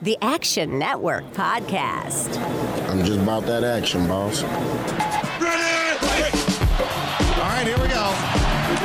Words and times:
the 0.00 0.16
Action 0.22 0.78
Network 0.78 1.24
podcast. 1.32 2.38
I'm 2.88 3.04
just 3.04 3.18
about 3.18 3.44
that 3.46 3.64
action, 3.64 4.06
boss. 4.06 4.42
Ready? 4.42 4.54
All 7.34 7.50
right, 7.50 7.66
here 7.66 7.78
we 7.82 7.88
go. 7.90 8.06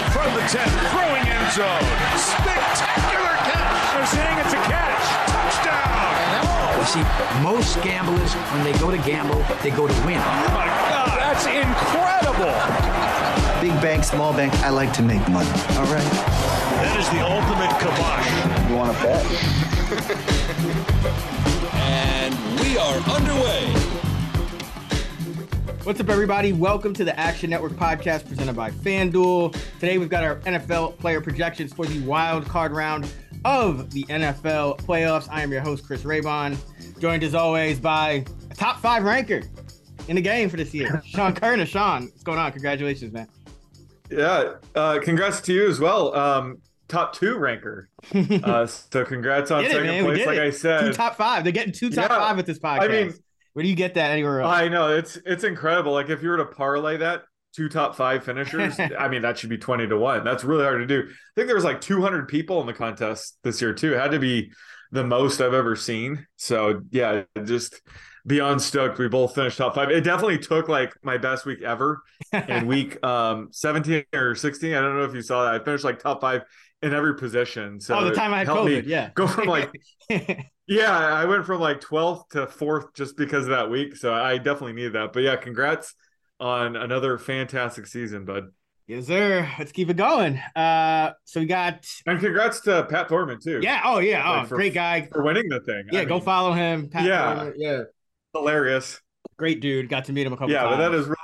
From 0.10 0.34
the 0.34 0.42
10, 0.50 0.66
throwing 0.90 1.22
end 1.30 1.52
zone. 1.54 1.86
Spectacular 2.18 3.36
catch. 3.46 3.94
They're 3.94 4.10
saying 4.10 4.38
it's 4.42 4.54
a 4.54 4.62
catch. 4.66 5.06
Touchdown. 5.30 6.82
You 6.82 6.90
see, 6.90 7.06
most 7.44 7.82
gamblers, 7.84 8.34
when 8.34 8.64
they 8.64 8.74
go 8.80 8.90
to 8.90 8.98
gamble, 8.98 9.46
they 9.62 9.70
go 9.70 9.88
to 9.88 9.94
win. 10.06 10.18
Oh 10.18 10.50
my 10.50 10.66
God, 10.90 11.14
that's 11.22 11.46
incredible. 11.46 12.54
Big 13.62 13.80
bank, 13.82 14.04
small 14.04 14.34
bank, 14.34 14.52
I 14.66 14.70
like 14.70 14.92
to 14.94 15.04
make 15.04 15.22
money. 15.30 15.50
All 15.78 15.86
right. 15.94 16.63
That 16.84 17.00
is 17.00 17.10
the 17.12 17.22
ultimate 17.24 17.72
kibosh. 17.80 18.28
You 18.70 18.76
want 18.76 18.92
to 18.98 19.04
bet? 19.04 19.24
And 21.74 22.36
we 22.60 22.78
are 22.78 22.98
underway. 23.10 23.72
What's 25.86 26.02
up, 26.02 26.10
everybody? 26.10 26.52
Welcome 26.52 26.94
to 26.96 27.06
the 27.06 27.18
Action 27.18 27.50
Network 27.50 27.72
podcast 27.72 28.28
presented 28.28 28.58
by 28.58 28.72
FanDuel. 28.72 29.56
Today, 29.80 29.98
we've 29.98 30.10
got 30.10 30.26
our 30.26 30.42
NFL 30.42 30.98
player 30.98 31.22
projections 31.22 31.72
for 31.72 31.86
the 31.86 32.02
wild 32.02 32.46
card 32.50 32.74
round 32.74 33.10
of 33.46 33.90
the 33.92 34.04
NFL 34.10 34.82
playoffs. 34.82 35.30
I 35.32 35.42
am 35.42 35.54
your 35.54 35.62
host, 35.62 35.88
Chris 35.88 36.04
Raybon, 36.04 36.58
joined 37.00 37.24
as 37.24 37.34
always 37.34 37.80
by 37.80 38.26
a 38.52 38.56
top 38.56 38.82
five 38.82 39.06
ranker 39.06 39.42
in 40.10 40.18
the 40.18 40.22
game 40.22 40.50
for 40.50 40.58
this 40.58 40.74
year, 40.74 41.02
Sean 41.06 41.34
Koerner. 41.34 41.66
Sean, 41.66 42.08
what's 42.08 42.24
going 42.24 42.40
on? 42.40 42.52
Congratulations, 42.52 43.14
man. 43.14 43.30
Yeah, 44.12 44.56
uh, 44.76 45.00
congrats 45.02 45.40
to 45.40 45.54
you 45.54 45.70
as 45.70 45.80
well. 45.80 46.14
Um, 46.14 46.58
top 46.94 47.14
two 47.14 47.38
ranker. 47.38 47.90
Uh, 48.44 48.66
so 48.66 49.04
congrats 49.06 49.50
on 49.52 49.66
it, 49.66 49.72
second 49.72 49.88
man. 49.88 50.04
Place. 50.04 50.26
Like 50.26 50.38
it. 50.38 50.44
I 50.44 50.50
said, 50.52 50.82
two 50.82 50.94
top 50.94 51.16
five. 51.16 51.44
They're 51.44 51.52
getting 51.54 51.74
two 51.74 51.90
top 51.90 52.10
Yeah. 52.10 52.18
five 52.20 52.40
at 52.40 52.46
this 52.46 52.60
podcast. 52.60 52.82
I 52.82 52.88
mean- 52.88 53.14
where 53.54 53.62
do 53.64 53.70
you 53.70 53.76
get 53.76 53.94
that 53.94 54.10
anywhere 54.12 54.42
else? 54.42 54.52
I 54.52 54.68
know 54.68 54.96
it's 54.96 55.16
it's 55.26 55.44
incredible. 55.44 55.94
Like 55.94 56.10
if 56.10 56.24
you 56.24 56.30
were 56.30 56.38
to 56.38 56.46
parlay 56.46 56.98
that 56.98 57.24
two 57.56 57.70
top 57.70 57.96
five 57.96 58.24
finishers, 58.24 58.80
I 59.00 59.08
mean 59.08 59.22
that 59.22 59.38
should 59.38 59.50
be 59.52 59.60
twenty 59.60 59.88
to 59.88 59.96
one. 59.98 60.24
That's 60.24 60.44
really 60.44 60.64
hard 60.64 60.80
to 60.80 60.88
do. 60.88 61.08
I 61.08 61.14
think 61.36 61.46
there 61.48 61.56
was 61.56 61.64
like 61.64 61.80
two 61.80 62.02
hundred 62.02 62.28
people 62.28 62.62
in 62.62 62.66
the 62.68 62.74
contest 62.74 63.38
this 63.44 63.62
year 63.62 63.72
too. 63.74 63.94
It 63.94 64.00
had 64.00 64.10
to 64.12 64.20
be 64.20 64.52
the 64.92 65.04
most 65.04 65.40
I've 65.40 65.54
ever 65.54 65.76
seen. 65.76 66.26
So 66.36 66.82
yeah, 66.90 67.24
just 67.46 67.80
beyond 68.26 68.60
stoked. 68.60 68.98
We 68.98 69.08
both 69.08 69.36
finished 69.36 69.58
top 69.60 69.76
five. 69.76 69.92
It 69.92 70.04
definitely 70.04 70.40
took 70.40 70.68
like 70.68 70.92
my 71.04 71.18
best 71.20 71.46
week 71.46 71.62
ever 71.62 72.02
in 72.48 72.66
week 72.76 73.06
um 73.06 73.50
17 73.52 74.06
or 74.16 74.34
16. 74.34 74.74
I 74.74 74.82
don't 74.82 74.98
know 74.98 75.04
if 75.04 75.14
you 75.14 75.22
saw 75.22 75.46
that. 75.46 75.62
I 75.62 75.64
finished 75.64 75.84
like 75.84 76.00
top 76.00 76.22
five 76.22 76.42
in 76.84 76.94
every 76.94 77.16
position. 77.16 77.80
So 77.80 77.98
oh, 77.98 78.04
the 78.06 78.12
time 78.14 78.34
I 78.34 78.40
had 78.40 78.48
COVID. 78.48 78.84
Yeah. 78.86 79.10
Go 79.16 79.26
from 79.28 79.48
like 79.48 79.72
yeah, 80.68 80.92
I 80.92 81.26
went 81.26 81.46
from 81.46 81.60
like 81.62 81.82
12th 81.82 82.30
to 82.32 82.46
4th 82.48 82.94
just 82.94 83.18
because 83.18 83.46
of 83.46 83.52
that 83.52 83.70
week. 83.70 83.96
So 83.96 84.14
I 84.14 84.38
definitely 84.38 84.74
needed 84.74 84.94
that. 84.94 85.14
But 85.14 85.24
yeah, 85.24 85.36
congrats 85.36 85.96
on 86.40 86.76
another 86.76 87.18
fantastic 87.18 87.88
season, 87.88 88.26
bud. 88.26 88.50
yes, 88.88 89.08
sir. 89.08 89.50
Let's 89.58 89.72
keep 89.72 89.90
it 89.90 89.98
going. 89.98 90.38
Uh, 90.56 91.12
so 91.24 91.40
we 91.40 91.46
got 91.46 91.86
And 92.06 92.20
congrats 92.20 92.60
to 92.62 92.84
Pat 92.90 93.08
Thorman 93.10 93.40
too. 93.42 93.60
yeah. 93.64 93.82
Oh 93.86 94.00
yeah. 94.00 94.42
Oh, 94.42 94.46
for- 94.46 94.56
great 94.58 94.74
guy. 94.74 95.08
For 95.12 95.24
winning 95.24 95.48
the 95.50 95.62
thing. 95.62 95.86
Yeah, 95.92 96.02
I 96.02 96.06
go 96.06 96.16
mean, 96.16 96.24
follow 96.24 96.52
him. 96.54 96.90
Pat 96.90 97.06
Yeah. 97.06 97.36
Thorman. 97.36 97.54
yeah. 97.58 97.82
Hilarious. 98.34 99.00
Great 99.38 99.62
dude. 99.62 99.90
Got 99.90 100.06
to 100.06 100.14
meet 100.14 100.26
him 100.28 100.34
a 100.34 100.38
couple 100.38 100.52
Yeah, 100.52 100.64
times. 100.64 100.78
but 100.78 100.90
that 100.90 100.98
is 100.98 101.08
really 101.08 101.18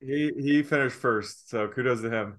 he 0.00 0.32
he 0.42 0.62
finished 0.62 0.96
first. 0.96 1.48
So 1.48 1.66
kudos 1.68 2.02
to 2.02 2.10
him. 2.10 2.38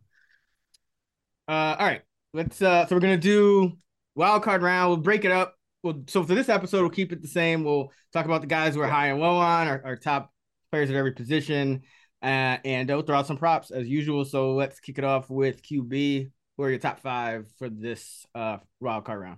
Uh, 1.48 1.76
all 1.80 1.86
right. 1.86 2.02
Let's. 2.34 2.62
Uh, 2.62 2.86
so 2.86 2.96
we're 2.96 3.02
gonna 3.02 3.18
do 3.18 3.78
wild 4.16 4.44
card 4.44 4.62
round. 4.62 4.90
We'll 4.90 4.98
break 4.98 5.26
it 5.26 5.32
up. 5.32 5.56
We'll, 5.84 6.04
so 6.08 6.24
for 6.24 6.34
this 6.34 6.50
episode, 6.50 6.82
we'll 6.82 6.90
keep 6.90 7.14
it 7.14 7.22
the 7.22 7.28
same. 7.28 7.64
We'll 7.64 7.92
talk 8.12 8.26
about 8.26 8.42
the 8.42 8.48
guys 8.48 8.76
we're 8.76 8.88
high 8.88 9.08
and 9.08 9.20
low 9.20 9.38
on, 9.38 9.68
our, 9.68 9.82
our 9.86 9.96
top 9.96 10.34
players 10.72 10.90
at 10.90 10.96
every 10.96 11.12
position, 11.12 11.84
uh, 12.24 12.58
and 12.66 12.90
we'll 12.90 13.04
throw 13.04 13.18
out 13.18 13.28
some 13.28 13.38
props 13.38 13.72
as 13.72 13.88
usual. 13.88 14.26
So 14.26 14.54
let's 14.54 14.80
kick 14.80 14.98
it 14.98 15.04
off 15.04 15.30
with 15.30 15.62
QB. 15.62 16.32
Who 16.58 16.64
are 16.64 16.70
your 16.70 16.80
top 16.80 17.02
five 17.02 17.46
for 17.60 17.70
this 17.70 18.26
uh 18.34 18.58
wild 18.80 19.06
card 19.06 19.22
round? 19.22 19.38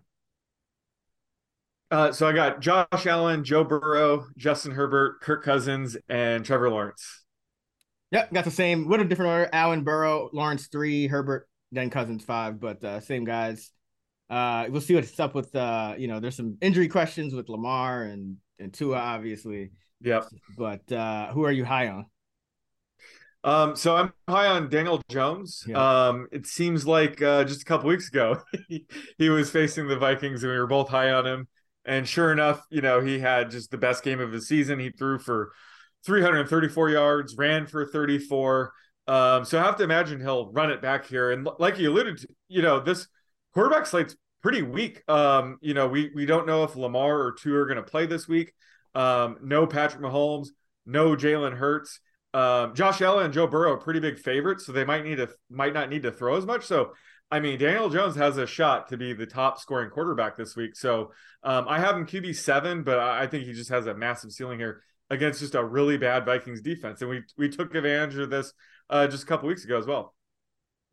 Uh, 1.89 2.11
so 2.11 2.27
I 2.27 2.33
got 2.33 2.59
Josh 2.59 3.05
Allen, 3.05 3.43
Joe 3.43 3.63
Burrow, 3.63 4.25
Justin 4.37 4.71
Herbert, 4.71 5.21
Kirk 5.21 5.43
Cousins, 5.43 5.95
and 6.09 6.45
Trevor 6.45 6.69
Lawrence. 6.69 7.23
Yep, 8.11 8.33
got 8.33 8.45
the 8.45 8.51
same. 8.51 8.87
What 8.87 8.99
a 8.99 9.05
different 9.05 9.31
order: 9.31 9.49
Allen, 9.51 9.83
Burrow, 9.83 10.29
Lawrence 10.33 10.67
three, 10.67 11.07
Herbert, 11.07 11.47
then 11.71 11.89
Cousins 11.89 12.23
five, 12.23 12.59
but 12.59 12.83
uh, 12.83 12.99
same 12.99 13.23
guys. 13.23 13.71
Uh, 14.29 14.65
we'll 14.69 14.81
see 14.81 14.95
what's 14.95 15.19
up 15.19 15.35
with 15.35 15.55
uh, 15.55 15.95
you 15.97 16.07
know, 16.07 16.19
there's 16.19 16.35
some 16.35 16.57
injury 16.61 16.87
questions 16.87 17.33
with 17.33 17.49
Lamar 17.49 18.03
and 18.03 18.37
and 18.59 18.73
Tua, 18.73 18.97
obviously. 18.97 19.71
Yep. 20.01 20.25
But 20.57 20.91
uh, 20.91 21.31
who 21.31 21.43
are 21.43 21.51
you 21.51 21.65
high 21.65 21.87
on? 21.87 22.05
Um, 23.43 23.75
so 23.75 23.95
I'm 23.95 24.11
high 24.27 24.47
on 24.47 24.69
Daniel 24.69 25.01
Jones. 25.09 25.63
Yeah. 25.67 26.07
Um, 26.07 26.27
it 26.31 26.45
seems 26.47 26.85
like 26.85 27.21
uh, 27.21 27.43
just 27.45 27.61
a 27.61 27.65
couple 27.65 27.87
weeks 27.87 28.09
ago 28.09 28.41
he, 28.67 28.85
he 29.17 29.29
was 29.29 29.49
facing 29.49 29.87
the 29.87 29.97
Vikings 29.97 30.43
and 30.43 30.51
we 30.51 30.57
were 30.57 30.67
both 30.67 30.89
high 30.89 31.11
on 31.11 31.25
him. 31.25 31.47
And 31.85 32.07
sure 32.07 32.33
enough, 32.33 32.61
you 32.69 32.81
know, 32.81 32.99
he 32.99 33.19
had 33.19 33.49
just 33.49 33.71
the 33.71 33.77
best 33.77 34.03
game 34.03 34.19
of 34.19 34.33
his 34.33 34.47
season. 34.47 34.79
He 34.79 34.89
threw 34.89 35.17
for 35.17 35.53
334 36.05 36.89
yards, 36.89 37.35
ran 37.37 37.67
for 37.67 37.85
34. 37.85 38.73
Um, 39.07 39.45
so 39.45 39.59
I 39.59 39.63
have 39.63 39.77
to 39.77 39.83
imagine 39.83 40.19
he'll 40.19 40.51
run 40.51 40.69
it 40.69 40.81
back 40.81 41.05
here. 41.05 41.31
And 41.31 41.47
like 41.59 41.79
you 41.79 41.89
alluded 41.89 42.17
to, 42.19 42.27
you 42.49 42.61
know, 42.61 42.79
this 42.79 43.07
quarterback 43.53 43.85
slate's 43.85 44.15
pretty 44.41 44.61
weak. 44.61 45.03
Um, 45.09 45.57
you 45.61 45.73
know, 45.73 45.87
we 45.87 46.11
we 46.13 46.25
don't 46.25 46.45
know 46.45 46.63
if 46.63 46.75
Lamar 46.75 47.19
or 47.19 47.31
Tua 47.33 47.61
are 47.61 47.65
going 47.65 47.77
to 47.77 47.83
play 47.83 48.05
this 48.05 48.27
week. 48.27 48.53
Um, 48.95 49.37
no 49.41 49.65
Patrick 49.65 50.01
Mahomes, 50.01 50.49
no 50.85 51.15
Jalen 51.15 51.55
Hurts. 51.55 51.99
Um, 52.33 52.75
Josh 52.75 53.01
Allen 53.01 53.25
and 53.25 53.33
Joe 53.33 53.47
Burrow 53.47 53.73
are 53.73 53.77
pretty 53.77 53.99
big 53.99 54.19
favorites, 54.19 54.65
so 54.65 54.71
they 54.71 54.83
might 54.85 55.05
need 55.05 55.17
to 55.17 55.29
might 55.49 55.73
not 55.73 55.89
need 55.89 56.03
to 56.03 56.11
throw 56.11 56.35
as 56.35 56.45
much. 56.45 56.65
So, 56.65 56.93
I 57.31 57.39
mean, 57.39 57.57
Daniel 57.57 57.89
Jones 57.89 58.15
has 58.15 58.37
a 58.37 58.45
shot 58.45 58.89
to 58.89 58.97
be 58.97 59.13
the 59.13 59.25
top 59.25 59.59
scoring 59.59 59.89
quarterback 59.89 60.37
this 60.37 60.55
week. 60.55 60.75
So, 60.75 61.13
um, 61.43 61.65
I 61.67 61.79
have 61.79 61.95
him 61.95 62.05
QB 62.05 62.35
seven, 62.35 62.83
but 62.83 62.99
I 62.99 63.23
I 63.23 63.27
think 63.27 63.45
he 63.45 63.53
just 63.53 63.69
has 63.69 63.87
a 63.87 63.93
massive 63.93 64.31
ceiling 64.31 64.59
here 64.59 64.81
against 65.09 65.39
just 65.39 65.55
a 65.55 65.63
really 65.63 65.97
bad 65.97 66.25
Vikings 66.25 66.61
defense, 66.61 67.01
and 67.01 67.09
we 67.09 67.23
we 67.37 67.49
took 67.49 67.73
advantage 67.75 68.17
of 68.17 68.29
this 68.29 68.53
uh, 68.89 69.07
just 69.07 69.23
a 69.23 69.25
couple 69.25 69.47
weeks 69.47 69.65
ago 69.65 69.77
as 69.77 69.85
well. 69.85 70.13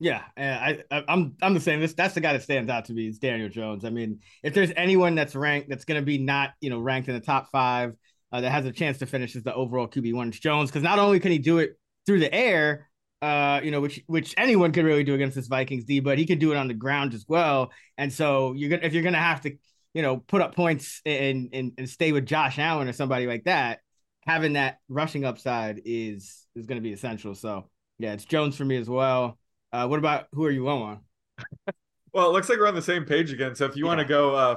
Yeah, 0.01 0.23
I, 0.37 0.81
I 0.91 1.05
I'm 1.09 1.37
I'm 1.41 1.55
the 1.55 1.61
same. 1.61 1.81
This 1.81 1.95
that's 1.95 2.15
the 2.15 2.21
guy 2.21 2.33
that 2.33 2.43
stands 2.43 2.71
out 2.71 2.87
to 2.87 2.93
me 2.93 3.09
is 3.09 3.19
Daniel 3.19 3.49
Jones. 3.49 3.85
I 3.85 3.91
mean, 3.91 4.21
if 4.43 4.53
there's 4.53 4.73
anyone 4.77 5.15
that's 5.15 5.35
ranked 5.35 5.69
that's 5.69 5.85
going 5.85 6.01
to 6.01 6.05
be 6.05 6.19
not 6.19 6.51
you 6.61 6.71
know 6.71 6.81
ranked 6.81 7.09
in 7.09 7.15
the 7.15 7.21
top 7.21 7.49
five 7.51 7.95
uh, 8.33 8.41
that 8.41 8.51
has 8.51 8.67
a 8.67 8.73
chance 8.73 8.99
to 8.99 9.07
finish 9.07 9.37
as 9.37 9.45
the 9.45 9.55
overall 9.55 9.87
QB 9.87 10.15
one, 10.15 10.33
Jones 10.33 10.71
because 10.71 10.83
not 10.83 10.99
only 10.99 11.21
can 11.21 11.31
he 11.31 11.39
do 11.39 11.59
it 11.59 11.79
through 12.07 12.21
the 12.21 12.35
air, 12.35 12.89
uh, 13.23 13.61
you 13.63 13.71
know, 13.71 13.81
which 13.81 14.03
which 14.07 14.35
anyone 14.37 14.73
could 14.73 14.85
really 14.85 15.05
do 15.05 15.15
against 15.15 15.37
this 15.37 15.47
Vikings 15.47 15.85
D, 15.85 16.01
but 16.01 16.19
he 16.19 16.27
can 16.27 16.39
do 16.39 16.53
it 16.53 16.57
on 16.57 16.69
the 16.69 16.75
ground 16.75 17.15
as 17.15 17.25
well. 17.29 17.71
And 17.97 18.13
so 18.13 18.53
you're 18.53 18.71
gonna 18.71 18.83
if 18.83 18.93
you're 18.93 19.05
gonna 19.05 19.19
have 19.19 19.43
to 19.43 19.57
you 19.95 20.03
know 20.03 20.17
put 20.19 20.43
up 20.43 20.57
points 20.57 21.01
and 21.07 21.51
and 21.53 21.73
and 21.79 21.89
stay 21.89 22.11
with 22.11 22.27
Josh 22.27 22.59
Allen 22.59 22.89
or 22.89 22.93
somebody 22.93 23.27
like 23.29 23.45
that, 23.45 23.79
having 24.27 24.55
that 24.55 24.79
rushing 24.89 25.25
upside 25.25 25.83
is 25.85 26.47
is 26.55 26.67
going 26.67 26.77
to 26.77 26.83
be 26.83 26.93
essential. 26.93 27.35
So 27.35 27.69
yeah, 27.99 28.13
it's 28.13 28.25
Jones 28.25 28.57
for 28.57 28.65
me 28.65 28.77
as 28.77 28.89
well. 28.89 29.39
Uh, 29.73 29.87
what 29.87 29.99
about 29.99 30.27
who 30.33 30.45
are 30.45 30.51
you 30.51 30.65
low 30.65 30.83
on? 30.83 31.01
Well, 32.13 32.29
it 32.31 32.33
looks 32.33 32.49
like 32.49 32.59
we're 32.61 32.69
on 32.69 32.77
the 32.77 32.81
same 32.83 33.05
page 33.05 33.33
again. 33.33 33.57
So 33.57 33.65
if 33.65 33.75
you 33.75 33.87
want 33.87 33.99
to 33.99 34.05
go 34.07 34.37
uh, 34.37 34.57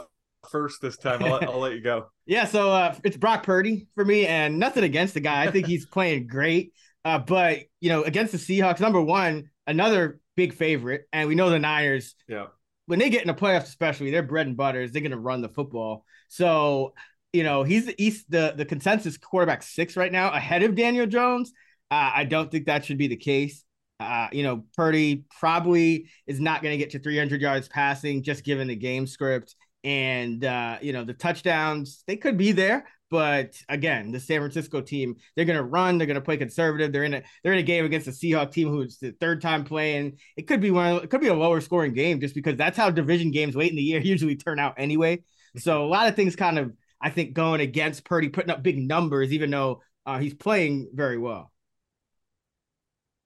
first 0.52 0.80
this 0.80 0.96
time, 0.96 1.24
I'll, 1.24 1.32
let- 1.32 1.44
I'll 1.50 1.60
let 1.60 1.74
you 1.74 1.82
go. 1.82 2.06
Yeah, 2.28 2.44
so 2.46 2.70
uh, 2.70 2.94
it's 3.06 3.16
Brock 3.18 3.42
Purdy 3.44 3.88
for 3.96 4.04
me, 4.06 4.28
and 4.28 4.60
nothing 4.60 4.84
against 4.84 5.14
the 5.16 5.22
guy. 5.22 5.44
I 5.44 5.50
think 5.50 5.66
he's 5.66 5.86
playing 5.92 6.28
great. 6.28 6.74
Uh, 7.06 7.18
but 7.20 7.62
you 7.80 7.88
know, 7.90 8.04
against 8.04 8.34
the 8.34 8.38
Seahawks, 8.38 8.80
number 8.82 9.02
one, 9.02 9.50
another 9.66 10.20
big 10.36 10.54
favorite, 10.54 11.06
and 11.14 11.30
we 11.30 11.36
know 11.36 11.50
the 11.50 11.58
Niners 11.58 12.14
Yeah. 12.28 12.48
when 12.86 13.00
they 13.00 13.10
get 13.10 13.22
in 13.22 13.28
the 13.28 13.34
playoffs, 13.34 13.64
especially 13.64 14.12
their 14.12 14.24
bread 14.24 14.46
and 14.46 14.56
butter 14.58 14.82
is 14.82 14.92
they're 14.92 15.02
going 15.02 15.12
to 15.14 15.18
run 15.18 15.42
the 15.42 15.48
football. 15.50 16.04
So 16.28 16.94
you 17.38 17.44
know, 17.44 17.62
he's 17.62 17.86
the 17.86 17.94
East 18.04 18.26
the 18.30 18.56
the 18.58 18.66
consensus 18.66 19.16
quarterback 19.16 19.62
six 19.62 19.96
right 19.96 20.12
now, 20.12 20.32
ahead 20.32 20.64
of 20.64 20.74
Daniel 20.74 21.06
Jones. 21.06 21.52
Uh, 21.92 22.12
I 22.16 22.24
don't 22.24 22.52
think 22.52 22.66
that 22.66 22.84
should 22.84 22.98
be 22.98 23.08
the 23.08 23.16
case. 23.16 23.64
Uh, 24.00 24.28
you 24.32 24.42
know, 24.42 24.66
Purdy 24.76 25.24
probably 25.40 26.10
is 26.26 26.40
not 26.40 26.64
going 26.64 26.74
to 26.74 26.78
get 26.78 26.90
to 26.92 27.00
300 27.00 27.40
yards 27.40 27.68
passing, 27.68 28.24
just 28.24 28.44
given 28.44 28.68
the 28.68 28.76
game 28.76 29.06
script. 29.06 29.56
And 29.84 30.44
uh, 30.44 30.80
you 30.82 30.94
know, 30.94 31.04
the 31.04 31.14
touchdowns 31.14 32.04
they 32.08 32.18
could 32.18 32.38
be 32.38 32.54
there, 32.54 32.88
but 33.12 33.54
again, 33.70 34.12
the 34.12 34.20
San 34.20 34.42
Francisco 34.42 34.82
team 34.82 35.16
they're 35.36 35.46
going 35.46 35.58
to 35.58 35.64
run, 35.64 36.00
they're 36.00 36.08
going 36.08 36.16
to 36.16 36.22
play 36.22 36.38
conservative. 36.38 36.92
They're 36.92 37.04
in 37.04 37.14
a 37.14 37.24
they're 37.44 37.54
in 37.54 37.60
a 37.60 37.64
game 37.64 37.86
against 37.86 38.08
the 38.08 38.12
Seahawks 38.12 38.52
team 38.52 38.70
who's 38.70 38.98
the 38.98 39.12
third 39.12 39.44
time 39.44 39.64
playing. 39.64 40.18
It 40.36 40.48
could 40.48 40.60
be 40.60 40.72
one. 40.72 41.04
It 41.04 41.12
could 41.12 41.22
be 41.22 41.28
a 41.28 41.36
lower 41.36 41.62
scoring 41.62 41.94
game 41.94 42.20
just 42.20 42.34
because 42.34 42.58
that's 42.58 42.78
how 42.78 42.90
division 42.90 43.30
games 43.30 43.56
late 43.56 43.70
in 43.70 43.78
the 43.78 43.84
year 43.84 44.02
usually 44.14 44.36
turn 44.38 44.58
out 44.58 44.74
anyway. 44.80 45.22
So 45.58 45.86
a 45.86 45.88
lot 45.88 46.08
of 46.08 46.16
things 46.16 46.36
kind 46.36 46.58
of 46.58 46.74
I 47.02 47.10
think 47.10 47.34
going 47.34 47.62
against 47.62 48.06
Purdy 48.06 48.30
putting 48.30 48.50
up 48.50 48.64
big 48.64 48.78
numbers, 48.78 49.32
even 49.32 49.50
though 49.52 49.82
uh, 50.06 50.20
he's 50.20 50.34
playing 50.34 50.90
very 50.94 51.18
well. 51.18 51.52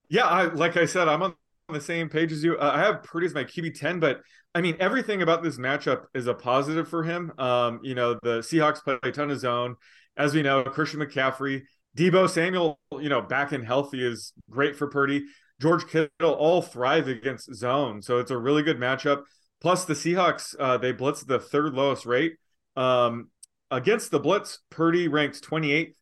Yeah, 0.08 0.26
I 0.26 0.44
like 0.44 0.76
I 0.76 0.84
said, 0.84 1.08
I'm 1.08 1.22
on 1.22 1.34
the 1.68 1.80
same 1.80 2.08
page 2.08 2.32
as 2.32 2.44
you. 2.44 2.56
Uh, 2.58 2.72
I 2.74 2.80
have 2.80 3.02
Purdy 3.02 3.26
as 3.26 3.34
my 3.34 3.44
QB 3.44 3.78
ten, 3.78 3.98
but 3.98 4.20
I 4.54 4.60
mean 4.60 4.76
everything 4.78 5.22
about 5.22 5.42
this 5.42 5.58
matchup 5.58 6.04
is 6.14 6.26
a 6.26 6.34
positive 6.34 6.88
for 6.88 7.02
him. 7.02 7.32
Um, 7.38 7.80
you 7.82 7.94
know 7.94 8.18
the 8.22 8.40
Seahawks 8.40 8.82
play 8.82 8.98
a 9.02 9.10
ton 9.10 9.30
of 9.30 9.40
zone, 9.40 9.76
as 10.16 10.34
we 10.34 10.42
know. 10.42 10.64
Christian 10.64 11.00
McCaffrey, 11.00 11.62
Deebo 11.96 12.28
Samuel, 12.28 12.78
you 13.00 13.08
know 13.08 13.22
back 13.22 13.52
and 13.52 13.64
healthy 13.64 14.04
is 14.06 14.34
great 14.50 14.76
for 14.76 14.86
Purdy. 14.88 15.24
George 15.62 15.86
Kittle 15.86 16.34
all 16.34 16.60
thrive 16.60 17.08
against 17.08 17.54
zone, 17.54 18.02
so 18.02 18.18
it's 18.18 18.30
a 18.30 18.36
really 18.36 18.62
good 18.62 18.78
matchup. 18.78 19.22
Plus 19.60 19.84
the 19.84 19.94
Seahawks, 19.94 20.56
uh, 20.58 20.76
they 20.76 20.90
blitz 20.90 21.22
the 21.22 21.38
third 21.38 21.72
lowest 21.72 22.04
rate. 22.04 22.34
Um, 22.74 23.28
against 23.72 24.10
the 24.10 24.20
blitz, 24.20 24.58
Purdy 24.70 25.08
ranks 25.08 25.40
28th 25.40 25.94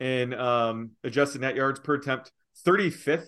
in 0.00 0.32
um, 0.32 0.92
adjusted 1.02 1.40
net 1.40 1.56
yards 1.56 1.80
per 1.80 1.94
attempt, 1.94 2.30
35th 2.64 3.26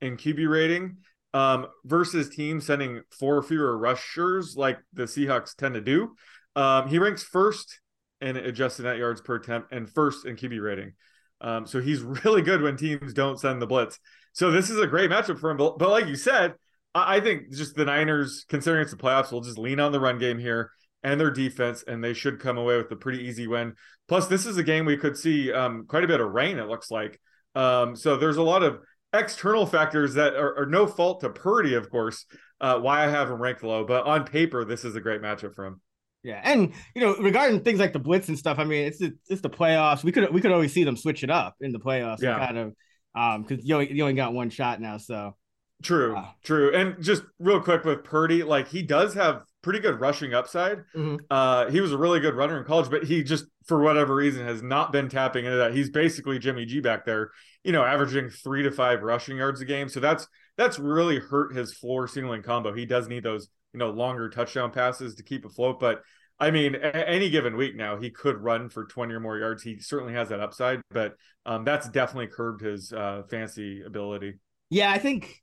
in 0.00 0.16
QB 0.16 0.48
rating 0.48 0.98
um, 1.34 1.66
versus 1.84 2.28
teams 2.28 2.64
sending 2.64 3.02
four 3.10 3.42
fewer 3.42 3.76
rushers 3.76 4.56
like 4.56 4.78
the 4.92 5.02
Seahawks 5.02 5.56
tend 5.56 5.74
to 5.74 5.80
do. 5.80 6.14
Um, 6.54 6.88
he 6.88 6.98
ranks 6.98 7.24
first 7.24 7.80
in 8.20 8.36
adjusted 8.36 8.84
net 8.84 8.98
yards 8.98 9.20
per 9.20 9.34
attempt 9.34 9.72
and 9.72 9.90
first 9.90 10.24
in 10.24 10.36
QB 10.36 10.62
rating. 10.62 10.92
Um, 11.40 11.66
so 11.66 11.80
he's 11.80 12.00
really 12.24 12.42
good 12.42 12.62
when 12.62 12.76
teams 12.76 13.12
don't 13.12 13.40
send 13.40 13.60
the 13.60 13.66
blitz. 13.66 13.98
So 14.32 14.52
this 14.52 14.70
is 14.70 14.78
a 14.78 14.86
great 14.86 15.10
matchup 15.10 15.40
for 15.40 15.50
him. 15.50 15.56
But, 15.56 15.78
but 15.78 15.90
like 15.90 16.06
you 16.06 16.16
said, 16.16 16.54
I, 16.94 17.16
I 17.16 17.20
think 17.20 17.52
just 17.52 17.74
the 17.74 17.84
Niners, 17.84 18.44
considering 18.48 18.82
it's 18.82 18.92
the 18.92 18.96
playoffs, 18.96 19.32
will 19.32 19.40
just 19.40 19.58
lean 19.58 19.80
on 19.80 19.90
the 19.90 20.00
run 20.00 20.18
game 20.18 20.38
here 20.38 20.70
and 21.02 21.20
their 21.20 21.30
defense, 21.30 21.84
and 21.86 22.02
they 22.02 22.14
should 22.14 22.40
come 22.40 22.58
away 22.58 22.76
with 22.76 22.90
a 22.92 22.96
pretty 22.96 23.24
easy 23.24 23.46
win. 23.46 23.74
Plus, 24.08 24.26
this 24.26 24.46
is 24.46 24.56
a 24.56 24.62
game 24.62 24.84
we 24.84 24.96
could 24.96 25.16
see 25.16 25.52
um, 25.52 25.84
quite 25.86 26.04
a 26.04 26.08
bit 26.08 26.20
of 26.20 26.30
rain. 26.30 26.58
It 26.58 26.68
looks 26.68 26.90
like. 26.90 27.20
Um, 27.54 27.96
so 27.96 28.16
there's 28.16 28.36
a 28.36 28.42
lot 28.42 28.62
of 28.62 28.80
external 29.12 29.66
factors 29.66 30.14
that 30.14 30.34
are, 30.34 30.60
are 30.60 30.66
no 30.66 30.86
fault 30.86 31.20
to 31.20 31.30
Purdy, 31.30 31.74
of 31.74 31.90
course, 31.90 32.24
uh, 32.60 32.78
why 32.78 33.04
I 33.04 33.08
have 33.08 33.30
him 33.30 33.40
ranked 33.40 33.62
low. 33.62 33.84
But 33.84 34.06
on 34.06 34.24
paper, 34.24 34.64
this 34.64 34.84
is 34.84 34.96
a 34.96 35.00
great 35.00 35.20
matchup 35.20 35.54
for 35.54 35.66
him. 35.66 35.80
Yeah, 36.22 36.40
and 36.44 36.72
you 36.94 37.02
know, 37.02 37.16
regarding 37.16 37.62
things 37.62 37.80
like 37.80 37.92
the 37.92 37.98
blitz 37.98 38.28
and 38.28 38.38
stuff, 38.38 38.60
I 38.60 38.64
mean, 38.64 38.86
it's 38.86 38.98
the, 38.98 39.12
it's 39.28 39.40
the 39.40 39.50
playoffs. 39.50 40.04
We 40.04 40.12
could 40.12 40.32
we 40.32 40.40
could 40.40 40.52
always 40.52 40.72
see 40.72 40.84
them 40.84 40.96
switch 40.96 41.24
it 41.24 41.30
up 41.30 41.56
in 41.60 41.72
the 41.72 41.80
playoffs. 41.80 42.22
Yeah, 42.22 42.38
kind 42.38 42.58
of, 42.58 42.74
um, 43.16 43.42
because 43.42 43.64
you 43.64 43.74
only, 43.74 43.92
you 43.92 44.02
only 44.04 44.14
got 44.14 44.32
one 44.32 44.48
shot 44.48 44.80
now. 44.80 44.98
So 44.98 45.36
true, 45.82 46.16
uh, 46.16 46.28
true. 46.44 46.72
And 46.76 47.02
just 47.02 47.24
real 47.40 47.60
quick 47.60 47.84
with 47.84 48.04
Purdy, 48.04 48.44
like 48.44 48.68
he 48.68 48.82
does 48.82 49.14
have 49.14 49.42
pretty 49.62 49.78
good 49.78 50.00
rushing 50.00 50.34
upside. 50.34 50.78
Mm-hmm. 50.94 51.16
Uh, 51.30 51.70
he 51.70 51.80
was 51.80 51.92
a 51.92 51.98
really 51.98 52.20
good 52.20 52.34
runner 52.34 52.58
in 52.58 52.64
college, 52.64 52.90
but 52.90 53.04
he 53.04 53.22
just 53.22 53.46
for 53.66 53.80
whatever 53.80 54.14
reason 54.14 54.44
has 54.44 54.62
not 54.62 54.92
been 54.92 55.08
tapping 55.08 55.44
into 55.44 55.58
that. 55.58 55.74
He's 55.74 55.90
basically 55.90 56.38
Jimmy 56.38 56.66
G 56.66 56.80
back 56.80 57.04
there, 57.04 57.30
you 57.64 57.72
know, 57.72 57.84
averaging 57.84 58.28
three 58.28 58.62
to 58.64 58.70
five 58.70 59.02
rushing 59.02 59.36
yards 59.36 59.60
a 59.60 59.64
game. 59.64 59.88
So 59.88 60.00
that's 60.00 60.26
that's 60.56 60.78
really 60.78 61.18
hurt 61.18 61.54
his 61.56 61.72
floor 61.72 62.06
ceiling 62.08 62.42
combo. 62.42 62.74
He 62.74 62.86
does 62.86 63.08
need 63.08 63.22
those 63.22 63.48
you 63.72 63.78
know 63.78 63.90
longer 63.90 64.28
touchdown 64.28 64.70
passes 64.70 65.14
to 65.16 65.22
keep 65.22 65.44
afloat. 65.44 65.80
But 65.80 66.02
I 66.38 66.50
mean, 66.50 66.74
a- 66.74 67.08
any 67.08 67.30
given 67.30 67.56
week 67.56 67.76
now, 67.76 67.96
he 67.96 68.10
could 68.10 68.36
run 68.38 68.68
for 68.68 68.86
twenty 68.86 69.14
or 69.14 69.20
more 69.20 69.38
yards. 69.38 69.62
He 69.62 69.78
certainly 69.78 70.14
has 70.14 70.28
that 70.30 70.40
upside, 70.40 70.80
but 70.90 71.14
um, 71.46 71.64
that's 71.64 71.88
definitely 71.88 72.28
curbed 72.28 72.62
his 72.62 72.92
uh, 72.92 73.22
fancy 73.30 73.82
ability. 73.82 74.34
Yeah, 74.70 74.90
I 74.90 74.98
think 74.98 75.42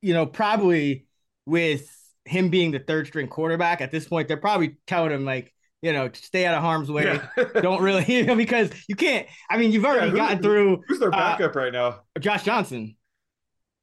you 0.00 0.14
know 0.14 0.26
probably 0.26 1.06
with 1.44 1.90
him 2.26 2.48
being 2.50 2.70
the 2.70 2.78
third 2.78 3.06
string 3.06 3.28
quarterback 3.28 3.80
at 3.80 3.90
this 3.90 4.06
point, 4.06 4.28
they're 4.28 4.36
probably 4.36 4.76
telling 4.86 5.12
him 5.12 5.24
like 5.24 5.52
you 5.82 5.92
know, 5.92 6.10
stay 6.14 6.46
out 6.46 6.54
of 6.54 6.62
harm's 6.62 6.90
way. 6.90 7.20
Yeah. 7.36 7.44
Don't 7.60 7.82
really, 7.82 8.04
you 8.08 8.24
know, 8.24 8.34
because 8.34 8.70
you 8.88 8.96
can't. 8.96 9.26
I 9.48 9.56
mean, 9.56 9.72
you've 9.72 9.84
already 9.84 10.06
yeah, 10.06 10.10
who, 10.10 10.16
gotten 10.16 10.42
through. 10.42 10.82
Who's 10.88 10.98
their 10.98 11.14
uh, 11.14 11.16
backup 11.16 11.54
uh, 11.54 11.60
right 11.60 11.72
now? 11.72 12.00
Josh 12.18 12.44
Johnson. 12.44 12.96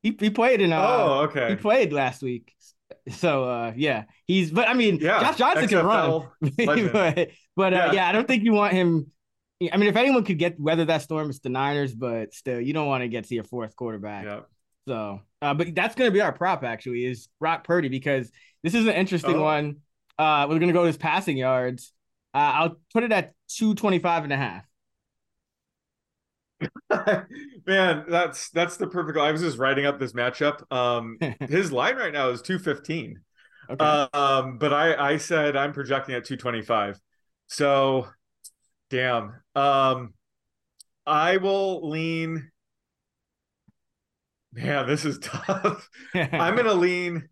He 0.02 0.16
he 0.20 0.30
played 0.30 0.62
in. 0.62 0.74
Uh, 0.74 0.82
oh, 0.82 1.20
okay. 1.30 1.50
He 1.50 1.56
played 1.56 1.94
last 1.94 2.22
week. 2.22 2.54
So 3.10 3.46
uh, 3.46 3.74
yeah, 3.76 4.04
he's. 4.28 4.52
But 4.52 4.68
I 4.68 4.74
mean, 4.74 4.98
yeah, 4.98 5.22
Josh 5.22 5.38
Johnson 5.38 5.68
XFL 5.68 6.30
can 6.58 6.88
run. 6.88 6.90
but 7.16 7.30
but 7.56 7.74
uh, 7.74 7.92
yeah. 7.94 8.08
I 8.08 8.12
don't 8.12 8.28
think 8.28 8.44
you 8.44 8.54
want 8.54 8.74
him. 8.74 9.12
I 9.72 9.78
mean, 9.78 9.88
if 9.88 9.96
anyone 9.96 10.26
could 10.26 10.40
get 10.40 10.60
weather 10.60 10.84
that 10.86 11.04
storm, 11.04 11.30
it's 11.30 11.40
the 11.40 11.50
Niners. 11.50 11.94
But 11.94 12.34
still, 12.34 12.60
you 12.60 12.74
don't 12.74 12.88
want 12.88 13.04
to 13.04 13.08
get 13.08 13.26
to 13.26 13.36
your 13.36 13.46
fourth 13.46 13.76
quarterback. 13.78 14.26
So, 14.88 15.22
uh, 15.44 15.54
but 15.54 15.76
that's 15.76 15.94
going 15.94 16.08
to 16.10 16.14
be 16.14 16.22
our 16.22 16.32
prop 16.32 16.64
actually 16.64 17.06
is 17.06 17.28
Brock 17.38 17.66
Purdy 17.66 17.90
because 17.90 18.32
this 18.64 18.74
is 18.74 18.88
an 18.88 18.94
interesting 18.94 19.36
oh. 19.36 19.44
one. 19.44 19.78
Uh, 20.18 20.46
we're 20.48 20.60
going 20.60 20.70
to 20.70 20.74
go 20.74 20.82
to 20.82 20.88
his 20.88 20.96
passing 20.96 21.36
yards. 21.36 21.92
Uh, 22.34 22.38
I'll 22.38 22.76
put 22.94 23.04
it 23.04 23.12
at 23.12 23.34
225 23.50 24.24
and 24.24 24.34
a 24.34 24.38
half. 24.38 24.66
Man, 27.68 28.06
that's 28.08 28.50
that's 28.52 28.78
the 28.78 28.88
perfect. 28.88 29.18
I 29.18 29.34
was 29.34 29.42
just 29.42 29.58
writing 29.58 29.86
up 29.86 30.00
this 30.00 30.14
matchup. 30.14 30.72
Um, 30.72 31.18
his 31.42 31.74
line 31.74 31.98
right 31.98 32.14
now 32.14 32.30
is 32.30 32.42
two 32.42 32.58
fifteen. 32.58 33.20
Okay. 33.70 33.84
Um, 33.84 34.58
but 34.60 34.72
I 34.72 34.96
I 34.96 35.18
said 35.18 35.58
I'm 35.58 35.74
projecting 35.74 36.16
at 36.16 36.24
two 36.24 36.38
twenty 36.38 36.62
five. 36.62 36.98
So, 37.48 38.08
damn. 38.90 39.34
Um, 39.56 40.14
I 41.06 41.36
will 41.36 41.90
lean. 41.90 42.50
Man, 44.54 44.88
this 44.88 45.06
is 45.06 45.20
tough. 45.22 45.90
I'm 46.14 46.56
gonna 46.56 46.74
lean 46.74 47.30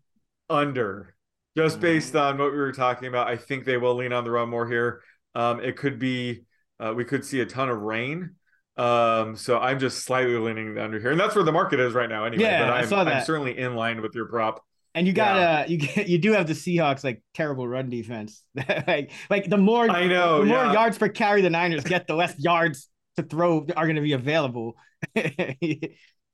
under 0.50 1.14
just 1.56 1.80
based 1.80 2.16
on 2.16 2.38
what 2.38 2.50
we 2.50 2.58
were 2.58 2.72
talking 2.72 3.08
about. 3.08 3.28
I 3.28 3.36
think 3.36 3.64
they 3.64 3.76
will 3.76 3.94
lean 3.94 4.12
on 4.12 4.24
the 4.24 4.30
run 4.30 4.48
more 4.48 4.66
here. 4.66 5.02
Um, 5.34 5.60
it 5.60 5.76
could 5.76 5.98
be 5.98 6.44
uh, 6.80 6.92
we 6.94 7.04
could 7.04 7.24
see 7.24 7.40
a 7.40 7.46
ton 7.46 7.68
of 7.68 7.78
rain. 7.78 8.36
Um, 8.76 9.36
so 9.36 9.58
I'm 9.58 9.78
just 9.78 10.04
slightly 10.04 10.34
leaning 10.36 10.78
under 10.78 10.98
here, 10.98 11.10
and 11.10 11.20
that's 11.20 11.34
where 11.34 11.44
the 11.44 11.52
market 11.52 11.78
is 11.78 11.92
right 11.92 12.08
now. 12.08 12.24
Anyway, 12.24 12.42
yeah, 12.42 12.60
but 12.60 12.72
I'm, 12.72 12.84
I 12.84 12.86
saw 12.86 13.04
that. 13.04 13.16
I'm 13.16 13.24
certainly 13.24 13.56
in 13.56 13.76
line 13.76 14.00
with 14.00 14.14
your 14.14 14.26
prop. 14.26 14.64
And 14.94 15.06
you 15.06 15.14
got 15.14 15.36
yeah. 15.36 15.60
uh 15.60 15.64
you 15.68 15.76
get, 15.78 16.08
you 16.08 16.18
do 16.18 16.32
have 16.32 16.46
the 16.46 16.52
Seahawks 16.52 17.02
like 17.02 17.22
terrible 17.34 17.66
run 17.66 17.88
defense. 17.88 18.42
like 18.86 19.10
like 19.30 19.48
the 19.48 19.56
more 19.56 19.88
I 19.88 20.06
know 20.06 20.40
the 20.40 20.46
more 20.46 20.66
yards 20.66 20.98
per 20.98 21.08
carry 21.08 21.40
the 21.40 21.50
Niners 21.50 21.84
get, 21.84 22.06
the 22.06 22.14
less 22.14 22.34
yards 22.38 22.88
to 23.16 23.22
throw 23.22 23.66
are 23.76 23.86
going 23.86 23.96
to 23.96 24.02
be 24.02 24.12
available. 24.12 24.74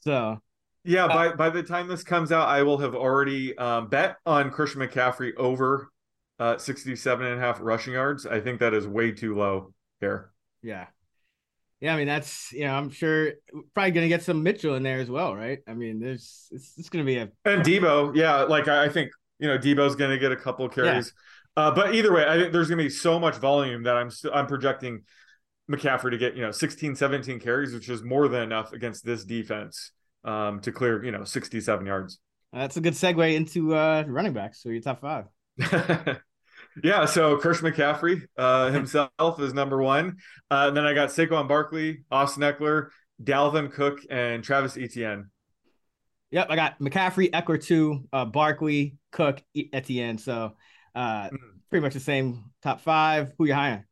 so 0.01 0.41
yeah, 0.89 1.05
uh, 1.05 1.09
by 1.09 1.33
by 1.35 1.51
the 1.51 1.63
time 1.63 1.87
this 1.87 2.03
comes 2.03 2.33
out, 2.33 2.49
I 2.49 2.63
will 2.63 2.79
have 2.79 2.95
already 2.95 3.57
um, 3.59 3.89
bet 3.89 4.17
on 4.25 4.51
Christian 4.51 4.81
McCaffrey 4.81 5.37
over 5.37 5.91
uh, 6.39 6.57
67 6.57 7.27
and 7.27 7.39
a 7.39 7.41
half 7.41 7.61
rushing 7.61 7.93
yards. 7.93 8.25
I 8.25 8.41
think 8.41 8.61
that 8.61 8.73
is 8.73 8.89
way 8.89 9.13
too 9.13 9.37
low 9.37 9.75
here. 10.01 10.33
Yeah. 10.63 10.87
Yeah, 11.81 11.95
I 11.95 11.97
mean 11.99 12.09
that's 12.09 12.51
you 12.53 12.65
know 12.65 12.75
I'm 12.75 12.91
sure 12.91 13.35
probably 13.75 13.93
gonna 13.93 14.09
get 14.09 14.23
some 14.23 14.43
Mitchell 14.43 14.75
in 14.75 14.83
there 14.83 14.99
as 14.99 15.09
well, 15.09 15.37
right? 15.37 15.59
I 15.69 15.75
mean, 15.75 16.01
there's 16.01 16.49
it's, 16.51 16.73
it's 16.77 16.89
gonna 16.89 17.05
be 17.05 17.19
a 17.19 17.29
and 17.45 17.63
Deebo, 17.63 18.17
yeah, 18.17 18.43
like 18.43 18.67
I 18.67 18.89
think 18.89 19.11
you 19.39 19.47
know 19.47 19.59
Deebo's 19.59 19.95
gonna 19.95 20.19
get 20.19 20.33
a 20.33 20.37
couple 20.37 20.69
carries, 20.69 21.13
yeah. 21.57 21.65
uh, 21.69 21.71
but 21.71 21.95
either 21.95 22.13
way, 22.13 22.27
I 22.27 22.37
think 22.37 22.53
there's 22.53 22.69
gonna 22.69 22.83
be 22.83 22.89
so 22.89 23.21
much 23.21 23.37
volume 23.37 23.85
that 23.85 23.95
I'm 23.95 24.11
st- 24.11 24.35
I'm 24.35 24.49
projecting 24.49 25.05
McCaffrey 25.71 26.11
to 26.11 26.19
get 26.19 26.35
you 26.35 26.43
know 26.43 26.51
16, 26.51 26.97
17 26.97 27.39
carries, 27.39 27.73
which 27.73 27.89
is 27.89 28.03
more 28.03 28.27
than 28.27 28.43
enough 28.43 28.73
against 28.73 29.05
this 29.05 29.25
defense 29.25 29.93
um, 30.25 30.61
to 30.61 30.73
clear, 30.73 31.05
you 31.05 31.11
know, 31.11 31.25
67 31.25 31.87
yards. 31.87 32.19
That's 32.53 32.77
a 32.77 32.81
good 32.81 32.95
segue 32.95 33.35
into 33.35 33.75
uh, 33.75 34.05
running 34.07 34.33
backs. 34.33 34.63
So 34.63 34.71
your 34.71 34.81
top 34.81 35.01
five. 35.01 35.27
yeah. 36.83 37.05
So 37.05 37.37
Christian 37.37 37.71
McCaffrey 37.71 38.23
uh, 38.37 38.71
himself 38.71 39.41
is 39.41 39.53
number 39.53 39.83
one. 39.83 40.17
Uh, 40.51 40.67
and 40.69 40.77
then 40.77 40.87
I 40.87 40.95
got 40.95 41.11
Saquon 41.11 41.47
Barkley, 41.47 42.05
Austin 42.11 42.43
Ekeler, 42.43 42.89
Dalvin 43.23 43.71
Cook, 43.71 44.01
and 44.09 44.43
Travis 44.43 44.77
Etienne. 44.77 45.31
Yep, 46.31 46.47
I 46.51 46.57
got 46.57 46.79
McCaffrey, 46.79 47.31
Ekeler, 47.31 47.63
two, 47.63 48.05
uh, 48.13 48.27
Barkley, 48.27 48.97
Cook, 49.13 49.43
Etienne. 49.73 50.19
So 50.19 50.57
uh, 50.95 51.29
mm. 51.29 51.39
pretty 51.71 51.83
much 51.83 51.95
the 51.95 52.01
same 52.01 52.51
top 52.63 52.81
five. 52.81 53.33
Who 53.39 53.47
you 53.47 53.55
high 53.55 53.73
on? 53.73 53.85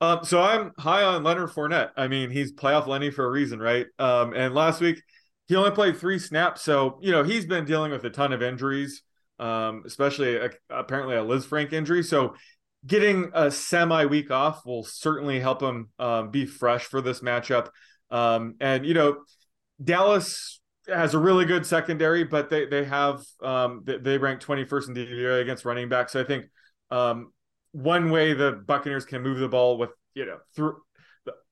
Um, 0.00 0.24
so 0.24 0.40
I'm 0.40 0.72
high 0.78 1.02
on 1.02 1.24
Leonard 1.24 1.50
Fournette. 1.50 1.90
I 1.96 2.06
mean, 2.06 2.30
he's 2.30 2.52
playoff 2.52 2.86
Lenny 2.86 3.10
for 3.10 3.24
a 3.24 3.30
reason, 3.30 3.58
right? 3.58 3.86
Um, 3.98 4.32
and 4.32 4.54
last 4.54 4.80
week 4.80 5.02
he 5.48 5.56
only 5.56 5.70
played 5.70 5.96
three 5.96 6.18
snaps, 6.18 6.62
so 6.62 6.98
you 7.00 7.10
know 7.10 7.24
he's 7.24 7.46
been 7.46 7.64
dealing 7.64 7.90
with 7.90 8.04
a 8.04 8.10
ton 8.10 8.32
of 8.32 8.42
injuries, 8.42 9.02
um, 9.38 9.82
especially 9.86 10.36
a, 10.36 10.50
apparently 10.68 11.16
a 11.16 11.24
Lisfranc 11.24 11.72
injury. 11.72 12.02
So 12.02 12.34
getting 12.86 13.30
a 13.34 13.50
semi 13.50 14.04
week 14.04 14.30
off 14.30 14.64
will 14.66 14.84
certainly 14.84 15.40
help 15.40 15.62
him 15.62 15.88
um, 15.98 16.30
be 16.30 16.44
fresh 16.44 16.84
for 16.84 17.00
this 17.00 17.20
matchup. 17.20 17.70
Um, 18.10 18.56
and 18.60 18.84
you 18.84 18.92
know, 18.92 19.24
Dallas 19.82 20.60
has 20.86 21.14
a 21.14 21.18
really 21.18 21.46
good 21.46 21.64
secondary, 21.64 22.24
but 22.24 22.50
they 22.50 22.66
they 22.66 22.84
have 22.84 23.22
um, 23.42 23.82
they, 23.84 23.96
they 23.96 24.18
rank 24.18 24.40
21st 24.40 24.88
in 24.88 24.94
the 24.94 25.06
DVOA 25.06 25.40
against 25.40 25.64
running 25.64 25.88
backs. 25.88 26.12
So 26.12 26.20
I 26.20 26.24
think 26.24 26.44
um, 26.90 27.32
one 27.72 28.10
way 28.10 28.34
the 28.34 28.52
Buccaneers 28.52 29.06
can 29.06 29.22
move 29.22 29.38
the 29.38 29.48
ball 29.48 29.78
with 29.78 29.90
you 30.14 30.26
know 30.26 30.38
through 30.54 30.82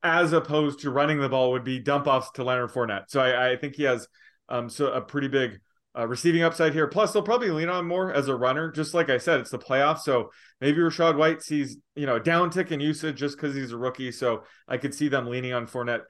as 0.06 0.32
opposed 0.32 0.80
to 0.80 0.90
running 0.90 1.20
the 1.20 1.28
ball 1.28 1.52
would 1.52 1.64
be 1.64 1.78
dump 1.78 2.06
offs 2.06 2.30
to 2.32 2.44
Leonard 2.44 2.70
Fournette. 2.70 3.04
So 3.08 3.20
I, 3.20 3.52
I 3.52 3.56
think 3.56 3.74
he 3.74 3.84
has 3.84 4.06
um, 4.48 4.68
so 4.68 4.88
a 4.88 5.00
pretty 5.00 5.28
big 5.28 5.60
uh, 5.96 6.06
receiving 6.06 6.42
upside 6.42 6.72
here. 6.72 6.86
Plus, 6.86 7.12
they'll 7.12 7.22
probably 7.22 7.50
lean 7.50 7.68
on 7.68 7.86
more 7.86 8.12
as 8.12 8.28
a 8.28 8.36
runner. 8.36 8.70
Just 8.70 8.94
like 8.94 9.08
I 9.08 9.18
said, 9.18 9.40
it's 9.40 9.50
the 9.50 9.58
playoffs, 9.58 10.00
so 10.00 10.30
maybe 10.60 10.78
Rachaad 10.78 11.16
White 11.16 11.42
sees 11.42 11.78
you 11.94 12.06
know 12.06 12.16
a 12.16 12.20
downtick 12.20 12.70
in 12.70 12.80
usage 12.80 13.16
just 13.16 13.36
because 13.36 13.54
he's 13.54 13.72
a 13.72 13.78
rookie. 13.78 14.12
So 14.12 14.42
I 14.68 14.76
could 14.76 14.94
see 14.94 15.08
them 15.08 15.26
leaning 15.26 15.52
on 15.52 15.66
Fournette 15.66 16.02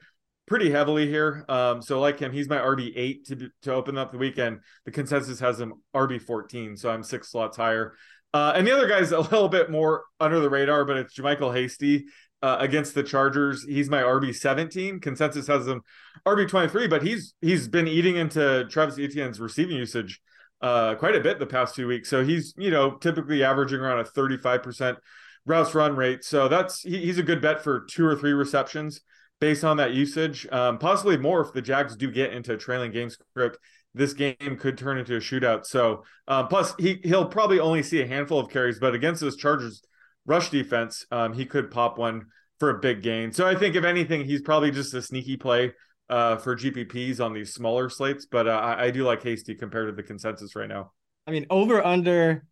pretty 0.45 0.71
heavily 0.71 1.07
here. 1.07 1.45
Um, 1.47 1.81
so 1.81 1.99
like 1.99 2.19
him, 2.19 2.31
he's 2.31 2.49
my 2.49 2.57
RB 2.57 2.91
eight 2.95 3.25
to 3.27 3.49
to 3.63 3.73
open 3.73 3.97
up 3.97 4.11
the 4.11 4.17
weekend. 4.17 4.59
The 4.85 4.91
consensus 4.91 5.39
has 5.39 5.59
him 5.59 5.73
RB 5.95 6.21
fourteen, 6.21 6.75
so 6.75 6.89
I'm 6.89 7.03
six 7.03 7.31
slots 7.31 7.57
higher. 7.57 7.93
Uh, 8.33 8.53
and 8.55 8.67
the 8.67 8.71
other 8.71 8.87
guy's 8.87 9.11
a 9.11 9.19
little 9.21 9.49
bit 9.49 9.71
more 9.71 10.03
under 10.19 10.39
the 10.39 10.49
radar, 10.49 10.83
but 10.85 10.97
it's 10.97 11.17
JaMycal 11.17 11.55
Hasty 11.55 12.07
uh, 12.41 12.57
against 12.59 12.93
the 12.93 13.03
Chargers. 13.03 13.63
He's 13.63 13.89
my 13.89 14.01
RB 14.01 14.35
seventeen. 14.35 14.99
Consensus 14.99 15.47
has 15.47 15.67
him 15.67 15.81
RB 16.25 16.47
twenty 16.47 16.69
three, 16.69 16.87
but 16.87 17.03
he's 17.03 17.33
he's 17.41 17.67
been 17.67 17.87
eating 17.87 18.17
into 18.17 18.65
Travis 18.69 18.99
Etienne's 18.99 19.39
receiving 19.39 19.77
usage 19.77 20.21
uh, 20.61 20.95
quite 20.95 21.15
a 21.15 21.19
bit 21.19 21.39
the 21.39 21.45
past 21.45 21.75
few 21.75 21.87
weeks. 21.87 22.09
So 22.09 22.23
he's 22.23 22.53
you 22.57 22.71
know 22.71 22.91
typically 22.91 23.43
averaging 23.43 23.79
around 23.79 23.99
a 23.99 24.05
thirty 24.05 24.37
five 24.37 24.63
percent 24.63 24.97
routes 25.45 25.73
run 25.73 25.95
rate. 25.95 26.23
So 26.23 26.47
that's 26.47 26.81
he, 26.81 27.05
he's 27.05 27.17
a 27.17 27.23
good 27.23 27.41
bet 27.41 27.63
for 27.63 27.85
two 27.89 28.05
or 28.05 28.15
three 28.15 28.33
receptions 28.33 29.01
based 29.39 29.63
on 29.63 29.77
that 29.77 29.93
usage. 29.93 30.47
Um, 30.51 30.77
possibly 30.77 31.17
more 31.17 31.41
if 31.41 31.53
the 31.53 31.61
Jags 31.61 31.95
do 31.95 32.11
get 32.11 32.33
into 32.33 32.53
a 32.53 32.57
trailing 32.57 32.91
game 32.91 33.09
script. 33.09 33.57
This 33.93 34.13
game 34.13 34.57
could 34.59 34.77
turn 34.77 34.99
into 34.99 35.15
a 35.15 35.19
shootout. 35.19 35.65
So 35.65 36.03
um, 36.27 36.49
plus 36.49 36.75
he 36.77 36.99
he'll 37.03 37.25
probably 37.25 37.59
only 37.59 37.81
see 37.81 38.01
a 38.01 38.07
handful 38.07 38.39
of 38.39 38.49
carries, 38.49 38.79
but 38.79 38.93
against 38.93 39.21
those 39.21 39.37
Chargers 39.37 39.81
rush 40.27 40.49
defense, 40.49 41.05
um, 41.11 41.33
he 41.33 41.45
could 41.45 41.71
pop 41.71 41.97
one 41.97 42.27
for 42.59 42.69
a 42.69 42.79
big 42.79 43.01
gain. 43.01 43.31
So 43.31 43.47
I 43.47 43.55
think 43.55 43.75
if 43.75 43.83
anything, 43.83 44.25
he's 44.25 44.41
probably 44.41 44.69
just 44.69 44.93
a 44.93 45.01
sneaky 45.01 45.37
play 45.37 45.73
uh, 46.09 46.37
for 46.37 46.55
GPPs 46.55 47.19
on 47.19 47.33
these 47.33 47.53
smaller 47.53 47.89
slates. 47.89 48.27
But 48.29 48.47
uh, 48.47 48.51
I, 48.51 48.85
I 48.85 48.91
do 48.91 49.03
like 49.03 49.23
Hasty 49.23 49.55
compared 49.55 49.89
to 49.89 49.95
the 49.95 50.03
consensus 50.03 50.55
right 50.55 50.69
now. 50.69 50.91
I 51.25 51.31
mean, 51.31 51.45
over 51.49 51.83
under 51.85 52.45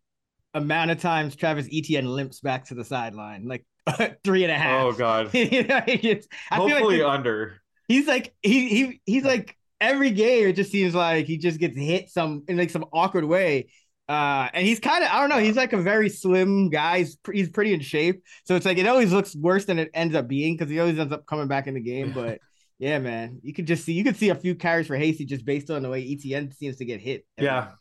amount 0.54 0.90
of 0.90 1.00
times 1.00 1.36
Travis 1.36 1.68
Etienne 1.72 2.06
limps 2.06 2.40
back 2.40 2.66
to 2.66 2.74
the 2.74 2.84
sideline, 2.84 3.46
like 3.46 3.64
three 4.24 4.42
and 4.42 4.52
a 4.52 4.56
half. 4.58 4.82
Oh 4.82 4.92
God! 4.92 5.30
you 5.34 5.64
know, 5.64 5.80
it's, 5.86 6.26
Hopefully 6.50 6.98
feel 6.98 7.06
like 7.06 7.18
under. 7.18 7.60
he's 7.88 8.06
like 8.06 8.34
he 8.42 8.68
he 8.68 9.00
he's 9.04 9.24
like 9.24 9.56
every 9.80 10.10
game. 10.10 10.48
It 10.48 10.54
just 10.54 10.70
seems 10.70 10.94
like 10.94 11.26
he 11.26 11.38
just 11.38 11.58
gets 11.58 11.76
hit 11.76 12.10
some 12.10 12.44
in 12.48 12.56
like 12.56 12.70
some 12.70 12.84
awkward 12.92 13.24
way. 13.24 13.68
Uh, 14.08 14.48
and 14.54 14.64
he's 14.66 14.78
kind 14.78 15.02
of 15.02 15.10
I 15.10 15.20
don't 15.20 15.28
know. 15.30 15.38
He's 15.38 15.56
like 15.56 15.72
a 15.72 15.78
very 15.82 16.08
slim 16.08 16.70
guy. 16.70 16.98
He's, 16.98 17.18
he's 17.32 17.50
pretty 17.50 17.74
in 17.74 17.80
shape, 17.80 18.22
so 18.44 18.54
it's 18.54 18.64
like 18.64 18.78
it 18.78 18.86
always 18.86 19.12
looks 19.12 19.34
worse 19.34 19.64
than 19.64 19.78
it 19.80 19.90
ends 19.94 20.14
up 20.14 20.28
being 20.28 20.56
because 20.56 20.70
he 20.70 20.78
always 20.78 20.98
ends 20.98 21.12
up 21.12 21.26
coming 21.26 21.48
back 21.48 21.66
in 21.66 21.74
the 21.74 21.80
game. 21.80 22.12
But 22.12 22.40
yeah, 22.78 22.98
man, 23.00 23.40
you 23.42 23.52
could 23.52 23.66
just 23.66 23.84
see 23.84 23.94
you 23.94 24.04
could 24.04 24.16
see 24.16 24.28
a 24.28 24.34
few 24.36 24.54
carries 24.54 24.86
for 24.86 24.96
Hasty 24.96 25.24
just 25.24 25.44
based 25.44 25.70
on 25.70 25.82
the 25.82 25.88
way 25.90 26.06
Etienne 26.06 26.52
seems 26.52 26.76
to 26.76 26.84
get 26.84 27.00
hit. 27.00 27.26
Yeah. 27.36 27.72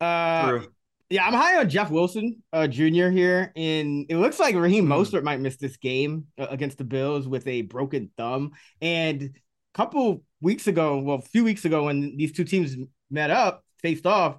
Uh, 0.00 0.48
True. 0.48 0.66
yeah, 1.10 1.26
I'm 1.26 1.32
high 1.34 1.58
on 1.58 1.68
Jeff 1.68 1.90
Wilson, 1.90 2.42
uh, 2.52 2.66
Jr. 2.66 3.08
here, 3.10 3.52
and 3.56 4.06
it 4.08 4.16
looks 4.16 4.38
like 4.38 4.54
Raheem 4.54 4.86
Hmm. 4.86 4.92
Mostert 4.92 5.22
might 5.22 5.40
miss 5.40 5.56
this 5.56 5.76
game 5.76 6.26
uh, 6.38 6.46
against 6.50 6.78
the 6.78 6.84
Bills 6.84 7.26
with 7.26 7.46
a 7.46 7.62
broken 7.62 8.10
thumb. 8.16 8.52
And 8.80 9.22
a 9.22 9.30
couple 9.74 10.22
weeks 10.40 10.66
ago, 10.66 10.98
well, 10.98 11.16
a 11.18 11.22
few 11.22 11.44
weeks 11.44 11.64
ago, 11.64 11.84
when 11.84 12.16
these 12.16 12.32
two 12.32 12.44
teams 12.44 12.76
met 13.10 13.30
up, 13.30 13.64
faced 13.82 14.06
off, 14.06 14.38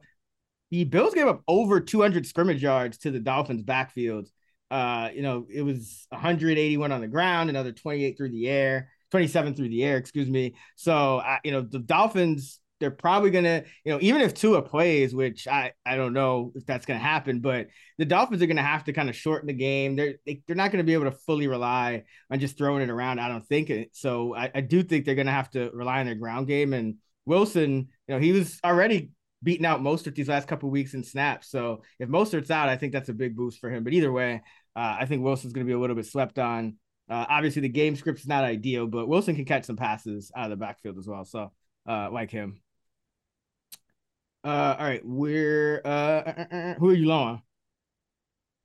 the 0.72 0.84
Bills 0.84 1.14
gave 1.14 1.28
up 1.28 1.42
over 1.48 1.80
200 1.80 2.26
scrimmage 2.26 2.62
yards 2.62 2.98
to 3.00 3.12
the 3.12 3.20
Dolphins' 3.20 3.64
backfield. 3.64 4.30
Uh, 4.70 5.10
you 5.14 5.22
know, 5.22 5.48
it 5.52 5.64
was 5.64 6.06
181 6.10 6.92
on 6.92 7.02
the 7.02 7.08
ground, 7.08 7.50
another 7.50 7.72
28 7.72 8.18
through 8.18 8.30
the 8.30 8.48
air, 8.48 8.90
27 9.12 9.56
through 9.56 9.70
the 9.70 9.84
air, 9.84 9.98
excuse 9.98 10.30
me. 10.30 10.54
So, 10.76 11.20
I, 11.20 11.40
you 11.44 11.52
know, 11.52 11.62
the 11.62 11.80
Dolphins, 11.80 12.60
they're 12.80 12.92
probably 12.92 13.32
gonna, 13.32 13.64
you 13.84 13.92
know, 13.92 14.00
even 14.02 14.22
if 14.22 14.34
Tua 14.34 14.62
plays, 14.62 15.14
which 15.14 15.48
I 15.48 15.74
I 15.86 15.96
don't 15.96 16.14
know 16.14 16.54
if 16.56 16.66
that's 16.66 16.86
gonna 16.86 17.00
happen, 17.00 17.40
but 17.40 17.68
the 17.98 18.06
Dolphins 18.06 18.42
are 18.42 18.48
gonna 18.48 18.62
have 18.62 18.86
to 18.86 18.94
kind 18.94 19.10
of 19.10 19.16
shorten 19.16 19.48
the 19.48 19.54
game. 19.54 19.96
They're 19.96 20.16
they, 20.26 20.42
they're 20.48 20.56
not 20.56 20.72
gonna 20.72 20.84
be 20.84 20.94
able 20.94 21.06
to 21.06 21.12
fully 21.12 21.48
rely 21.48 22.04
on 22.32 22.40
just 22.40 22.58
throwing 22.58 22.82
it 22.84 22.90
around. 22.90 23.20
I 23.20 23.28
don't 23.28 23.46
think 23.46 23.70
it. 23.70 23.90
So 23.94 24.36
I, 24.36 24.52
I 24.56 24.62
do 24.62 24.84
think 24.84 25.06
they're 25.06 25.16
gonna 25.16 25.32
have 25.32 25.50
to 25.52 25.72
rely 25.74 26.00
on 26.00 26.06
their 26.06 26.16
ground 26.16 26.48
game. 26.48 26.74
And 26.74 26.96
Wilson, 27.26 27.90
you 28.08 28.16
know, 28.16 28.20
he 28.20 28.32
was 28.32 28.60
already 28.64 29.12
beating 29.42 29.66
out 29.66 29.82
Mostert 29.82 30.16
these 30.16 30.28
last 30.28 30.48
couple 30.48 30.70
weeks 30.70 30.94
in 30.94 31.04
snaps. 31.04 31.50
So 31.50 31.84
if 32.00 32.10
Mostert's 32.10 32.52
out, 32.52 32.70
I 32.70 32.78
think 32.78 32.94
that's 32.94 33.10
a 33.10 33.14
big 33.14 33.36
boost 33.36 33.60
for 33.60 33.70
him. 33.70 33.84
But 33.84 33.94
either 33.94 34.12
way, 34.12 34.42
uh, 34.76 34.98
I 35.00 35.06
think 35.06 35.24
Wilson's 35.24 35.54
going 35.54 35.66
to 35.66 35.70
be 35.70 35.76
a 35.76 35.80
little 35.80 35.96
bit 35.96 36.06
slept 36.06 36.40
on. 36.40 36.76
Uh, 37.10 37.26
obviously, 37.28 37.62
the 37.62 37.70
game 37.70 37.96
script 37.96 38.20
is 38.20 38.28
not 38.28 38.44
ideal, 38.44 38.86
but 38.86 39.08
Wilson 39.08 39.36
can 39.36 39.46
catch 39.46 39.66
some 39.66 39.78
passes 39.78 40.32
out 40.36 40.46
of 40.46 40.50
the 40.52 40.64
backfield 40.64 40.98
as 40.98 41.08
well. 41.08 41.26
So, 41.26 41.52
uh, 41.88 42.10
like 42.12 42.30
him. 42.30 42.62
Uh, 44.44 44.76
all 44.80 44.86
right, 44.86 45.02
we're 45.04 45.82
uh, 45.84 45.88
uh, 45.88 46.74
who 46.76 46.90
are 46.90 46.94
you 46.94 47.08
low 47.08 47.18
on? 47.18 47.42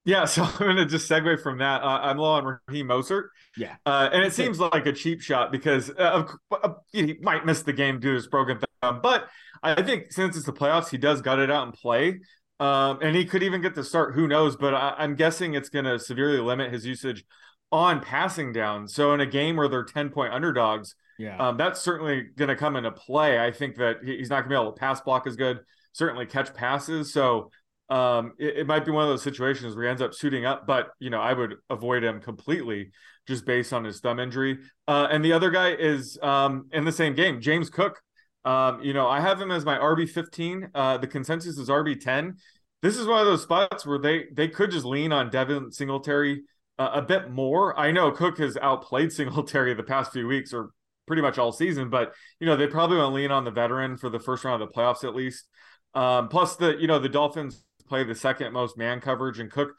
Yeah, 0.04 0.24
so 0.26 0.42
I'm 0.44 0.58
going 0.58 0.76
to 0.76 0.86
just 0.86 1.10
segue 1.10 1.42
from 1.42 1.58
that. 1.58 1.82
Uh, 1.82 2.00
I'm 2.02 2.18
low 2.18 2.32
on 2.32 2.58
Raheem 2.68 2.88
Mostert. 2.88 3.28
Yeah. 3.56 3.76
Uh, 3.86 4.08
and 4.12 4.22
it 4.22 4.32
seems 4.32 4.60
like 4.60 4.86
a 4.86 4.92
cheap 4.92 5.20
shot 5.20 5.50
because 5.50 5.90
uh, 5.90 6.24
uh, 6.50 6.74
he 6.92 7.16
might 7.22 7.46
miss 7.46 7.62
the 7.62 7.72
game 7.72 8.00
due 8.00 8.10
to 8.10 8.14
his 8.16 8.26
broken 8.26 8.58
thumb. 8.82 9.00
But 9.02 9.28
I 9.62 9.82
think 9.82 10.12
since 10.12 10.36
it's 10.36 10.46
the 10.46 10.52
playoffs, 10.52 10.90
he 10.90 10.98
does 10.98 11.22
gut 11.22 11.38
it 11.38 11.50
out 11.50 11.64
and 11.64 11.72
play. 11.72 12.20
Um, 12.60 12.98
and 13.02 13.16
he 13.16 13.24
could 13.24 13.42
even 13.42 13.60
get 13.62 13.74
the 13.74 13.82
start. 13.82 14.14
Who 14.14 14.28
knows? 14.28 14.56
But 14.56 14.74
I, 14.74 14.94
I'm 14.98 15.14
guessing 15.16 15.54
it's 15.54 15.68
going 15.70 15.86
to 15.86 15.98
severely 15.98 16.38
limit 16.38 16.72
his 16.72 16.84
usage 16.86 17.24
on 17.72 18.00
passing 18.00 18.52
down. 18.52 18.86
So 18.86 19.14
in 19.14 19.20
a 19.20 19.26
game 19.26 19.56
where 19.56 19.68
they're 19.68 19.84
10 19.84 20.10
point 20.10 20.32
underdogs, 20.32 20.94
Yeah, 21.18 21.36
um, 21.38 21.56
that's 21.56 21.80
certainly 21.80 22.22
going 22.36 22.48
to 22.48 22.56
come 22.56 22.76
into 22.76 22.92
play. 22.92 23.44
I 23.44 23.50
think 23.50 23.76
that 23.76 23.96
he- 24.04 24.18
he's 24.18 24.30
not 24.30 24.36
going 24.42 24.44
to 24.44 24.48
be 24.50 24.54
able 24.60 24.72
to 24.72 24.78
pass 24.78 25.00
block 25.00 25.26
as 25.26 25.34
good, 25.34 25.60
certainly 25.92 26.26
catch 26.26 26.54
passes. 26.54 27.12
So 27.12 27.50
um, 27.90 28.32
it, 28.38 28.58
it 28.58 28.66
might 28.66 28.84
be 28.84 28.90
one 28.90 29.04
of 29.04 29.10
those 29.10 29.22
situations 29.22 29.74
where 29.74 29.84
he 29.84 29.90
ends 29.90 30.02
up 30.02 30.14
suiting 30.14 30.46
up, 30.46 30.66
but 30.66 30.88
you 30.98 31.10
know, 31.10 31.20
I 31.20 31.32
would 31.32 31.56
avoid 31.70 32.02
him 32.02 32.20
completely 32.20 32.90
just 33.26 33.46
based 33.46 33.72
on 33.72 33.84
his 33.84 34.00
thumb 34.00 34.20
injury. 34.20 34.58
Uh, 34.86 35.08
and 35.10 35.24
the 35.24 35.32
other 35.32 35.50
guy 35.50 35.74
is 35.74 36.18
um, 36.22 36.68
in 36.72 36.84
the 36.84 36.92
same 36.92 37.14
game, 37.14 37.40
James 37.40 37.70
Cook. 37.70 38.00
Um, 38.44 38.82
you 38.82 38.92
know, 38.92 39.08
I 39.08 39.20
have 39.20 39.40
him 39.40 39.50
as 39.50 39.64
my 39.64 39.78
RB 39.78 40.08
15. 40.08 40.68
Uh, 40.74 40.98
the 40.98 41.06
consensus 41.06 41.58
is 41.58 41.68
RB 41.68 41.98
10. 41.98 42.36
This 42.82 42.98
is 42.98 43.06
one 43.06 43.20
of 43.20 43.26
those 43.26 43.42
spots 43.42 43.86
where 43.86 43.98
they 43.98 44.26
they 44.32 44.48
could 44.48 44.70
just 44.70 44.84
lean 44.84 45.12
on 45.12 45.30
Devin 45.30 45.72
Singletary 45.72 46.42
uh, 46.78 46.90
a 46.94 47.02
bit 47.02 47.30
more. 47.30 47.78
I 47.78 47.90
know 47.90 48.10
Cook 48.10 48.38
has 48.38 48.58
outplayed 48.58 49.12
Singletary 49.12 49.74
the 49.74 49.82
past 49.82 50.12
few 50.12 50.26
weeks 50.26 50.52
or 50.52 50.70
pretty 51.06 51.22
much 51.22 51.38
all 51.38 51.52
season, 51.52 51.88
but 51.88 52.12
you 52.40 52.46
know, 52.46 52.56
they 52.56 52.66
probably 52.66 52.98
want 52.98 53.10
to 53.10 53.14
lean 53.14 53.30
on 53.30 53.44
the 53.44 53.50
veteran 53.50 53.96
for 53.96 54.10
the 54.10 54.20
first 54.20 54.44
round 54.44 54.62
of 54.62 54.68
the 54.68 54.74
playoffs 54.74 55.04
at 55.04 55.14
least. 55.14 55.46
Um, 55.94 56.28
plus 56.28 56.56
the 56.56 56.76
you 56.78 56.86
know, 56.86 56.98
the 56.98 57.08
Dolphins 57.08 57.64
play 57.86 58.04
the 58.04 58.14
second 58.14 58.52
most 58.52 58.76
man 58.76 59.00
coverage 59.00 59.38
and 59.38 59.50
Cook, 59.50 59.74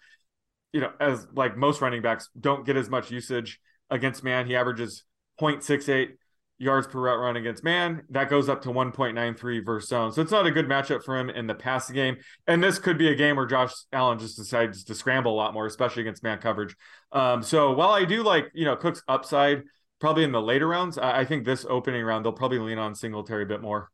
you 0.74 0.82
know, 0.82 0.92
as 1.00 1.28
like 1.34 1.58
most 1.58 1.82
running 1.82 2.02
backs 2.02 2.30
don't 2.40 2.66
get 2.66 2.78
as 2.78 2.90
much 2.90 3.12
usage 3.12 3.60
against 3.90 4.24
man. 4.24 4.48
He 4.48 4.56
averages 4.56 5.04
0.68 5.40 6.10
yards 6.58 6.88
per 6.88 7.00
route 7.00 7.20
run 7.20 7.36
against 7.36 7.64
man. 7.64 8.04
That 8.10 8.30
goes 8.30 8.48
up 8.48 8.62
to 8.64 8.70
1.93 8.70 9.66
versus 9.66 9.90
zone. 9.90 10.12
So 10.12 10.22
it's 10.22 10.32
not 10.32 10.48
a 10.48 10.52
good 10.52 10.68
matchup 10.68 11.04
for 11.04 11.18
him 11.18 11.30
in 11.30 11.48
the 11.48 11.56
passing 11.56 11.96
game. 11.96 12.18
And 12.48 12.64
this 12.64 12.80
could 12.80 12.98
be 12.98 13.10
a 13.10 13.16
game 13.16 13.36
where 13.36 13.46
Josh 13.46 13.74
Allen 13.92 14.20
just 14.20 14.38
decides 14.38 14.84
to 14.86 14.96
scramble 14.96 15.34
a 15.34 15.36
lot 15.36 15.54
more, 15.54 15.66
especially 15.66 16.02
against 16.02 16.24
man 16.24 16.40
coverage. 16.40 16.76
Um, 17.12 17.44
so 17.44 17.74
while 17.74 17.92
I 17.92 18.06
do 18.06 18.24
like, 18.24 18.52
you 18.54 18.66
know, 18.66 18.76
Cook's 18.76 19.04
upside 19.08 19.64
probably 20.00 20.24
in 20.24 20.32
the 20.32 20.42
later 20.42 20.68
rounds, 20.68 20.98
I, 20.98 21.20
I 21.20 21.26
think 21.26 21.46
this 21.46 21.66
opening 21.70 22.04
round, 22.04 22.26
they'll 22.26 22.34
probably 22.34 22.60
lean 22.60 22.80
on 22.80 22.96
Singletary 22.96 23.44
a 23.44 23.48
bit 23.48 23.62
more. 23.62 23.92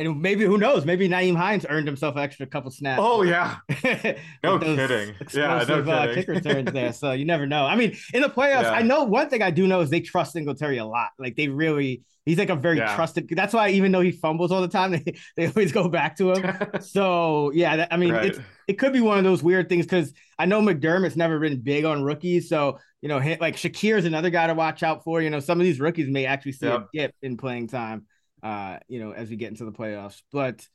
And 0.00 0.20
maybe 0.22 0.44
who 0.44 0.56
knows? 0.58 0.84
Maybe 0.86 1.08
Nyheim 1.08 1.36
Hines 1.36 1.66
earned 1.68 1.86
himself 1.86 2.16
an 2.16 2.22
extra 2.22 2.46
couple 2.46 2.70
snaps. 2.70 3.00
Oh, 3.04 3.22
yeah. 3.22 3.56
No 4.42 4.58
kidding. 4.58 5.14
Yeah, 5.34 5.64
no 5.68 5.80
uh, 5.82 6.06
kidding. 6.06 6.14
kick 6.14 6.28
returns 6.28 6.72
there. 6.72 6.92
So 6.92 7.12
you 7.12 7.24
never 7.24 7.46
know. 7.46 7.66
I 7.66 7.76
mean, 7.76 7.96
in 8.14 8.22
the 8.22 8.28
playoffs, 8.28 8.62
Yeah. 8.62 8.72
I 8.72 8.82
know 8.82 9.04
one 9.04 9.28
thing 9.28 9.42
I 9.42 9.50
do 9.50 9.66
know 9.66 9.80
is 9.80 9.90
they 9.90 10.00
trust 10.00 10.32
Singletary 10.32 10.78
a 10.78 10.84
lot. 10.86 11.10
Like 11.18 11.36
they 11.36 11.48
really, 11.48 12.02
he's 12.24 12.38
like 12.38 12.48
a 12.50 12.56
very 12.56 12.78
Yeah. 12.78 12.94
trusted. 12.96 13.28
That's 13.30 13.52
why 13.52 13.70
even 13.70 13.92
though 13.92 14.00
he 14.00 14.12
fumbles 14.12 14.50
all 14.50 14.62
the 14.62 14.68
time, 14.68 14.90
they, 15.04 15.14
they 15.36 15.46
always 15.46 15.70
go 15.72 15.88
back 15.88 16.16
to 16.16 16.32
him. 16.32 16.56
so 16.80 17.50
yeah, 17.52 17.76
that, 17.76 17.88
I 17.92 17.96
mean, 17.96 18.12
Right. 18.12 18.26
it's 18.26 18.38
it 18.68 18.74
could 18.78 18.92
be 18.92 19.00
one 19.00 19.18
of 19.18 19.24
those 19.24 19.42
weird 19.42 19.68
things 19.68 19.84
because 19.84 20.12
I 20.38 20.46
know 20.46 20.60
McDermott's 20.62 21.16
never 21.16 21.38
been 21.40 21.60
big 21.60 21.84
on 21.84 22.02
rookies. 22.02 22.48
So 22.48 22.78
you 23.02 23.08
know, 23.08 23.16
like 23.40 23.56
Shakir's 23.56 24.04
another 24.04 24.28
guy 24.30 24.46
to 24.46 24.54
watch 24.54 24.82
out 24.82 25.04
for. 25.04 25.22
You 25.22 25.30
know, 25.30 25.40
some 25.40 25.58
of 25.58 25.64
these 25.64 25.80
rookies 25.80 26.08
may 26.08 26.26
actually 26.26 26.52
see 26.52 26.66
Yep. 26.66 26.80
a 26.80 26.88
dip 26.98 27.14
in 27.22 27.36
playing 27.38 27.68
time. 27.68 28.06
Uh, 28.42 28.78
you 28.88 29.00
know, 29.00 29.12
as 29.12 29.30
we 29.30 29.36
get 29.36 29.50
into 29.50 29.64
the 29.64 29.72
playoffs, 29.72 30.22
but. 30.32 30.66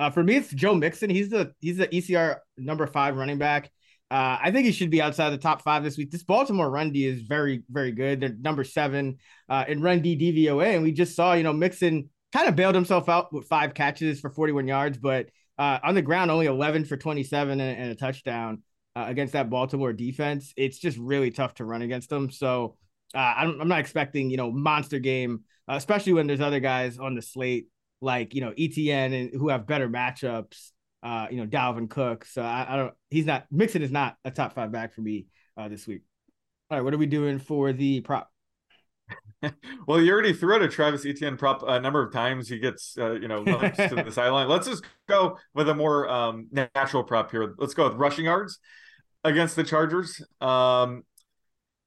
Uh, 0.00 0.10
for 0.10 0.24
me, 0.24 0.34
it's 0.34 0.48
Joe 0.48 0.74
Mixon. 0.74 1.10
He's 1.10 1.28
the 1.28 1.52
he's 1.60 1.76
the 1.76 1.86
ECR 1.86 2.38
number 2.56 2.88
five 2.88 3.16
running 3.16 3.38
back. 3.38 3.70
Uh, 4.10 4.36
I 4.42 4.50
think 4.50 4.66
he 4.66 4.72
should 4.72 4.90
be 4.90 5.00
outside 5.00 5.30
the 5.30 5.38
top 5.38 5.62
five 5.62 5.84
this 5.84 5.96
week. 5.96 6.10
This 6.10 6.24
Baltimore 6.24 6.68
run 6.68 6.90
D 6.92 7.06
is 7.06 7.22
very 7.22 7.62
very 7.70 7.92
good. 7.92 8.20
They're 8.20 8.34
number 8.40 8.64
seven 8.64 9.18
uh, 9.48 9.64
in 9.68 9.80
run 9.80 10.02
D 10.02 10.16
DVOA, 10.16 10.74
and 10.74 10.82
we 10.82 10.90
just 10.90 11.14
saw 11.14 11.34
you 11.34 11.44
know 11.44 11.52
Mixon 11.52 12.10
kind 12.32 12.48
of 12.48 12.56
bailed 12.56 12.74
himself 12.74 13.08
out 13.08 13.32
with 13.32 13.46
five 13.46 13.74
catches 13.74 14.20
for 14.20 14.30
41 14.30 14.66
yards, 14.66 14.98
but 14.98 15.28
uh, 15.58 15.78
on 15.82 15.94
the 15.94 16.02
ground 16.02 16.30
only 16.30 16.46
11 16.46 16.84
for 16.86 16.96
27 16.96 17.60
and, 17.60 17.78
and 17.78 17.90
a 17.90 17.94
touchdown 17.94 18.62
uh, 18.96 19.04
against 19.06 19.34
that 19.34 19.50
Baltimore 19.50 19.92
defense. 19.92 20.52
It's 20.56 20.78
just 20.78 20.98
really 20.98 21.30
tough 21.30 21.54
to 21.54 21.64
run 21.64 21.82
against 21.82 22.10
them. 22.10 22.30
So 22.30 22.76
uh, 23.14 23.34
I'm, 23.36 23.60
I'm 23.60 23.68
not 23.68 23.80
expecting 23.80 24.30
you 24.30 24.36
know 24.36 24.50
monster 24.50 24.98
game, 24.98 25.44
uh, 25.68 25.74
especially 25.74 26.12
when 26.12 26.26
there's 26.26 26.40
other 26.40 26.60
guys 26.60 26.98
on 26.98 27.14
the 27.14 27.22
slate 27.22 27.68
like 28.00 28.34
you 28.34 28.40
know 28.40 28.52
Etienne 28.58 29.12
and 29.12 29.30
who 29.32 29.48
have 29.48 29.66
better 29.66 29.88
matchups. 29.88 30.70
Uh, 31.02 31.26
you 31.32 31.36
know 31.38 31.46
Dalvin 31.46 31.90
Cook. 31.90 32.24
So 32.24 32.42
I, 32.42 32.66
I 32.68 32.76
don't. 32.76 32.94
He's 33.10 33.26
not. 33.26 33.46
Mixon 33.50 33.82
is 33.82 33.90
not 33.90 34.16
a 34.24 34.30
top 34.30 34.54
five 34.54 34.70
back 34.70 34.94
for 34.94 35.00
me 35.00 35.26
uh, 35.56 35.68
this 35.68 35.86
week. 35.86 36.02
All 36.70 36.78
right, 36.78 36.84
what 36.84 36.94
are 36.94 36.98
we 36.98 37.06
doing 37.06 37.38
for 37.38 37.72
the 37.72 38.00
prop? 38.02 38.30
well, 39.86 40.00
you 40.00 40.12
already 40.12 40.32
threw 40.32 40.54
out 40.54 40.62
a 40.62 40.68
Travis 40.68 41.04
Etienne 41.04 41.36
prop 41.36 41.62
a 41.66 41.80
number 41.80 42.02
of 42.02 42.12
times. 42.12 42.48
He 42.48 42.58
gets, 42.58 42.96
uh, 42.98 43.12
you 43.12 43.28
know, 43.28 43.44
to 43.44 44.02
the 44.04 44.10
sideline. 44.12 44.48
Let's 44.48 44.68
just 44.68 44.84
go 45.08 45.38
with 45.54 45.68
a 45.68 45.74
more 45.74 46.08
um, 46.08 46.48
natural 46.52 47.02
prop 47.02 47.30
here. 47.30 47.54
Let's 47.58 47.74
go 47.74 47.88
with 47.88 47.98
rushing 47.98 48.26
yards 48.26 48.58
against 49.24 49.56
the 49.56 49.64
Chargers. 49.64 50.22
Um, 50.40 51.02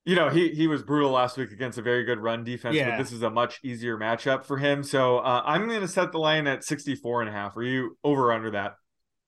you 0.06 0.16
know, 0.16 0.30
he 0.30 0.50
he 0.50 0.68
was 0.68 0.84
brutal 0.84 1.12
last 1.12 1.36
week 1.36 1.52
against 1.52 1.78
a 1.78 1.82
very 1.82 2.04
good 2.04 2.20
run 2.20 2.44
defense, 2.44 2.76
Yeah. 2.76 2.92
but 2.92 2.98
this 3.04 3.12
is 3.12 3.24
a 3.24 3.30
much 3.30 3.60
easier 3.64 3.98
matchup 3.98 4.46
for 4.46 4.58
him. 4.58 4.84
So 4.84 5.18
uh, 5.18 5.42
I'm 5.46 5.68
going 5.68 5.82
to 5.82 5.88
set 5.88 6.12
the 6.12 6.20
line 6.20 6.46
at 6.46 6.64
64 6.64 7.22
and 7.22 7.30
a 7.30 7.34
half. 7.34 7.58
Are 7.58 7.64
you 7.64 7.98
over 8.04 8.28
or 8.30 8.34
under 8.34 8.52
that? 8.52 8.76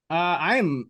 Uh, 0.10 0.38
I'm 0.40 0.90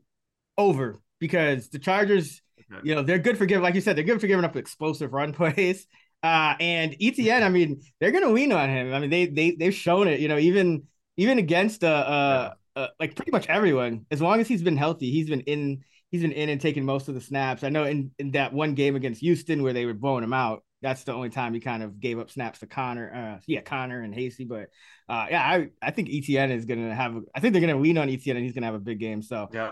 over 0.58 1.01
because 1.20 1.70
the 1.70 1.79
Chargers, 1.79 2.41
Okay. 2.60 2.82
you 2.84 2.96
know, 2.96 3.01
they're 3.01 3.17
good 3.17 3.38
for 3.38 3.46
giving, 3.46 3.63
like 3.63 3.75
you 3.75 3.82
said, 3.82 3.96
they're 3.96 4.03
good 4.03 4.20
for 4.20 4.27
giving 4.27 4.44
up 4.44 4.58
explosive 4.58 5.13
run 5.13 5.32
plays. 5.34 5.88
Uh, 6.22 6.56
and 6.60 6.96
Etienne, 7.00 7.44
I 7.44 7.50
mean, 7.50 7.82
they're 8.00 8.12
gonna 8.12 8.29
lean 8.32 8.51
on 8.51 8.70
him. 8.70 8.94
I 8.94 9.00
mean, 9.00 9.10
they 9.10 9.27
they 9.27 9.51
they've 9.51 9.74
shown 9.74 10.08
it. 10.08 10.20
You 10.20 10.27
know, 10.27 10.38
even 10.38 10.84
even 11.15 11.38
against 11.39 11.84
uh, 11.84 11.88
uh, 11.88 12.53
uh 12.75 12.88
like 13.00 13.15
pretty 13.15 13.32
much 13.32 13.48
everyone, 13.48 14.06
as 14.12 14.22
long 14.22 14.41
as 14.41 14.48
he's 14.48 14.63
been 14.63 14.75
healthy, 14.77 15.12
he's 15.12 15.29
been 15.29 15.41
in. 15.41 15.84
He's 16.11 16.21
been 16.21 16.31
in 16.31 16.49
and 16.49 16.61
taking 16.61 16.85
most 16.85 17.09
of 17.09 17.15
the 17.15 17.21
snaps. 17.21 17.63
I 17.63 17.69
know 17.69 17.83
in, 17.83 18.11
in 18.17 18.31
that 18.31 18.53
one 18.53 18.75
game 18.75 18.95
against 18.95 19.19
Houston 19.21 19.61
where 19.61 19.73
they 19.73 19.85
were 19.85 19.93
blowing 19.93 20.23
him 20.23 20.31
out, 20.33 20.63
that's 20.81 21.03
the 21.03 21.11
only 21.13 21.29
time 21.29 21.53
he 21.53 21.59
kind 21.59 21.83
of 21.83 21.99
gave 21.99 22.17
up 22.19 22.29
snaps 22.31 22.59
to 22.59 22.67
Connor. 22.67 23.13
Uh, 23.37 23.41
yeah, 23.47 23.61
Connor 23.61 24.01
and 24.01 24.13
Hasty. 24.13 24.45
But 24.45 24.69
uh, 25.09 25.25
yeah, 25.29 25.41
I 25.41 25.69
I 25.81 25.91
think 25.91 26.09
Etienne 26.09 26.51
is 26.51 26.65
gonna 26.65 26.93
have. 26.95 27.15
I 27.35 27.39
think 27.39 27.53
they're 27.53 27.61
gonna 27.61 27.77
lean 27.79 27.97
on 27.97 28.09
Etienne 28.09 28.37
and 28.37 28.45
he's 28.45 28.53
gonna 28.53 28.67
have 28.67 28.75
a 28.75 28.79
big 28.79 28.99
game. 28.99 29.21
So 29.21 29.49
Yeah. 29.51 29.71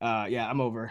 uh, 0.00 0.26
yeah, 0.28 0.48
I'm 0.48 0.60
over. 0.60 0.90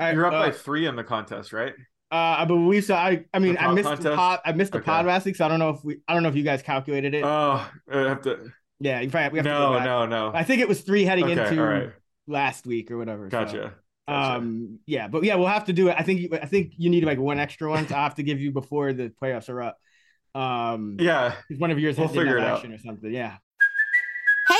Right, 0.00 0.14
You're 0.14 0.26
up 0.26 0.32
uh, 0.32 0.40
by 0.46 0.50
three 0.50 0.86
in 0.86 0.96
the 0.96 1.04
contest, 1.04 1.52
right? 1.52 1.74
uh, 2.10 2.14
I 2.40 2.44
believe 2.46 2.84
so. 2.84 2.94
I 2.94 3.26
I 3.32 3.38
mean, 3.38 3.56
I 3.60 3.72
missed 3.72 4.02
the 4.02 4.16
pod. 4.16 4.40
I 4.44 4.52
missed 4.52 4.72
the 4.72 4.78
Okay. 4.78 4.86
pod 4.86 5.06
last 5.06 5.24
week, 5.26 5.36
so 5.36 5.44
I 5.44 5.48
don't 5.48 5.58
know 5.60 5.70
if 5.70 5.84
we. 5.84 5.98
I 6.08 6.14
don't 6.14 6.22
know 6.24 6.30
if 6.30 6.34
you 6.36 6.42
guys 6.42 6.62
calculated 6.62 7.14
it. 7.14 7.22
Oh, 7.22 7.64
I 7.92 7.98
have 7.98 8.22
to. 8.22 8.50
yeah, 8.80 9.00
you 9.00 9.10
probably 9.10 9.30
we 9.30 9.38
have 9.38 9.46
to 9.46 9.50
go 9.52 9.78
No, 9.78 9.84
no, 9.84 10.06
no. 10.06 10.32
I 10.34 10.42
think 10.42 10.60
it 10.62 10.68
was 10.68 10.80
three 10.80 11.04
heading 11.04 11.24
Okay, 11.26 11.48
into 11.48 11.62
right. 11.62 11.90
last 12.26 12.66
week 12.66 12.90
or 12.90 12.98
whatever. 12.98 13.28
Gotcha. 13.28 13.56
Gotcha. 13.56 13.74
Um, 14.08 14.80
yeah, 14.86 15.08
but 15.08 15.22
yeah, 15.24 15.36
we'll 15.36 15.46
have 15.46 15.66
to 15.66 15.72
do 15.72 15.88
it. 15.88 15.96
I 15.98 16.02
think 16.02 16.20
you, 16.20 16.28
I 16.32 16.46
think 16.46 16.72
you 16.76 16.90
need 16.90 17.04
like 17.04 17.18
one 17.18 17.38
extra 17.38 17.70
one. 17.70 17.86
So 17.86 17.94
I 17.94 18.02
have 18.02 18.16
to 18.16 18.22
give 18.22 18.40
you 18.40 18.50
before 18.50 18.92
the 18.92 19.12
playoffs 19.22 19.48
are 19.48 19.62
up. 19.62 19.78
Um, 20.34 20.96
yeah. 20.98 21.34
one 21.58 21.70
of 21.70 21.78
yours 21.78 21.98
We'll 21.98 22.08
has 22.08 22.14
didn't 22.14 22.26
figure 22.26 22.38
it 22.38 22.44
out. 22.44 22.64
or 22.64 22.78
something. 22.78 23.12
Yeah. 23.12 23.36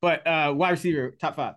But 0.00 0.26
uh, 0.26 0.54
wide 0.56 0.70
receiver 0.70 1.16
top 1.20 1.36
five. 1.36 1.54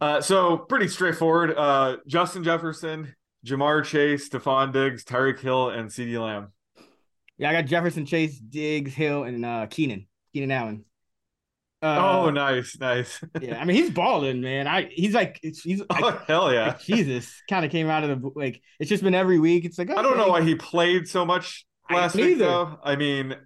Uh, 0.00 0.20
so 0.20 0.58
pretty 0.58 0.88
straightforward. 0.88 1.54
Uh, 1.56 1.98
Justin 2.06 2.44
Jefferson, 2.44 3.14
Ja'Marr 3.46 3.84
Chase, 3.84 4.28
Stefon 4.28 4.72
Diggs, 4.72 5.04
Tyreek 5.04 5.40
Hill, 5.40 5.70
and 5.70 5.88
CeeDee 5.88 6.20
Lamb. 6.20 6.52
Yeah, 7.38 7.50
I 7.50 7.52
got 7.52 7.66
Jefferson, 7.66 8.06
Chase, 8.06 8.38
Diggs, 8.38 8.94
Hill, 8.94 9.24
and 9.24 9.44
uh, 9.44 9.66
Keenan, 9.68 10.06
Keenan 10.32 10.50
Allen. 10.50 10.84
Uh, 11.82 12.22
oh, 12.24 12.30
nice, 12.30 12.78
nice. 12.80 13.22
yeah. 13.42 13.60
I 13.60 13.64
mean, 13.66 13.76
he's 13.76 13.90
balling, 13.90 14.40
man. 14.40 14.66
I 14.66 14.88
he's 14.90 15.12
like 15.12 15.38
it's, 15.42 15.60
he's 15.60 15.82
oh, 15.82 16.00
like, 16.00 16.24
hell 16.26 16.52
yeah. 16.52 16.68
like, 16.68 16.80
Jesus 16.80 17.42
kind 17.50 17.64
of 17.64 17.70
came 17.70 17.90
out 17.90 18.04
of 18.04 18.22
the 18.22 18.30
like. 18.34 18.62
It's 18.80 18.88
just 18.88 19.02
been 19.02 19.14
every 19.14 19.38
week. 19.38 19.66
It's 19.66 19.78
like 19.78 19.90
I 19.90 20.00
don't 20.00 20.16
know 20.16 20.28
why 20.28 20.42
he 20.42 20.54
played 20.54 21.06
so 21.08 21.26
much 21.26 21.66
last 21.90 22.14
week, 22.14 22.38
though. 22.38 22.78
I 22.82 22.96
mean, 22.96 23.36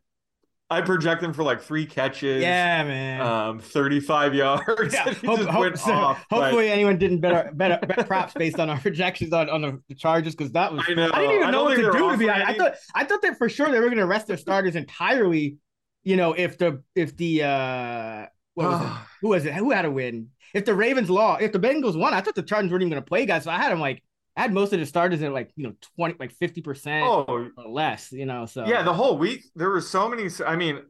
I 0.71 0.83
project 0.83 1.23
him 1.23 1.33
for 1.33 1.43
like 1.43 1.63
three 1.63 1.87
catches, 1.87 2.43
Yeah, 2.43 2.85
man. 2.85 3.21
um, 3.23 3.59
35 3.59 4.35
yards. 4.35 4.93
Yeah, 4.93 5.05
hope- 5.25 5.39
just 5.39 5.49
hope- 5.49 5.61
went 5.61 5.79
so 5.79 5.93
off. 5.93 6.27
but- 6.29 6.43
hopefully, 6.43 6.71
anyone 6.71 6.99
didn't 6.99 7.21
bet, 7.21 7.57
bet, 7.57 7.89
bet 7.89 8.07
props 8.07 8.35
based 8.35 8.59
on 8.61 8.69
our 8.69 8.79
projections 8.81 9.33
on, 9.33 9.49
on 9.49 9.83
the, 9.89 9.95
Chargers 9.95 10.35
because 10.35 10.53
that 10.53 10.73
was 10.73 10.85
I 10.87 10.93
know. 10.95 11.11
I 11.13 11.21
didn't 11.21 11.35
even 11.37 11.49
I 11.49 11.51
know 11.51 11.65
what 11.65 11.77
to 11.77 11.83
do. 11.83 11.91
To 11.93 12.17
be 12.19 12.29
honest, 12.29 12.49
I 12.51 12.55
thought 12.55 12.75
I 12.95 13.05
thought 13.05 13.23
that 13.23 13.39
for 13.39 13.49
sure 13.49 13.71
they 13.71 13.79
were 13.81 13.87
going 13.87 13.97
to 13.99 14.07
rest 14.07 14.27
their 14.27 14.37
starters 14.37 14.77
entirely. 14.77 15.57
You 16.05 16.17
know, 16.17 16.35
if 16.35 16.59
the 16.59 16.83
if 16.95 17.17
the 17.17 17.43
uh 17.45 18.27
what 18.55 18.69
was 18.69 18.83
it? 18.83 18.93
who 19.23 19.29
was 19.29 19.45
it? 19.47 19.55
Who 19.55 19.71
had 19.71 19.85
a 19.87 19.91
win? 19.91 20.29
If 20.55 20.65
the 20.67 20.75
Ravens 20.75 21.09
lost, 21.11 21.43
if 21.43 21.53
the 21.53 21.59
Bengals 21.59 21.99
won, 21.99 22.13
I 22.15 22.21
thought 22.21 22.35
the 22.35 22.43
Chargers 22.43 22.71
weren't 22.71 22.83
even 22.83 22.91
going 22.91 23.03
to 23.03 23.07
play 23.09 23.25
guys. 23.27 23.45
So 23.45 23.51
I 23.51 23.57
had 23.57 23.73
them 23.73 23.81
like 23.81 24.03
I 24.39 24.43
had 24.43 24.55
most 24.55 24.73
of 24.73 24.79
the 24.79 24.87
starters 24.87 25.21
in 25.21 25.33
like 25.33 25.51
you 25.57 25.67
know 25.67 25.75
twenty 25.97 26.15
like 26.19 26.33
fifty 26.33 26.63
percent 26.63 27.05
oh, 27.05 27.25
or 27.29 27.51
less. 27.67 28.13
You 28.13 28.25
know, 28.25 28.47
so 28.47 28.65
Yeah, 28.65 28.83
the 28.83 28.93
whole 28.95 29.19
week 29.19 29.43
there 29.57 29.69
were 29.69 29.81
so 29.81 30.09
many. 30.09 30.29
I 30.47 30.57
mean, 30.57 30.81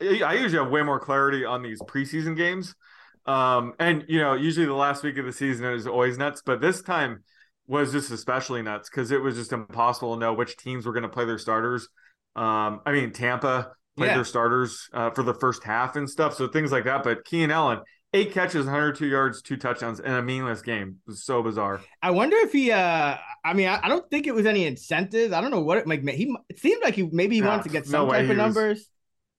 I 0.00 0.20
I 0.22 0.34
usually 0.34 0.62
have 0.62 0.70
way 0.70 0.82
more 0.82 1.00
clarity 1.00 1.44
on 1.44 1.62
these 1.62 1.80
preseason 1.80 2.36
games, 2.36 2.74
um, 3.26 3.72
and 3.78 4.04
you 4.08 4.20
know, 4.20 4.34
usually 4.34 4.66
the 4.66 4.74
last 4.74 5.02
week 5.02 5.16
of 5.16 5.24
the 5.24 5.32
season 5.32 5.64
is 5.72 5.86
always 5.86 6.18
nuts, 6.18 6.42
but 6.44 6.60
this 6.60 6.82
time 6.82 7.24
was 7.66 7.92
just 7.92 8.10
especially 8.10 8.62
nuts 8.62 8.88
because 8.90 9.10
it 9.10 9.20
was 9.22 9.36
just 9.36 9.52
impossible 9.52 10.14
to 10.14 10.20
know 10.20 10.32
which 10.34 10.56
teams 10.56 10.86
were 10.86 10.92
going 10.92 11.02
to 11.02 11.08
play 11.08 11.24
their 11.24 11.38
starters. 11.38 11.88
Um, 12.36 12.80
I 12.86 12.92
mean, 12.92 13.12
Tampa 13.12 13.72
played 13.96 14.08
Yeah. 14.08 14.14
their 14.14 14.24
starters 14.24 14.88
uh, 14.92 15.10
for 15.10 15.22
the 15.22 15.34
first 15.34 15.64
half 15.64 15.96
and 15.96 16.08
stuff, 16.08 16.34
so 16.34 16.46
things 16.48 16.72
like 16.72 16.84
that. 16.84 17.02
But 17.04 17.24
Keenan 17.24 17.50
Allen, 17.50 17.80
eight 18.14 18.32
catches, 18.32 18.64
102 18.64 19.06
yards, 19.06 19.42
two 19.42 19.56
touchdowns 19.56 20.00
in 20.00 20.12
a 20.12 20.22
meaningless 20.22 20.62
game. 20.62 20.96
It 21.06 21.10
was 21.10 21.24
so 21.24 21.42
bizarre. 21.42 21.80
I 22.02 22.10
wonder 22.10 22.36
if 22.38 22.52
he. 22.52 22.70
uh 22.72 23.16
I 23.44 23.54
mean, 23.54 23.68
I, 23.68 23.80
I 23.82 23.88
don't 23.88 24.08
think 24.10 24.26
it 24.26 24.34
was 24.34 24.46
any 24.46 24.66
incentives. 24.66 25.32
I 25.32 25.40
don't 25.40 25.50
know 25.50 25.60
what 25.60 25.78
it 25.78 25.86
like. 25.86 26.06
He 26.08 26.34
it 26.48 26.58
seemed 26.58 26.82
like 26.82 26.94
he 26.94 27.08
maybe 27.12 27.36
he 27.36 27.40
Nah, 27.40 27.48
wanted 27.48 27.62
to 27.64 27.68
get 27.70 27.86
some 27.86 28.08
way 28.08 28.18
type 28.18 28.24
of 28.24 28.28
was- 28.30 28.36
numbers. 28.36 28.90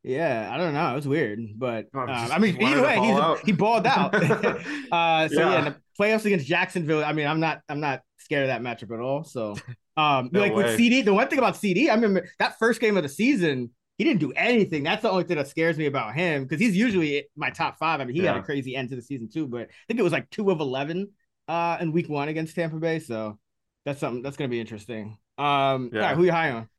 Yeah, 0.01 0.49
I 0.49 0.57
don't 0.57 0.73
know. 0.73 0.91
It 0.93 0.95
was 0.95 1.07
weird, 1.09 1.39
but 1.57 1.87
Oh, 1.93 1.99
um, 1.99 2.09
I 2.09 2.39
mean, 2.39 2.55
either 2.61 2.81
way, 2.81 2.97
he's 2.99 3.17
out. 3.17 3.39
he 3.45 3.51
balled 3.51 3.85
out. 3.85 4.15
uh, 4.15 4.21
so 4.21 4.61
yeah. 4.61 5.27
Yeah. 5.51 5.61
the 5.61 5.75
playoffs 5.99 6.23
against 6.25 6.45
Jacksonville. 6.45 7.03
I 7.03 7.11
mean, 7.11 7.27
I'm 7.27 7.41
not 7.41 7.59
I'm 7.67 7.81
not 7.81 7.99
scared 8.17 8.43
of 8.43 8.47
that 8.47 8.61
matchup 8.61 8.93
at 8.93 9.01
all. 9.01 9.25
So, 9.25 9.55
um, 9.97 10.29
No 10.31 10.39
like 10.39 10.53
way. 10.55 10.63
with 10.63 10.79
CeeDee, 10.79 11.03
the 11.03 11.13
one 11.13 11.27
thing 11.27 11.37
about 11.39 11.55
CeeDee, 11.55 11.89
I 11.89 11.95
remember 11.95 12.29
that 12.39 12.57
first 12.59 12.79
game 12.79 12.95
of 12.95 13.03
the 13.03 13.09
season, 13.09 13.71
he 13.99 14.05
didn't 14.05 14.21
do 14.21 14.31
anything. 14.31 14.81
That's 14.81 15.01
the 15.01 15.11
only 15.11 15.25
thing 15.25 15.35
that 15.37 15.49
scares 15.49 15.77
me 15.77 15.85
about 15.85 16.15
him 16.15 16.43
because 16.43 16.59
he's 16.59 16.75
usually 16.75 17.27
my 17.35 17.49
top 17.49 17.77
five. 17.77 17.99
I 17.99 18.05
mean, 18.05 18.15
he 18.15 18.23
had 18.23 18.37
a 18.37 18.41
crazy 18.41 18.73
end 18.75 18.89
to 18.89 18.95
the 18.95 19.01
season 19.01 19.27
too, 19.29 19.45
but 19.45 19.63
I 19.63 19.67
think 19.87 19.99
it 19.99 20.03
was 20.03 20.13
like 20.13 20.29
two 20.29 20.49
of 20.49 20.61
eleven 20.61 21.09
uh 21.49 21.77
in 21.81 21.91
week 21.91 22.07
one 22.07 22.29
against 22.29 22.55
Tampa 22.55 22.77
Bay. 22.77 22.99
So 22.99 23.37
that's 23.85 23.99
something 23.99 24.23
that's 24.23 24.37
gonna 24.37 24.47
be 24.47 24.61
interesting. 24.61 25.17
Um, 25.37 25.91
Yeah. 25.93 26.01
right, 26.01 26.15
who 26.15 26.23
you 26.23 26.31
high 26.31 26.51
on? 26.51 26.69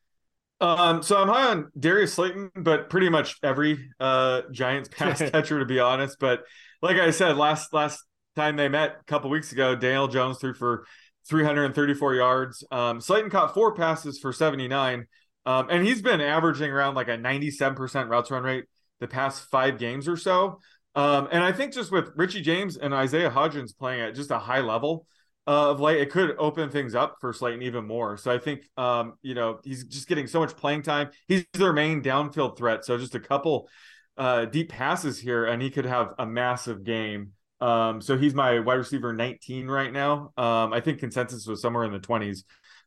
Um, 0.62 1.02
so 1.02 1.16
I'm 1.16 1.28
high 1.28 1.48
on 1.48 1.70
Darius 1.78 2.14
Slayton, 2.14 2.50
but 2.54 2.90
pretty 2.90 3.08
much 3.08 3.36
every 3.42 3.90
uh 4.00 4.42
Giants 4.50 4.88
pass 4.92 5.18
catcher 5.18 5.58
to 5.58 5.64
be 5.66 5.78
honest. 5.78 6.18
But 6.18 6.44
like 6.82 6.96
I 6.96 7.10
said, 7.10 7.36
last 7.36 7.72
last 7.72 8.02
time 8.34 8.56
they 8.56 8.68
met 8.68 8.96
a 9.00 9.04
couple 9.04 9.30
weeks 9.30 9.52
ago, 9.52 9.76
Daniel 9.76 10.08
Jones 10.08 10.38
threw 10.38 10.54
for 10.54 10.86
334 11.28 12.14
yards. 12.14 12.64
Um, 12.70 13.00
Slayton 13.00 13.30
caught 13.30 13.54
four 13.54 13.74
passes 13.74 14.18
for 14.18 14.32
79. 14.32 15.06
Um, 15.46 15.68
and 15.70 15.86
he's 15.86 16.02
been 16.02 16.20
averaging 16.20 16.70
around 16.70 16.94
like 16.94 17.08
a 17.08 17.16
97% 17.16 18.08
routes 18.08 18.30
run 18.30 18.42
rate 18.42 18.64
the 19.00 19.08
past 19.08 19.48
five 19.50 19.78
games 19.78 20.06
or 20.06 20.16
so. 20.16 20.58
Um, 20.94 21.28
and 21.30 21.42
I 21.42 21.52
think 21.52 21.72
just 21.72 21.90
with 21.90 22.10
Richie 22.16 22.42
James 22.42 22.76
and 22.76 22.92
Isaiah 22.92 23.30
Hodgins 23.30 23.76
playing 23.76 24.00
at 24.00 24.14
just 24.14 24.30
a 24.30 24.38
high 24.38 24.60
level 24.60 25.06
uh, 25.46 25.70
of 25.70 25.80
late, 25.80 26.00
it 26.00 26.10
could 26.10 26.34
open 26.38 26.70
things 26.70 26.94
up 26.94 27.16
for 27.20 27.32
Slayton 27.32 27.62
even 27.62 27.86
more. 27.86 28.16
So 28.16 28.30
I 28.30 28.38
think, 28.38 28.62
um, 28.76 29.14
you 29.22 29.34
know, 29.34 29.60
he's 29.64 29.84
just 29.84 30.08
getting 30.08 30.26
so 30.26 30.40
much 30.40 30.56
playing 30.56 30.82
time. 30.82 31.10
He's 31.28 31.44
their 31.52 31.72
main 31.72 32.02
downfield 32.02 32.58
threat. 32.58 32.84
So 32.84 32.98
just 32.98 33.14
a 33.14 33.20
couple 33.20 33.68
uh, 34.16 34.44
deep 34.46 34.68
passes 34.68 35.18
here, 35.18 35.46
and 35.46 35.62
he 35.62 35.70
could 35.70 35.86
have 35.86 36.14
a 36.18 36.26
massive 36.26 36.84
game. 36.84 37.32
Um, 37.60 38.00
so 38.00 38.16
he's 38.16 38.34
my 38.34 38.58
wide 38.58 38.74
receiver 38.74 39.12
19 39.12 39.66
right 39.66 39.92
now. 39.92 40.32
Um, 40.36 40.72
I 40.72 40.80
think 40.80 40.98
consensus 40.98 41.46
was 41.46 41.60
somewhere 41.60 41.84
in 41.84 41.92
the 41.92 42.00
20s. 42.00 42.44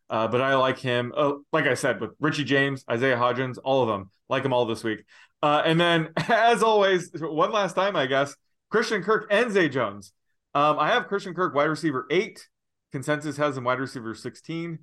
Uh, 0.09 0.27
but 0.27 0.41
I 0.41 0.55
like 0.55 0.77
him. 0.79 1.13
Uh, 1.15 1.33
like 1.51 1.65
I 1.65 1.73
said, 1.73 1.99
with 1.99 2.11
Richie 2.19 2.43
James, 2.43 2.83
Isaiah 2.89 3.17
Hodgins, 3.17 3.57
all 3.63 3.81
of 3.81 3.87
them, 3.87 4.11
like 4.29 4.43
them 4.43 4.53
all 4.53 4.65
this 4.65 4.83
week. 4.83 5.03
Uh, 5.41 5.61
and 5.65 5.79
then, 5.79 6.09
as 6.29 6.63
always, 6.63 7.09
one 7.13 7.51
last 7.51 7.73
time, 7.73 7.95
I 7.95 8.05
guess, 8.05 8.35
Christian 8.69 9.03
Kirk 9.03 9.27
and 9.29 9.51
Zay 9.51 9.69
Jones. 9.69 10.13
Um, 10.53 10.77
I 10.79 10.89
have 10.89 11.07
Christian 11.07 11.33
Kirk 11.33 11.55
wide 11.55 11.65
receiver 11.65 12.05
eight. 12.09 12.47
Consensus 12.91 13.37
has 13.37 13.57
him 13.57 13.63
wide 13.63 13.79
receiver 13.79 14.13
16. 14.13 14.79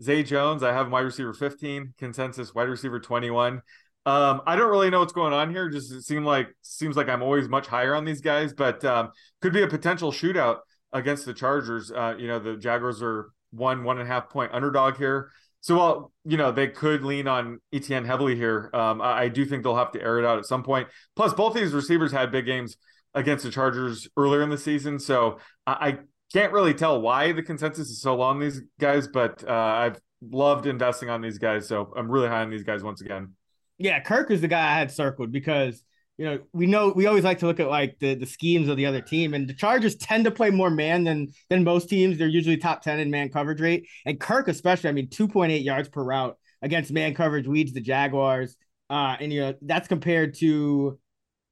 Zay 0.00 0.22
Jones, 0.22 0.62
I 0.62 0.72
have 0.72 0.90
wide 0.90 1.00
receiver 1.00 1.32
15. 1.32 1.94
Consensus 1.98 2.54
wide 2.54 2.68
receiver 2.68 3.00
21. 3.00 3.62
Um, 4.06 4.40
I 4.46 4.56
don't 4.56 4.70
really 4.70 4.90
know 4.90 5.00
what's 5.00 5.12
going 5.12 5.32
on 5.32 5.50
here. 5.50 5.68
Just 5.68 6.10
it 6.10 6.22
like 6.22 6.48
seems 6.62 6.96
like 6.96 7.08
I'm 7.08 7.22
always 7.22 7.48
much 7.48 7.66
higher 7.66 7.94
on 7.94 8.04
these 8.04 8.20
guys, 8.20 8.54
but 8.54 8.84
um, 8.84 9.10
could 9.42 9.52
be 9.52 9.62
a 9.62 9.68
potential 9.68 10.12
shootout 10.12 10.58
against 10.92 11.26
the 11.26 11.34
Chargers. 11.34 11.90
Uh, 11.90 12.14
you 12.18 12.26
know, 12.26 12.38
the 12.38 12.56
Jaguars 12.56 13.02
are 13.02 13.30
one 13.50 13.84
one 13.84 13.98
and 13.98 14.08
a 14.08 14.12
half 14.12 14.28
point 14.28 14.52
underdog 14.52 14.96
here. 14.96 15.30
So 15.60 15.76
while 15.76 16.12
you 16.24 16.36
know 16.36 16.52
they 16.52 16.68
could 16.68 17.02
lean 17.02 17.26
on 17.26 17.60
Etienne 17.72 18.04
heavily 18.04 18.36
here, 18.36 18.70
um, 18.72 19.00
I, 19.00 19.22
I 19.22 19.28
do 19.28 19.44
think 19.44 19.62
they'll 19.62 19.76
have 19.76 19.92
to 19.92 20.02
air 20.02 20.18
it 20.18 20.24
out 20.24 20.38
at 20.38 20.46
some 20.46 20.62
point. 20.62 20.88
Plus, 21.16 21.34
both 21.34 21.54
these 21.54 21.72
receivers 21.72 22.12
had 22.12 22.30
big 22.30 22.46
games 22.46 22.76
against 23.14 23.44
the 23.44 23.50
Chargers 23.50 24.08
earlier 24.16 24.42
in 24.42 24.50
the 24.50 24.58
season, 24.58 24.98
so 24.98 25.38
I, 25.66 25.72
I 25.72 25.98
can't 26.32 26.52
really 26.52 26.74
tell 26.74 27.00
why 27.00 27.32
the 27.32 27.42
consensus 27.42 27.88
is 27.88 28.00
so 28.00 28.16
low 28.16 28.26
on 28.26 28.38
these 28.38 28.62
guys. 28.78 29.08
But 29.08 29.42
uh, 29.46 29.52
I've 29.52 30.00
loved 30.22 30.66
investing 30.66 31.10
on 31.10 31.20
these 31.20 31.38
guys, 31.38 31.66
so 31.66 31.92
I'm 31.96 32.10
really 32.10 32.28
high 32.28 32.42
on 32.42 32.50
these 32.50 32.64
guys 32.64 32.82
once 32.82 33.00
again. 33.00 33.34
Yeah, 33.78 34.00
Kirk 34.00 34.30
is 34.30 34.40
the 34.40 34.48
guy 34.48 34.60
I 34.60 34.78
had 34.78 34.90
circled 34.90 35.32
because 35.32 35.82
you 36.18 36.24
know 36.24 36.40
we 36.52 36.66
know 36.66 36.92
we 36.94 37.06
always 37.06 37.24
like 37.24 37.38
to 37.38 37.46
look 37.46 37.60
at 37.60 37.68
like 37.68 37.98
the 38.00 38.14
the 38.14 38.26
schemes 38.26 38.68
of 38.68 38.76
the 38.76 38.84
other 38.86 39.00
team, 39.00 39.34
and 39.34 39.48
the 39.48 39.54
Chargers 39.54 39.94
tend 39.94 40.24
to 40.24 40.30
play 40.30 40.50
more 40.50 40.68
man 40.68 41.04
than 41.04 41.28
than 41.48 41.64
most 41.64 41.88
teams. 41.88 42.18
They're 42.18 42.26
usually 42.26 42.56
top 42.56 42.82
ten 42.82 42.98
in 42.98 43.10
man 43.10 43.30
coverage 43.30 43.60
rate, 43.60 43.86
and 44.04 44.18
Kirk 44.20 44.48
especially. 44.48 44.90
I 44.90 44.92
mean, 44.92 45.08
two 45.08 45.28
point 45.28 45.52
eight 45.52 45.62
yards 45.62 45.88
per 45.88 46.02
route 46.02 46.36
against 46.60 46.90
man 46.90 47.14
coverage 47.14 47.46
leads 47.46 47.72
the 47.72 47.80
Jaguars, 47.80 48.56
uh, 48.90 49.16
and 49.20 49.32
you 49.32 49.40
know 49.40 49.54
that's 49.62 49.86
compared 49.86 50.34
to 50.38 50.98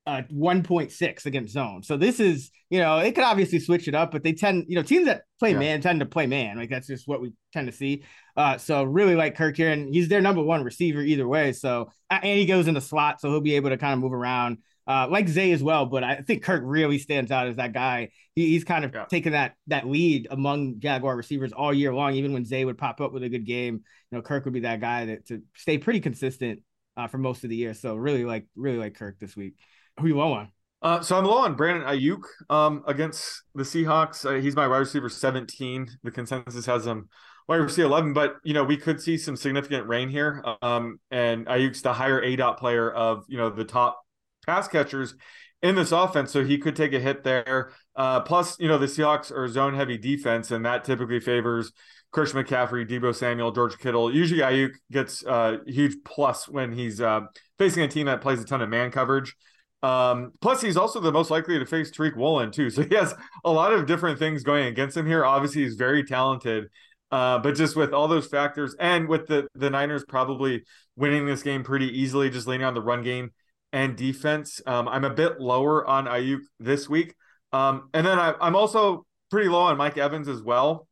uh 0.06 0.22
1.6 0.32 1.26
against 1.26 1.52
zone. 1.52 1.82
So 1.82 1.96
this 1.96 2.20
is, 2.20 2.50
you 2.70 2.78
know, 2.78 2.98
it 2.98 3.14
could 3.14 3.24
obviously 3.24 3.58
switch 3.58 3.88
it 3.88 3.94
up, 3.94 4.12
but 4.12 4.22
they 4.22 4.32
tend, 4.32 4.66
you 4.68 4.76
know, 4.76 4.82
teams 4.82 5.06
that 5.06 5.22
play 5.38 5.52
yeah. 5.52 5.58
man 5.58 5.80
tend 5.80 6.00
to 6.00 6.06
play 6.06 6.26
man. 6.26 6.56
Like 6.56 6.70
that's 6.70 6.86
just 6.86 7.08
what 7.08 7.20
we 7.20 7.32
tend 7.52 7.66
to 7.66 7.72
see. 7.72 8.04
Uh 8.36 8.58
so 8.58 8.84
really 8.84 9.14
like 9.14 9.36
Kirk 9.36 9.56
here, 9.56 9.70
and 9.70 9.92
he's 9.92 10.08
their 10.08 10.20
number 10.20 10.42
one 10.42 10.64
receiver 10.64 11.00
either 11.00 11.26
way. 11.26 11.52
So 11.52 11.90
and 12.10 12.24
he 12.24 12.46
goes 12.46 12.68
in 12.68 12.74
the 12.74 12.80
slot, 12.80 13.20
so 13.20 13.30
he'll 13.30 13.40
be 13.40 13.56
able 13.56 13.70
to 13.70 13.78
kind 13.78 13.94
of 13.94 14.00
move 14.00 14.12
around. 14.12 14.58
Uh, 14.88 15.08
like 15.10 15.28
Zay 15.28 15.50
as 15.50 15.64
well, 15.64 15.86
but 15.86 16.04
I 16.04 16.22
think 16.22 16.44
Kirk 16.44 16.62
really 16.64 16.98
stands 16.98 17.32
out 17.32 17.48
as 17.48 17.56
that 17.56 17.72
guy. 17.72 18.10
He, 18.36 18.50
he's 18.50 18.62
kind 18.62 18.84
of 18.84 18.94
yeah. 18.94 19.06
taken 19.06 19.32
that 19.32 19.54
that 19.66 19.84
lead 19.84 20.28
among 20.30 20.78
Jaguar 20.78 21.16
receivers 21.16 21.50
all 21.50 21.74
year 21.74 21.92
long. 21.92 22.14
Even 22.14 22.32
when 22.32 22.44
Zay 22.44 22.64
would 22.64 22.78
pop 22.78 23.00
up 23.00 23.12
with 23.12 23.24
a 23.24 23.28
good 23.28 23.44
game, 23.44 23.74
you 23.74 24.16
know, 24.16 24.22
Kirk 24.22 24.44
would 24.44 24.54
be 24.54 24.60
that 24.60 24.80
guy 24.80 25.06
that 25.06 25.26
to 25.26 25.42
stay 25.56 25.78
pretty 25.78 25.98
consistent 25.98 26.62
uh, 26.96 27.08
for 27.08 27.18
most 27.18 27.42
of 27.42 27.50
the 27.50 27.56
year. 27.56 27.74
So 27.74 27.96
really 27.96 28.24
like 28.24 28.46
really 28.54 28.78
like 28.78 28.94
Kirk 28.94 29.18
this 29.18 29.34
week. 29.34 29.56
Who 30.00 30.08
you 30.08 30.16
low 30.16 30.32
on? 30.32 30.52
Uh, 30.82 31.00
so 31.00 31.16
I'm 31.16 31.24
low 31.24 31.38
on 31.38 31.54
Brandon 31.54 31.88
Aiyuk 31.88 32.22
um, 32.50 32.84
against 32.86 33.42
the 33.54 33.62
Seahawks. 33.62 34.24
Uh, 34.24 34.40
he's 34.40 34.54
my 34.54 34.68
wide 34.68 34.78
receiver 34.78 35.08
17. 35.08 35.88
The 36.02 36.10
consensus 36.10 36.66
has 36.66 36.86
him 36.86 37.08
wide 37.48 37.56
receiver 37.56 37.86
11, 37.86 38.12
but 38.12 38.36
you 38.44 38.54
know 38.54 38.64
we 38.64 38.76
could 38.76 39.00
see 39.00 39.16
some 39.16 39.36
significant 39.36 39.88
rain 39.88 40.08
here. 40.08 40.44
Um, 40.62 41.00
and 41.10 41.46
Aiyuk's 41.46 41.82
the 41.82 41.92
higher 41.92 42.22
A 42.22 42.36
dot 42.36 42.58
player 42.58 42.90
of 42.90 43.24
you 43.28 43.38
know 43.38 43.50
the 43.50 43.64
top 43.64 44.00
pass 44.46 44.68
catchers 44.68 45.14
in 45.62 45.74
this 45.74 45.92
offense, 45.92 46.30
so 46.30 46.44
he 46.44 46.58
could 46.58 46.76
take 46.76 46.92
a 46.92 47.00
hit 47.00 47.24
there. 47.24 47.72
Uh, 47.94 48.20
plus, 48.20 48.58
you 48.60 48.68
know 48.68 48.78
the 48.78 48.86
Seahawks 48.86 49.32
are 49.32 49.48
zone 49.48 49.74
heavy 49.74 49.96
defense, 49.96 50.50
and 50.50 50.66
that 50.66 50.84
typically 50.84 51.20
favors 51.20 51.72
Christian 52.12 52.44
McCaffrey, 52.44 52.88
Deebo 52.88 53.14
Samuel, 53.14 53.52
George 53.52 53.78
Kittle. 53.78 54.14
Usually 54.14 54.40
Aiyuk 54.40 54.74
gets 54.92 55.24
a 55.24 55.30
uh, 55.30 55.56
huge 55.66 55.96
plus 56.04 56.48
when 56.48 56.72
he's 56.72 57.00
uh, 57.00 57.22
facing 57.58 57.82
a 57.82 57.88
team 57.88 58.06
that 58.06 58.20
plays 58.20 58.40
a 58.40 58.44
ton 58.44 58.62
of 58.62 58.68
man 58.68 58.90
coverage. 58.90 59.34
Um, 59.82 60.32
plus, 60.40 60.62
he's 60.62 60.76
also 60.76 61.00
the 61.00 61.12
most 61.12 61.30
likely 61.30 61.58
to 61.58 61.66
face 61.66 61.90
Tariq 61.90 62.16
Woolen 62.16 62.50
too. 62.50 62.70
So 62.76 62.82
he 62.82 62.94
has 62.94 63.14
a 63.44 63.52
lot 63.52 63.72
of 63.72 63.86
different 63.86 64.18
things 64.18 64.42
going 64.42 64.66
against 64.66 64.96
him 64.96 65.06
here. 65.06 65.24
Obviously, 65.24 65.62
he's 65.62 65.74
very 65.74 66.04
talented, 66.04 66.68
uh, 67.10 67.38
but 67.38 67.54
just 67.54 67.76
with 67.76 67.92
all 67.92 68.08
those 68.08 68.26
factors, 68.26 68.74
and 68.80 69.08
with 69.08 69.26
the 69.26 69.46
the 69.54 69.70
Niners 69.70 70.04
probably 70.06 70.64
winning 70.96 71.26
this 71.26 71.42
game 71.42 71.62
pretty 71.62 72.00
easily, 72.00 72.30
just 72.30 72.46
leaning 72.46 72.66
on 72.66 72.74
the 72.74 72.82
run 72.82 73.02
game 73.02 73.30
and 73.72 73.96
defense, 73.96 74.60
um, 74.66 74.88
I'm 74.88 75.04
a 75.04 75.10
bit 75.10 75.40
lower 75.40 75.86
on 75.86 76.06
Aiyuk 76.06 76.40
this 76.58 76.88
week. 76.88 77.14
Um, 77.52 77.88
and 77.94 78.06
then 78.06 78.18
I, 78.18 78.34
I'm 78.40 78.56
also 78.56 79.06
pretty 79.30 79.48
low 79.48 79.62
on 79.62 79.76
Mike 79.76 79.98
Evans 79.98 80.28
as 80.28 80.42
well. 80.42 80.88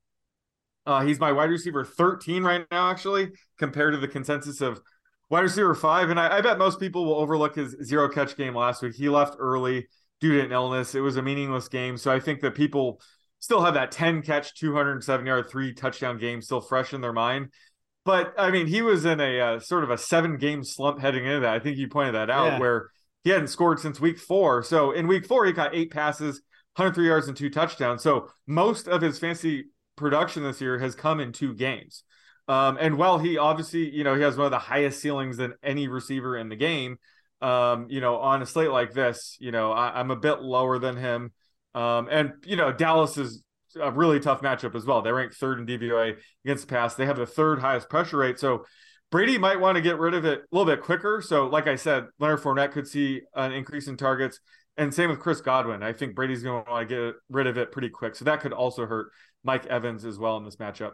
Uh, 0.86 1.04
he's 1.04 1.18
my 1.18 1.32
wide 1.32 1.50
receiver 1.50 1.84
13 1.84 2.42
right 2.42 2.66
now, 2.70 2.90
actually, 2.90 3.30
compared 3.58 3.94
to 3.94 3.98
the 3.98 4.08
consensus 4.08 4.60
of 4.60 4.80
wide 5.30 5.40
receiver 5.40 5.74
five, 5.74 6.10
and 6.10 6.18
I, 6.20 6.38
I, 6.38 6.40
bet 6.40 6.58
most 6.58 6.78
people 6.78 7.04
will 7.04 7.16
overlook 7.16 7.56
his 7.56 7.76
zero 7.82 8.08
catch 8.08 8.36
game 8.36 8.54
last 8.54 8.82
week. 8.82 8.94
He 8.94 9.08
left 9.08 9.36
early 9.38 9.88
due 10.20 10.38
to 10.38 10.44
an 10.44 10.52
illness. 10.52 10.94
It 10.94 11.00
was 11.00 11.16
a 11.16 11.22
meaningless 11.22 11.68
game, 11.68 11.96
so 11.96 12.10
I 12.10 12.20
think 12.20 12.40
that 12.40 12.54
people 12.54 13.00
still 13.40 13.62
have 13.62 13.74
that 13.74 13.90
10 13.90 14.22
catch, 14.22 14.54
207 14.54 15.26
yard, 15.26 15.50
three 15.50 15.74
touchdown 15.74 16.18
game 16.18 16.40
still 16.40 16.60
fresh 16.60 16.94
in 16.94 17.00
their 17.00 17.12
mind. 17.12 17.50
But 18.04 18.34
I 18.38 18.50
mean, 18.50 18.66
he 18.66 18.82
was 18.82 19.04
in 19.04 19.20
a 19.20 19.40
uh, 19.40 19.60
sort 19.60 19.84
of 19.84 19.90
a 19.90 19.98
seven 19.98 20.36
game 20.36 20.62
slump 20.62 21.00
heading 21.00 21.24
into 21.24 21.40
that. 21.40 21.54
I 21.54 21.58
think 21.58 21.76
you 21.78 21.88
pointed 21.88 22.14
that 22.14 22.30
out 22.30 22.52
yeah. 22.52 22.58
where 22.58 22.90
he 23.22 23.30
hadn't 23.30 23.48
scored 23.48 23.80
since 23.80 24.00
week 24.00 24.18
four. 24.18 24.62
So 24.62 24.92
in 24.92 25.08
week 25.08 25.26
four, 25.26 25.46
he 25.46 25.52
got 25.52 25.74
eight 25.74 25.90
passes, 25.90 26.42
103 26.76 27.06
yards, 27.06 27.28
and 27.28 27.36
two 27.36 27.50
touchdowns. 27.50 28.02
So 28.02 28.28
most 28.46 28.88
of 28.88 29.00
his 29.00 29.18
fancy 29.18 29.66
production 29.96 30.42
this 30.42 30.60
year 30.60 30.78
has 30.78 30.94
come 30.94 31.20
in 31.20 31.32
two 31.32 31.54
games. 31.54 32.03
Um, 32.46 32.76
and 32.78 32.98
while 32.98 33.18
he 33.18 33.38
obviously, 33.38 33.88
you 33.94 34.04
know, 34.04 34.14
he 34.14 34.22
has 34.22 34.36
one 34.36 34.46
of 34.46 34.50
the 34.50 34.58
highest 34.58 35.00
ceilings 35.00 35.38
than 35.38 35.54
any 35.62 35.88
receiver 35.88 36.36
in 36.36 36.48
the 36.48 36.56
game, 36.56 36.98
um, 37.40 37.86
you 37.88 38.00
know, 38.00 38.16
on 38.16 38.42
a 38.42 38.46
slate 38.46 38.70
like 38.70 38.92
this, 38.92 39.36
you 39.40 39.50
know, 39.50 39.72
I, 39.72 40.00
am 40.00 40.10
a 40.10 40.16
bit 40.16 40.40
lower 40.40 40.78
than 40.78 40.96
him. 40.96 41.32
Um, 41.74 42.08
and, 42.10 42.32
you 42.44 42.56
know, 42.56 42.72
Dallas 42.72 43.16
is 43.16 43.42
a 43.80 43.90
really 43.90 44.20
tough 44.20 44.42
matchup 44.42 44.74
as 44.74 44.84
well. 44.84 45.02
They 45.02 45.12
rank 45.12 45.34
third 45.34 45.58
in 45.58 45.66
DVOA 45.66 46.16
against 46.44 46.68
the 46.68 46.74
pass. 46.74 46.94
They 46.94 47.06
have 47.06 47.16
the 47.16 47.26
third 47.26 47.60
highest 47.60 47.88
pressure 47.88 48.18
rate. 48.18 48.38
So 48.38 48.64
Brady 49.10 49.38
might 49.38 49.60
want 49.60 49.76
to 49.76 49.82
get 49.82 49.98
rid 49.98 50.14
of 50.14 50.24
it 50.24 50.40
a 50.40 50.56
little 50.56 50.70
bit 50.70 50.82
quicker. 50.82 51.22
So, 51.24 51.46
like 51.46 51.66
I 51.66 51.76
said, 51.76 52.06
Leonard 52.18 52.40
Fournette 52.40 52.72
could 52.72 52.86
see 52.86 53.22
an 53.34 53.52
increase 53.52 53.88
in 53.88 53.96
targets. 53.96 54.40
And 54.76 54.92
same 54.92 55.08
with 55.08 55.20
Chris 55.20 55.40
Godwin. 55.40 55.82
I 55.82 55.92
think 55.92 56.14
Brady's 56.14 56.42
going 56.42 56.64
to 56.64 56.70
want 56.70 56.88
to 56.88 56.94
get 56.94 57.14
rid 57.30 57.46
of 57.46 57.56
it 57.56 57.70
pretty 57.70 57.90
quick. 57.90 58.16
So 58.16 58.24
that 58.24 58.40
could 58.40 58.52
also 58.52 58.86
hurt 58.86 59.12
Mike 59.44 59.66
Evans 59.66 60.04
as 60.04 60.18
well 60.18 60.36
in 60.36 60.44
this 60.44 60.56
matchup. 60.56 60.92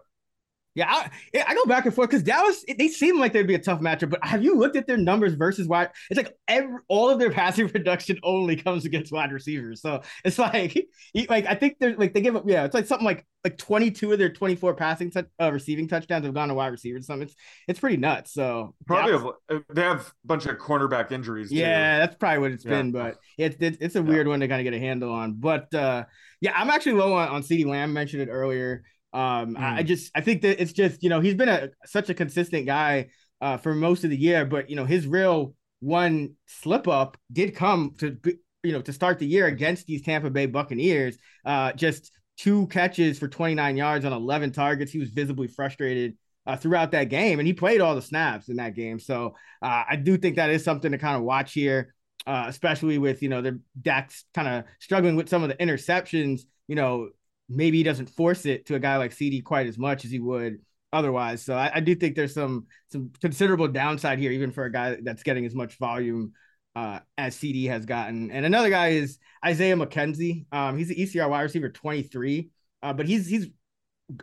Yeah, 0.76 0.87
I, 0.88 1.11
I 1.48 1.54
go 1.54 1.64
back 1.64 1.85
and 1.85 1.92
forth 1.92 2.11
because 2.11 2.22
Dallas 2.22 2.64
they 2.78 2.87
seem 2.87 3.18
like 3.18 3.33
they'd 3.33 3.46
be 3.46 3.56
a 3.56 3.59
tough 3.59 3.80
matchup. 3.80 4.11
But 4.11 4.24
have 4.24 4.44
you 4.44 4.56
looked 4.56 4.76
at 4.76 4.87
their 4.87 4.96
numbers 4.96 5.35
versus 5.35 5.66
wide? 5.66 5.90
It's 6.11 6.16
like 6.16 6.37
every, 6.46 6.78
all 6.87 7.11
of 7.11 7.18
their 7.18 7.30
passing 7.33 7.68
production 7.68 8.20
only 8.22 8.54
comes 8.54 8.85
against 8.85 9.11
wide 9.11 9.33
receivers. 9.33 9.83
So 9.83 10.02
it's 10.24 10.38
like 10.38 10.87
like 11.28 11.46
I 11.46 11.56
think 11.56 11.78
they're 11.80 11.96
like 11.96 12.14
they 12.14 12.20
give 12.20 12.37
up 12.37 12.44
yeah 12.46 12.64
it's 12.64 12.74
like 12.74 12.87
something 12.87 13.04
like 13.04 13.26
like 13.42 13.59
twenty 13.59 13.90
two 13.90 14.12
of 14.12 14.20
their 14.20 14.33
twenty 14.33 14.54
four 14.54 14.74
passing 14.74 15.11
t- 15.11 15.22
uh, 15.40 15.50
receiving 15.52 15.88
touchdowns 15.88 16.24
have 16.24 16.35
gone 16.35 16.48
to 16.48 16.54
wide 16.54 16.68
receivers. 16.68 17.06
Something 17.06 17.26
it's 17.26 17.37
it's 17.66 17.80
pretty 17.80 17.96
nuts. 17.96 18.33
So 18.33 18.76
probably 18.87 19.12
have, 19.12 19.64
they 19.74 19.83
have 19.83 20.06
a 20.06 20.26
bunch 20.26 20.46
of 20.46 20.56
cornerback 20.59 21.11
injuries. 21.11 21.50
Yeah, 21.50 21.98
that's 21.98 22.14
probably 22.14 22.38
what 22.38 22.52
it's 22.52 22.64
yeah. 22.64 22.70
been. 22.70 22.92
But 22.92 23.16
it's 23.37 23.56
it's, 23.59 23.78
it's 23.80 23.96
a 23.96 24.02
weird 24.02 24.28
yeah. 24.28 24.30
one 24.30 24.40
to 24.40 24.46
kind 24.46 24.61
of 24.61 24.72
get 24.72 24.80
a 24.80 24.80
handle 24.80 25.12
on. 25.12 25.35
But 25.35 25.74
uh 25.74 26.04
yeah, 26.40 26.52
I'm 26.54 26.70
actually 26.70 26.92
low 26.92 27.14
on 27.14 27.28
on 27.28 27.42
CeeDee 27.42 27.66
Lamb. 27.66 27.92
Mentioned 27.92 28.22
it 28.22 28.28
earlier. 28.28 28.85
Um, 29.12 29.55
mm. 29.55 29.59
I 29.59 29.83
just 29.83 30.11
I 30.14 30.20
think 30.20 30.42
that 30.42 30.61
it's 30.61 30.73
just 30.73 31.03
you 31.03 31.09
know 31.09 31.20
he's 31.20 31.35
been 31.35 31.49
a 31.49 31.70
such 31.87 32.11
a 32.11 32.14
consistent 32.14 32.66
guy 32.66 33.09
uh, 33.40 33.57
for 33.57 33.75
most 33.75 34.05
of 34.05 34.11
the 34.11 34.16
year, 34.16 34.44
but 34.44 34.70
you 34.70 34.77
know 34.77 34.85
his 34.85 35.07
real 35.07 35.55
one 35.81 36.35
slip 36.46 36.87
up 36.87 37.16
did 37.33 37.55
come 37.55 37.94
to 37.99 38.16
you 38.62 38.73
know 38.73 38.83
to 38.83 38.92
start 38.92 39.18
the 39.18 39.27
year 39.27 39.46
against 39.46 39.87
these 39.87 40.03
Tampa 40.03 40.31
Bay 40.31 40.46
Buccaneers. 40.46 41.16
Uh, 41.44 41.73
just 41.73 42.12
two 42.37 42.66
catches 42.68 43.18
for 43.18 43.29
29 43.29 43.77
yards 43.77 44.05
on 44.05 44.12
11 44.12 44.53
targets. 44.53 44.90
He 44.90 44.99
was 44.99 45.11
visibly 45.11 45.46
frustrated 45.46 46.16
uh, 46.46 46.57
throughout 46.57 46.92
that 46.92 47.05
game, 47.05 47.38
and 47.38 47.46
he 47.46 47.53
played 47.53 47.81
all 47.81 47.94
the 47.94 48.03
snaps 48.03 48.49
in 48.49 48.57
that 48.57 48.75
game. 48.75 48.99
So 48.99 49.35
uh, 49.62 49.85
I 49.88 49.96
do 49.96 50.16
think 50.16 50.37
that 50.37 50.51
is 50.51 50.64
something 50.64 50.92
to 50.92 50.99
kind 50.99 51.16
of 51.16 51.23
watch 51.23 51.53
here, 51.53 51.94
uh, 52.27 52.44
especially 52.49 52.99
with 52.99 53.23
you 53.23 53.29
know 53.29 53.42
the 53.42 53.61
Dak's 53.81 54.25
kind 54.35 54.49
of 54.49 54.64
struggling 54.79 55.16
with 55.16 55.29
some 55.29 55.42
of 55.42 55.49
the 55.49 55.57
interceptions. 55.57 56.42
You 56.68 56.77
know, 56.77 57.09
maybe 57.51 57.79
he 57.79 57.83
doesn't 57.83 58.09
force 58.09 58.47
it 58.47 58.67
to 58.67 58.77
a 58.77 58.79
guy 58.79 58.97
like 58.97 59.11
CeeDee 59.11 59.45
quite 59.45 59.67
as 59.67 59.77
much 59.77 60.05
as 60.05 60.11
he 60.11 60.21
would 60.21 60.61
otherwise. 60.93 61.43
So 61.43 61.55
I, 61.55 61.71
I, 61.75 61.81
do 61.81 61.95
think 61.95 62.17
there's 62.17 62.35
some 62.35 62.67
some 62.89 63.11
considerable 63.21 63.69
downside 63.69 64.19
here, 64.19 64.33
even 64.33 64.51
for 64.53 64.65
a 64.65 64.73
guy 64.73 64.99
that's 65.03 65.23
getting 65.23 65.45
as 65.45 65.55
much 65.55 65.79
volume 65.79 66.33
uh, 66.77 67.01
as 67.19 67.37
CeeDee 67.37 67.69
has 67.69 67.85
gotten. 67.85 68.31
And 68.31 68.47
another 68.47 68.71
guy 68.71 68.89
is 68.89 69.19
Isaiah 69.45 69.77
McKenzie. 69.77 70.47
Um, 70.53 70.79
he's 70.79 70.89
the 70.89 70.97
ECR 70.97 71.29
wide 71.29 71.43
receiver 71.43 71.69
23, 71.69 72.51
uh, 72.83 72.93
but 72.93 73.07
he's 73.07 73.27
he's 73.27 73.49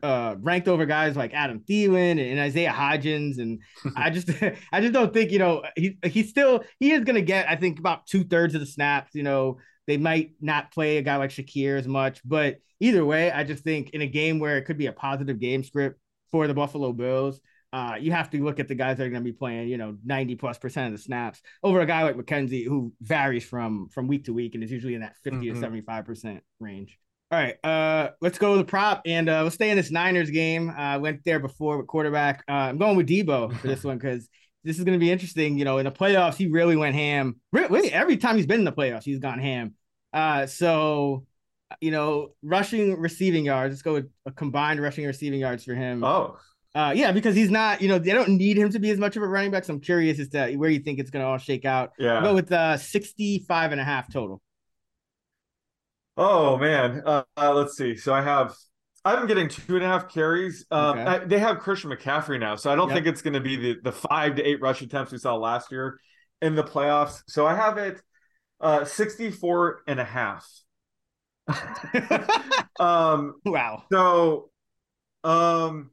uh, 0.04 0.36
ranked 0.40 0.68
over 0.68 0.86
guys 0.86 1.16
like 1.16 1.34
Adam 1.34 1.62
Thielen 1.62 2.12
and, 2.12 2.20
and 2.20 2.40
Isaiah 2.40 2.72
Hodgins, 2.72 3.40
and 3.40 3.60
I 3.96 4.10
just 4.10 4.30
I 4.72 4.82
just 4.82 4.94
don't 4.94 5.13
think 5.13 5.32
you 5.32 5.40
know 5.40 5.63
he 5.76 5.98
he's 6.04 6.30
still 6.30 6.63
he 6.80 6.92
is 6.92 7.04
gonna 7.04 7.22
get 7.22 7.50
I 7.50 7.56
think 7.56 7.80
about 7.80 8.08
two 8.08 8.24
thirds 8.24 8.56
of 8.56 8.62
the 8.62 8.68
snaps. 8.68 9.16
You 9.16 9.24
know 9.24 9.58
they 9.88 9.97
might 9.97 10.32
not 10.41 10.71
play 10.71 10.97
a 10.97 11.02
guy 11.02 11.15
like 11.15 11.32
Shakir 11.32 11.80
as 11.80 11.88
much, 11.88 12.21
but 12.23 12.58
either 12.80 13.04
way, 13.04 13.32
I 13.32 13.43
just 13.43 13.63
think 13.63 13.91
in 13.91 14.02
a 14.02 14.08
game 14.08 14.39
where 14.39 14.58
it 14.58 14.63
could 14.65 14.78
be 14.78 14.88
a 14.88 14.91
positive 14.91 15.39
game 15.39 15.63
script 15.63 16.00
for 16.30 16.47
the 16.47 16.54
Buffalo 16.54 16.91
Bills, 16.93 17.39
uh, 17.73 17.95
you 18.00 18.12
have 18.12 18.30
to 18.30 18.43
look 18.43 18.60
at 18.60 18.67
the 18.67 18.76
guys 18.76 18.97
that 18.97 19.06
are 19.06 19.10
going 19.10 19.23
to 19.23 19.32
be 19.32 19.38
playing, 19.38 19.67
you 19.67 19.78
know, 19.78 19.97
90 20.06 20.36
plus 20.36 20.58
percent 20.58 20.88
of 20.88 20.97
the 20.97 21.04
snaps 21.04 21.41
over 21.63 21.82
a 21.82 21.86
guy 21.86 22.04
like 22.04 22.15
McKenzie 22.15 22.65
who 22.65 22.93
varies 23.02 23.43
from 23.43 23.89
from 23.89 24.08
week 24.08 24.26
to 24.26 24.34
week 24.34 24.56
and 24.56 24.63
is 24.63 24.71
usually 24.71 24.95
in 24.95 25.02
that 25.02 25.15
50 25.23 25.39
mm-hmm. 25.39 25.56
to 25.56 25.60
75 25.60 26.06
percent 26.06 26.43
range. 26.60 26.97
All 27.30 27.38
right, 27.38 27.58
uh, 27.62 28.12
let's 28.21 28.38
go 28.38 28.52
with 28.52 28.62
the 28.62 28.69
prop 28.69 29.02
and 29.06 29.28
uh, 29.28 29.43
let's 29.43 29.56
stay 29.56 29.69
in 29.69 29.76
this 29.76 29.91
Niners 29.91 30.30
game. 30.30 30.73
I 30.76 30.95
uh, 30.95 31.00
went 31.00 31.26
there 31.26 31.39
before 31.39 31.78
with 31.78 31.88
quarterback. 31.88 32.43
Uh, 32.47 32.54
I'm 32.54 32.78
going 32.78 32.95
with 32.95 33.08
Deebo 33.08 33.58
for 33.60 33.67
this 33.67 33.84
one 33.84 33.97
because 33.97 34.30
this 34.63 34.78
is 34.78 34.84
going 34.84 34.98
to 34.98 35.04
be 35.04 35.12
interesting. 35.12 35.58
You 35.58 35.65
know, 35.65 35.78
in 35.78 35.86
the 35.86 35.91
playoffs, 35.91 36.36
he 36.36 36.48
really 36.48 36.76
went 36.76 36.96
ham. 36.96 37.39
Really, 37.52 37.91
every 37.91 38.17
time 38.17 38.36
he's 38.38 38.46
been 38.46 38.60
in 38.60 38.65
the 38.65 38.72
playoffs, 38.72 39.04
he's 39.04 39.20
gone 39.20 39.39
ham. 39.39 39.76
Uh, 40.13 40.46
so, 40.48 41.26
you 41.82 41.91
know, 41.91 42.30
rushing, 42.41 43.00
receiving 43.00 43.46
yards. 43.46 43.74
Let's 43.74 43.82
go 43.82 43.93
with 43.93 44.10
a 44.26 44.32
combined 44.32 44.82
rushing 44.82 45.04
and 45.04 45.10
receiving 45.10 45.39
yards 45.39 45.63
for 45.63 45.76
him. 45.76 46.04
Oh, 46.04 46.38
Uh, 46.76 46.93
yeah, 46.96 47.12
because 47.12 47.36
he's 47.36 47.50
not, 47.50 47.82
you 47.82 47.88
know, 47.88 47.98
they 48.00 48.12
don't 48.12 48.30
need 48.30 48.58
him 48.58 48.70
to 48.70 48.80
be 48.80 48.91
as 48.91 49.00
much 49.00 49.15
of 49.15 49.24
a 49.24 49.28
running 49.28 49.52
back. 49.52 49.63
So 49.65 49.74
I'm 49.74 49.80
curious 49.82 50.20
as 50.20 50.30
to 50.30 50.56
where 50.58 50.70
you 50.70 50.80
think 50.80 51.00
it's 51.00 51.10
going 51.10 51.24
to 51.24 51.28
all 51.30 51.38
shake 51.38 51.65
out. 51.65 51.91
Yeah. 51.98 52.20
I'll 52.20 52.24
go 52.24 52.36
with 52.36 52.52
uh, 52.52 52.78
65 52.78 53.72
and 53.72 53.82
a 53.82 53.84
half 53.84 54.12
total. 54.12 54.41
Oh 56.15 56.58
man, 56.58 57.04
uh, 57.06 57.24
uh, 57.38 57.54
let's 57.54 57.78
see. 57.78 57.96
So 57.96 58.13
I 58.13 58.22
have, 58.22 58.56
I'm 59.15 59.28
getting 59.28 59.48
two 59.50 59.76
and 59.76 59.84
a 59.84 59.88
half 59.88 60.10
carries. 60.10 60.65
Um, 60.72 61.02
Okay. 61.02 61.04
I, 61.06 61.20
they 61.20 61.39
have 61.39 61.60
Christian 61.60 61.91
McCaffrey 61.91 62.39
now, 62.39 62.56
so 62.56 62.72
I 62.72 62.76
don't 62.76 62.91
Yep. 62.91 62.93
think 62.93 63.08
it's 63.08 63.22
going 63.22 63.34
to 63.34 63.39
be 63.41 63.56
the 63.56 63.78
the 63.84 63.91
five 63.91 64.36
to 64.36 64.43
eight 64.43 64.62
rush 64.62 64.82
attempts 64.82 65.12
we 65.12 65.17
saw 65.17 65.36
last 65.36 65.72
year 65.72 66.00
in 66.41 66.56
the 66.56 66.63
playoffs. 66.63 67.24
So 67.28 67.46
I 67.46 67.56
have 67.56 67.78
it 67.78 68.02
uh 68.62 68.86
64 68.86 69.84
and 69.88 70.00
a 70.00 70.04
half. 70.06 70.48
um, 72.80 73.36
wow. 73.46 73.84
so, 73.91 74.50
um, 75.24 75.91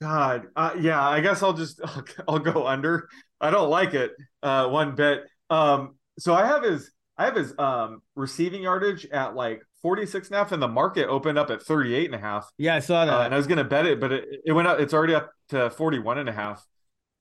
God, 0.00 0.46
uh, 0.54 0.74
yeah, 0.78 1.06
I 1.06 1.20
guess 1.20 1.42
I'll 1.42 1.52
just 1.52 1.80
I'll, 1.84 2.04
I'll 2.28 2.38
go 2.38 2.66
under. 2.66 3.08
I 3.40 3.50
don't 3.50 3.70
like 3.70 3.94
it 3.94 4.12
uh 4.42 4.68
one 4.68 4.94
bit. 4.94 5.24
Um, 5.50 5.96
so 6.18 6.34
I 6.34 6.46
have 6.46 6.62
his 6.62 6.90
I 7.16 7.24
have 7.24 7.36
his 7.36 7.56
um 7.58 8.02
receiving 8.14 8.62
yardage 8.62 9.06
at 9.06 9.34
like 9.34 9.62
46 9.82 10.28
and 10.28 10.34
a 10.34 10.38
half, 10.38 10.52
and 10.52 10.62
the 10.62 10.68
market 10.68 11.08
opened 11.08 11.38
up 11.38 11.50
at 11.50 11.62
38 11.62 12.06
and 12.06 12.14
a 12.14 12.18
half. 12.18 12.50
Yeah, 12.58 12.74
I 12.74 12.80
saw 12.80 13.04
that. 13.04 13.12
Uh, 13.12 13.22
and 13.22 13.34
I 13.34 13.36
was 13.36 13.46
gonna 13.46 13.64
bet 13.64 13.86
it, 13.86 14.00
but 14.00 14.12
it, 14.12 14.24
it 14.44 14.52
went 14.52 14.68
up. 14.68 14.80
It's 14.80 14.94
already 14.94 15.14
up 15.14 15.30
to 15.50 15.70
41 15.70 16.18
and 16.18 16.28
a 16.28 16.32
half 16.32 16.64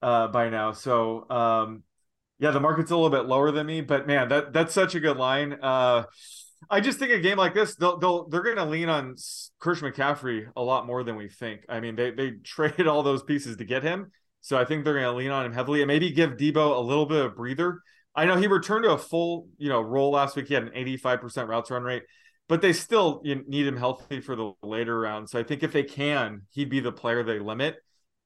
uh 0.01 0.27
by 0.27 0.49
now. 0.49 0.71
So 0.71 1.29
um 1.29 1.83
yeah, 2.39 2.51
the 2.51 2.59
market's 2.59 2.91
a 2.91 2.95
little 2.95 3.09
bit 3.09 3.25
lower 3.25 3.51
than 3.51 3.65
me, 3.65 3.81
but 3.81 4.05
man, 4.05 4.29
that 4.29 4.53
that's 4.53 4.73
such 4.73 4.95
a 4.95 4.99
good 4.99 5.17
line. 5.17 5.57
Uh 5.61 6.03
I 6.69 6.81
just 6.81 6.99
think 6.99 7.11
a 7.11 7.19
game 7.19 7.37
like 7.37 7.53
this, 7.53 7.75
they'll 7.75 7.97
they'll 7.97 8.27
they're 8.27 8.43
gonna 8.43 8.69
lean 8.69 8.89
on 8.89 9.15
Christian 9.59 9.91
McCaffrey 9.91 10.47
a 10.55 10.61
lot 10.61 10.85
more 10.85 11.03
than 11.03 11.15
we 11.15 11.29
think. 11.29 11.61
I 11.69 11.79
mean, 11.79 11.95
they 11.95 12.11
they 12.11 12.31
traded 12.43 12.87
all 12.87 13.03
those 13.03 13.23
pieces 13.23 13.57
to 13.57 13.65
get 13.65 13.83
him, 13.83 14.11
so 14.41 14.57
I 14.57 14.65
think 14.65 14.83
they're 14.83 14.95
gonna 14.95 15.13
lean 15.13 15.31
on 15.31 15.45
him 15.45 15.53
heavily 15.53 15.81
and 15.81 15.87
maybe 15.87 16.11
give 16.11 16.31
Deebo 16.31 16.77
a 16.77 16.81
little 16.81 17.05
bit 17.05 17.25
of 17.25 17.35
breather. 17.35 17.81
I 18.15 18.25
know 18.25 18.35
he 18.35 18.47
returned 18.47 18.83
to 18.83 18.91
a 18.91 18.97
full 18.97 19.47
you 19.57 19.69
know 19.69 19.81
role 19.81 20.11
last 20.11 20.35
week. 20.35 20.47
He 20.47 20.53
had 20.53 20.63
an 20.63 20.71
85% 20.73 21.47
routes 21.47 21.71
run 21.71 21.83
rate, 21.83 22.03
but 22.47 22.61
they 22.61 22.73
still 22.73 23.21
need 23.23 23.67
him 23.67 23.77
healthy 23.77 24.21
for 24.21 24.35
the 24.35 24.51
later 24.63 24.99
rounds. 24.99 25.31
So 25.31 25.39
I 25.39 25.43
think 25.43 25.63
if 25.63 25.73
they 25.73 25.83
can, 25.83 26.43
he'd 26.51 26.69
be 26.69 26.79
the 26.79 26.91
player 26.91 27.23
they 27.23 27.39
limit, 27.39 27.75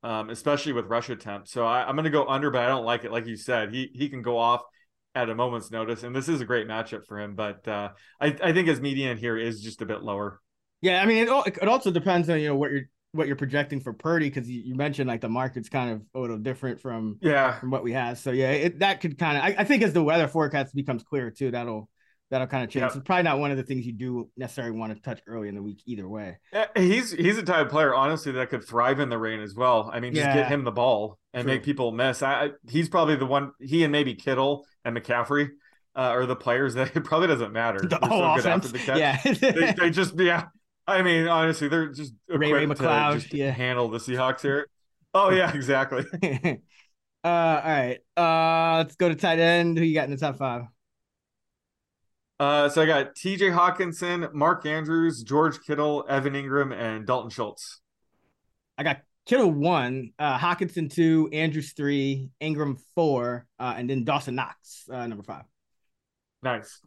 um, 0.03 0.29
especially 0.29 0.73
with 0.73 0.85
rush 0.85 1.09
attempts. 1.09 1.51
So 1.51 1.65
I, 1.65 1.83
I'm 1.87 1.95
going 1.95 2.05
to 2.05 2.11
go 2.11 2.27
under, 2.27 2.51
but 2.51 2.63
I 2.63 2.67
don't 2.67 2.85
like 2.85 3.03
it. 3.03 3.11
Like 3.11 3.27
you 3.27 3.37
said, 3.37 3.73
he 3.73 3.89
he 3.93 4.09
can 4.09 4.21
go 4.21 4.37
off 4.37 4.61
at 5.15 5.29
a 5.29 5.35
moment's 5.35 5.71
notice, 5.71 6.03
and 6.03 6.15
this 6.15 6.29
is 6.29 6.41
a 6.41 6.45
great 6.45 6.67
matchup 6.67 7.05
for 7.07 7.19
him. 7.19 7.35
But 7.35 7.67
uh, 7.67 7.89
I 8.19 8.35
I 8.43 8.53
think 8.53 8.67
his 8.67 8.79
median 8.81 9.17
here 9.17 9.37
is 9.37 9.61
just 9.61 9.81
a 9.81 9.85
bit 9.85 10.03
lower. 10.03 10.39
Yeah, 10.81 11.01
I 11.01 11.05
mean, 11.05 11.27
it, 11.27 11.57
it 11.61 11.67
also 11.67 11.91
depends 11.91 12.29
on 12.29 12.39
you 12.39 12.47
know 12.47 12.55
what 12.55 12.71
you're 12.71 12.89
what 13.13 13.27
you're 13.27 13.35
projecting 13.35 13.81
for 13.81 13.93
Purdy 13.93 14.29
because 14.29 14.49
you, 14.49 14.61
you 14.61 14.75
mentioned 14.75 15.07
like 15.07 15.21
the 15.21 15.29
market's 15.29 15.69
kind 15.69 15.91
of 15.91 16.01
a 16.15 16.19
little 16.19 16.37
different 16.37 16.79
from 16.79 17.19
Yeah, 17.21 17.59
from 17.59 17.69
what 17.69 17.83
we 17.83 17.91
have. 17.93 18.17
So 18.17 18.31
yeah, 18.31 18.51
it, 18.51 18.79
that 18.79 19.01
could 19.01 19.17
kind 19.17 19.37
of 19.37 19.43
I, 19.43 19.55
I 19.61 19.63
think 19.63 19.83
as 19.83 19.93
the 19.93 20.03
weather 20.03 20.27
forecast 20.27 20.73
becomes 20.73 21.03
clearer 21.03 21.29
too, 21.29 21.51
that'll 21.51 21.89
that'll 22.31 22.47
kind 22.47 22.63
of 22.63 22.69
change. 22.71 22.81
Yep. 22.81 22.95
It's 22.95 23.03
probably 23.05 23.23
not 23.23 23.37
one 23.39 23.51
of 23.51 23.57
the 23.57 23.63
things 23.63 23.85
you 23.85 23.93
do 23.93 24.29
necessarily 24.37 24.75
want 24.75 24.95
to 24.95 25.01
touch 25.01 25.21
early 25.27 25.47
in 25.49 25.53
the 25.55 25.61
week 25.61 25.83
either 25.85 26.09
way. 26.09 26.39
Eh, 26.53 26.65
he's 26.77 27.11
he's 27.11 27.37
a 27.37 27.43
type 27.43 27.67
of 27.67 27.71
player, 27.71 27.93
honestly, 27.93 28.31
that 28.31 28.49
could 28.49 28.63
thrive 28.63 28.99
in 28.99 29.09
the 29.09 29.17
rain 29.19 29.41
as 29.41 29.53
well. 29.53 29.91
I 29.93 29.99
mean, 29.99 30.13
just 30.13 30.25
Yeah. 30.25 30.33
get 30.35 30.47
him 30.47 30.63
the 30.63 30.71
ball 30.71 31.19
and 31.33 31.43
True. 31.43 31.53
make 31.53 31.63
people 31.63 31.91
miss. 31.91 32.23
I, 32.23 32.51
he's 32.69 32.89
probably 32.89 33.17
the 33.17 33.25
one. 33.27 33.51
He 33.59 33.83
and 33.83 33.91
maybe 33.91 34.15
Kittle 34.15 34.65
and 34.83 34.97
McCaffrey 34.97 35.49
uh, 35.95 35.99
are 35.99 36.25
the 36.25 36.35
players 36.35 36.73
that 36.75 36.95
it 36.95 37.03
probably 37.03 37.27
doesn't 37.27 37.51
matter. 37.53 37.79
The 37.81 37.87
They're 37.89 37.99
whole 38.09 38.35
so 38.37 38.41
good 38.41 38.51
offense, 38.51 38.65
after 38.65 38.77
the 38.77 38.79
catch. 38.79 38.97
yeah. 38.97 39.51
they, 39.51 39.73
they 39.77 39.89
just 39.91 40.17
yeah. 40.19 40.45
I 40.87 41.03
mean, 41.03 41.27
honestly, 41.27 41.67
they're 41.67 41.89
just 41.89 42.13
Ray 42.27 42.51
Ray 42.51 42.65
McCloud, 42.65 43.31
yeah. 43.33 43.51
handle 43.51 43.87
the 43.89 43.99
Seahawks 43.99 44.41
here. 44.41 44.67
Oh 45.13 45.29
yeah, 45.29 45.51
exactly. 45.55 46.03
uh, 47.23 47.27
all 47.27 47.61
right. 47.63 47.99
Uh, 48.17 48.77
let's 48.77 48.95
go 48.95 49.09
to 49.09 49.15
tight 49.15 49.39
end. 49.39 49.77
Who 49.77 49.83
you 49.83 49.93
got 49.93 50.05
in 50.05 50.11
the 50.11 50.17
top 50.17 50.37
five? 50.37 50.63
Uh, 52.41 52.67
so 52.67 52.81
I 52.81 52.87
got 52.87 53.15
T.J. 53.15 53.49
Hockenson, 53.49 54.33
Mark 54.33 54.65
Andrews, 54.65 55.21
George 55.21 55.61
Kittle, 55.61 56.03
Evan 56.09 56.33
Engram, 56.33 56.73
and 56.73 57.05
Dalton 57.05 57.29
Schultz. 57.29 57.81
I 58.79 58.81
got 58.81 59.01
Kittle 59.27 59.51
one, 59.51 60.13
uh, 60.17 60.39
Hockenson 60.39 60.91
two, 60.91 61.29
Andrews 61.31 61.73
three, 61.73 62.31
Engram 62.41 62.79
four, 62.95 63.45
uh, 63.59 63.75
and 63.77 63.87
then 63.87 64.05
Dawson 64.05 64.33
Knox 64.33 64.89
uh, 64.91 65.05
number 65.05 65.21
five. 65.21 65.43
Nice. 66.41 66.81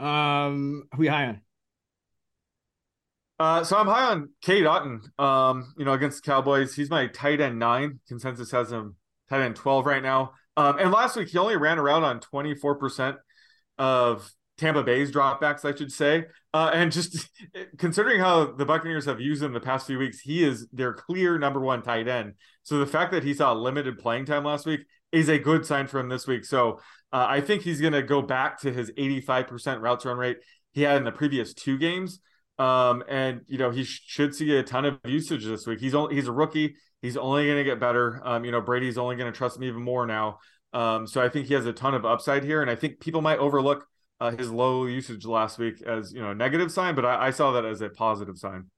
Um, 0.00 0.84
who 0.96 1.02
you 1.02 1.10
high 1.10 1.26
on? 1.26 1.40
Uh, 3.38 3.62
so 3.62 3.76
I'm 3.76 3.86
high 3.86 4.06
on 4.10 4.30
Cade 4.40 4.64
Otton. 4.64 5.00
Um, 5.20 5.74
you 5.76 5.84
know, 5.84 5.92
against 5.92 6.24
the 6.24 6.30
Cowboys, 6.30 6.74
he's 6.74 6.88
my 6.88 7.08
tight 7.08 7.42
end 7.42 7.58
nine. 7.58 8.00
Consensus 8.08 8.50
has 8.52 8.72
him 8.72 8.96
tight 9.28 9.42
end 9.42 9.56
twelve 9.56 9.84
right 9.84 10.02
now. 10.02 10.32
Um, 10.56 10.78
and 10.78 10.90
last 10.90 11.14
week 11.14 11.28
he 11.28 11.36
only 11.36 11.56
ran 11.56 11.78
around 11.78 12.04
on 12.04 12.20
24 12.20 12.76
percent 12.76 13.16
of 13.76 14.32
Tampa 14.56 14.82
Bay's 14.82 15.10
dropbacks, 15.10 15.64
I 15.64 15.76
should 15.76 15.92
say. 15.92 16.26
Uh, 16.52 16.70
and 16.72 16.92
just 16.92 17.28
considering 17.78 18.20
how 18.20 18.52
the 18.52 18.64
Buccaneers 18.64 19.04
have 19.06 19.20
used 19.20 19.42
him 19.42 19.52
the 19.52 19.60
past 19.60 19.86
few 19.86 19.98
weeks, 19.98 20.20
he 20.20 20.44
is 20.44 20.68
their 20.72 20.92
clear 20.92 21.38
number 21.38 21.60
one 21.60 21.82
tight 21.82 22.08
end. 22.08 22.34
So 22.62 22.78
the 22.78 22.86
fact 22.86 23.12
that 23.12 23.24
he 23.24 23.34
saw 23.34 23.52
limited 23.52 23.98
playing 23.98 24.26
time 24.26 24.44
last 24.44 24.66
week 24.66 24.80
is 25.12 25.28
a 25.28 25.38
good 25.38 25.66
sign 25.66 25.86
for 25.86 25.98
him 25.98 26.08
this 26.08 26.26
week. 26.26 26.44
So 26.44 26.80
uh, 27.12 27.26
I 27.28 27.40
think 27.40 27.62
he's 27.62 27.80
going 27.80 27.92
to 27.92 28.02
go 28.02 28.22
back 28.22 28.60
to 28.60 28.72
his 28.72 28.90
85% 28.92 29.80
routes 29.80 30.04
run 30.04 30.16
rate 30.16 30.38
he 30.72 30.82
had 30.82 30.96
in 30.96 31.04
the 31.04 31.12
previous 31.12 31.54
two 31.54 31.78
games. 31.78 32.20
Um, 32.58 33.02
and 33.08 33.40
you 33.46 33.58
know 33.58 33.70
he 33.70 33.82
sh- 33.82 34.02
should 34.06 34.34
see 34.34 34.56
a 34.56 34.62
ton 34.62 34.84
of 34.84 34.98
usage 35.04 35.44
this 35.44 35.66
week. 35.66 35.80
He's 35.80 35.94
only 35.94 36.14
he's 36.14 36.28
a 36.28 36.32
rookie. 36.32 36.76
He's 37.02 37.16
only 37.16 37.46
going 37.46 37.58
to 37.58 37.64
get 37.64 37.80
better. 37.80 38.20
Um, 38.24 38.44
you 38.44 38.52
know 38.52 38.60
Brady's 38.60 38.96
only 38.96 39.16
going 39.16 39.32
to 39.32 39.36
trust 39.36 39.56
him 39.56 39.64
even 39.64 39.82
more 39.82 40.06
now. 40.06 40.38
Um, 40.72 41.06
so 41.06 41.20
I 41.20 41.28
think 41.28 41.46
he 41.46 41.54
has 41.54 41.66
a 41.66 41.72
ton 41.72 41.94
of 41.94 42.04
upside 42.04 42.44
here, 42.44 42.62
and 42.62 42.70
I 42.70 42.76
think 42.76 43.00
people 43.00 43.22
might 43.22 43.38
overlook 43.38 43.86
uh, 44.24 44.36
his 44.36 44.50
low 44.50 44.86
usage 44.86 45.26
last 45.26 45.58
week 45.58 45.82
as 45.82 46.12
you 46.12 46.20
know 46.20 46.30
a 46.30 46.34
negative 46.34 46.72
sign, 46.72 46.94
but 46.94 47.04
I, 47.04 47.26
I 47.26 47.30
saw 47.30 47.52
that 47.52 47.64
as 47.64 47.80
a 47.80 47.90
positive 47.90 48.38
sign. 48.38 48.70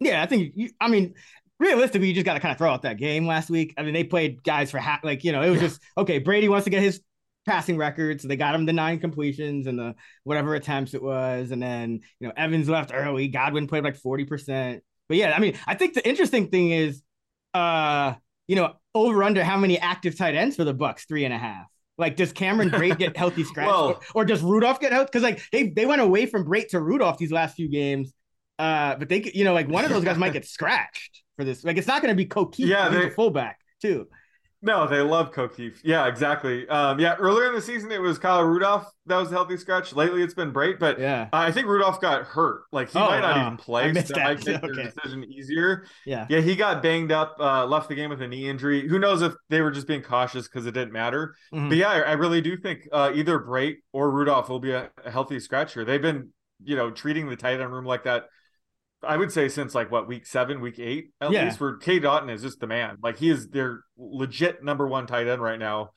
Yeah, 0.00 0.22
I 0.22 0.26
think 0.26 0.52
you. 0.54 0.70
I 0.80 0.88
mean, 0.88 1.14
realistically, 1.58 2.08
you 2.08 2.14
just 2.14 2.24
got 2.24 2.34
to 2.34 2.40
kind 2.40 2.52
of 2.52 2.58
throw 2.58 2.70
out 2.70 2.82
that 2.82 2.98
game 2.98 3.26
last 3.26 3.50
week. 3.50 3.74
I 3.76 3.82
mean, 3.82 3.94
they 3.94 4.04
played 4.04 4.42
guys 4.44 4.70
for 4.70 4.78
half. 4.78 5.02
Like 5.02 5.24
you 5.24 5.32
know, 5.32 5.42
it 5.42 5.50
was 5.50 5.60
just 5.60 5.80
okay. 5.98 6.18
Brady 6.18 6.48
wants 6.48 6.64
to 6.64 6.70
get 6.70 6.82
his 6.82 7.00
passing 7.46 7.76
record, 7.76 8.20
so 8.20 8.28
they 8.28 8.36
got 8.36 8.54
him 8.54 8.64
the 8.64 8.72
nine 8.72 9.00
completions 9.00 9.66
and 9.66 9.78
the 9.78 9.94
whatever 10.24 10.54
attempts 10.54 10.94
it 10.94 11.02
was, 11.02 11.50
and 11.50 11.60
then 11.60 12.00
you 12.20 12.28
know 12.28 12.32
Evans 12.36 12.68
left 12.68 12.92
early. 12.94 13.28
Godwin 13.28 13.66
played 13.66 13.84
like 13.84 13.96
forty 13.96 14.24
percent. 14.24 14.82
But 15.08 15.16
yeah, 15.16 15.32
I 15.32 15.40
mean, 15.40 15.58
I 15.66 15.74
think 15.74 15.94
the 15.94 16.08
interesting 16.08 16.48
thing 16.48 16.70
is, 16.70 17.02
uh, 17.54 18.14
you 18.46 18.54
know, 18.54 18.74
over 18.94 19.24
under 19.24 19.42
how 19.42 19.56
many 19.56 19.78
active 19.78 20.16
tight 20.16 20.36
ends 20.36 20.54
for 20.54 20.64
the 20.64 20.74
Bucks? 20.74 21.06
Three 21.06 21.24
and 21.24 21.34
a 21.34 21.38
half. 21.38 21.71
Like, 21.98 22.16
does 22.16 22.32
Cameron 22.32 22.70
Brate 22.70 22.98
get 22.98 23.16
healthy 23.22 23.44
scratch, 23.44 23.68
or, 24.14 24.22
or 24.22 24.24
does 24.24 24.42
Rudolph 24.42 24.80
get 24.80 24.92
healthy? 24.92 25.06
Because 25.12 25.22
like 25.22 25.42
they 25.52 25.68
they 25.68 25.86
went 25.86 26.00
away 26.00 26.26
from 26.26 26.44
Brate 26.44 26.68
to 26.68 26.80
Rudolph 26.80 27.18
these 27.18 27.32
last 27.32 27.54
few 27.56 27.68
games. 27.68 28.12
Uh, 28.58 28.96
but 28.96 29.08
they, 29.08 29.20
could- 29.20 29.34
you 29.34 29.44
know, 29.44 29.52
like 29.54 29.68
one 29.68 29.84
of 29.84 29.90
those 29.90 30.04
guys 30.04 30.16
might 30.18 30.32
get 30.38 30.44
scratched 30.46 31.22
for 31.36 31.44
this. 31.44 31.64
Like, 31.64 31.76
it's 31.78 31.86
not 31.86 32.00
going 32.02 32.12
to 32.12 32.16
be 32.16 32.26
Ko 32.26 32.46
Kieft. 32.46 32.66
Yeah, 32.68 32.88
they- 32.88 33.06
a 33.08 33.10
fullback 33.10 33.58
too. 33.80 34.06
No, 34.64 34.86
they 34.86 35.00
love 35.00 35.32
Ko 35.32 35.48
Kieft. 35.48 35.80
Yeah, 35.82 36.06
exactly. 36.06 36.68
Um, 36.68 37.00
yeah, 37.00 37.16
earlier 37.16 37.48
in 37.48 37.54
the 37.54 37.60
season 37.60 37.90
it 37.90 38.00
was 38.00 38.16
Kyle 38.18 38.42
Rudolph 38.44 38.86
that 39.06 39.16
was 39.16 39.28
a 39.30 39.34
healthy 39.34 39.56
scratch. 39.56 39.92
Lately 39.92 40.22
it's 40.22 40.34
been 40.34 40.52
Brate, 40.52 40.78
but 40.78 41.00
Yeah, 41.00 41.28
I 41.32 41.50
think 41.50 41.66
Rudolph 41.66 42.00
got 42.00 42.22
hurt. 42.22 42.62
Like 42.70 42.90
he 42.90 42.98
Oh, 42.98 43.06
might 43.06 43.20
not 43.20 43.36
even 43.36 43.52
I 43.54 43.56
play. 43.56 43.92
So 43.94 44.14
that 44.14 44.22
might 44.22 44.46
make 44.46 44.56
Okay. 44.62 44.72
their 44.82 44.90
decision 44.92 45.24
easier. 45.24 45.86
yeah, 46.06 46.26
Yeah, 46.30 46.40
he 46.40 46.54
got 46.54 46.80
banged 46.80 47.10
up, 47.10 47.36
uh, 47.40 47.66
left 47.66 47.88
the 47.88 47.96
game 47.96 48.10
with 48.10 48.22
a 48.22 48.28
knee 48.28 48.48
injury. 48.48 48.86
Who 48.86 49.00
knows 49.00 49.20
if 49.22 49.34
they 49.48 49.60
were 49.62 49.72
just 49.72 49.88
being 49.88 50.02
cautious 50.02 50.46
because 50.46 50.64
it 50.66 50.72
didn't 50.72 50.92
matter. 50.92 51.34
Mhm. 51.52 51.68
But 51.68 51.78
yeah, 51.78 51.90
I, 51.90 52.12
really 52.12 52.40
do 52.40 52.56
think 52.56 52.88
uh, 52.92 53.10
either 53.14 53.40
Brate 53.40 53.78
or 53.92 54.12
Rudolph 54.12 54.48
will 54.48 54.60
be 54.60 54.70
a, 54.70 54.90
a 55.04 55.10
healthy 55.10 55.40
scratcher. 55.40 55.84
They've 55.84 56.00
been, 56.00 56.28
you 56.62 56.76
know, 56.76 56.92
treating 56.92 57.28
the 57.28 57.34
tight 57.36 57.60
end 57.60 57.72
room 57.72 57.84
like 57.84 58.04
that. 58.04 58.26
I 59.04 59.16
would 59.16 59.32
say 59.32 59.48
since 59.48 59.74
like 59.74 59.90
what 59.90 60.06
week 60.08 60.26
seven, 60.26 60.60
week 60.60 60.78
eight, 60.78 61.10
at 61.20 61.30
Yeah. 61.32 61.44
least 61.44 61.60
where 61.60 61.76
Cade 61.76 62.02
Otton 62.04 62.30
is 62.32 62.42
just 62.42 62.60
the 62.60 62.66
man. 62.66 62.98
Like 63.02 63.18
he 63.18 63.30
is 63.30 63.48
their 63.48 63.80
legit 63.96 64.62
number 64.62 64.86
one 64.86 65.06
tight 65.06 65.26
end 65.26 65.42
right 65.42 65.58
now. 65.58 65.90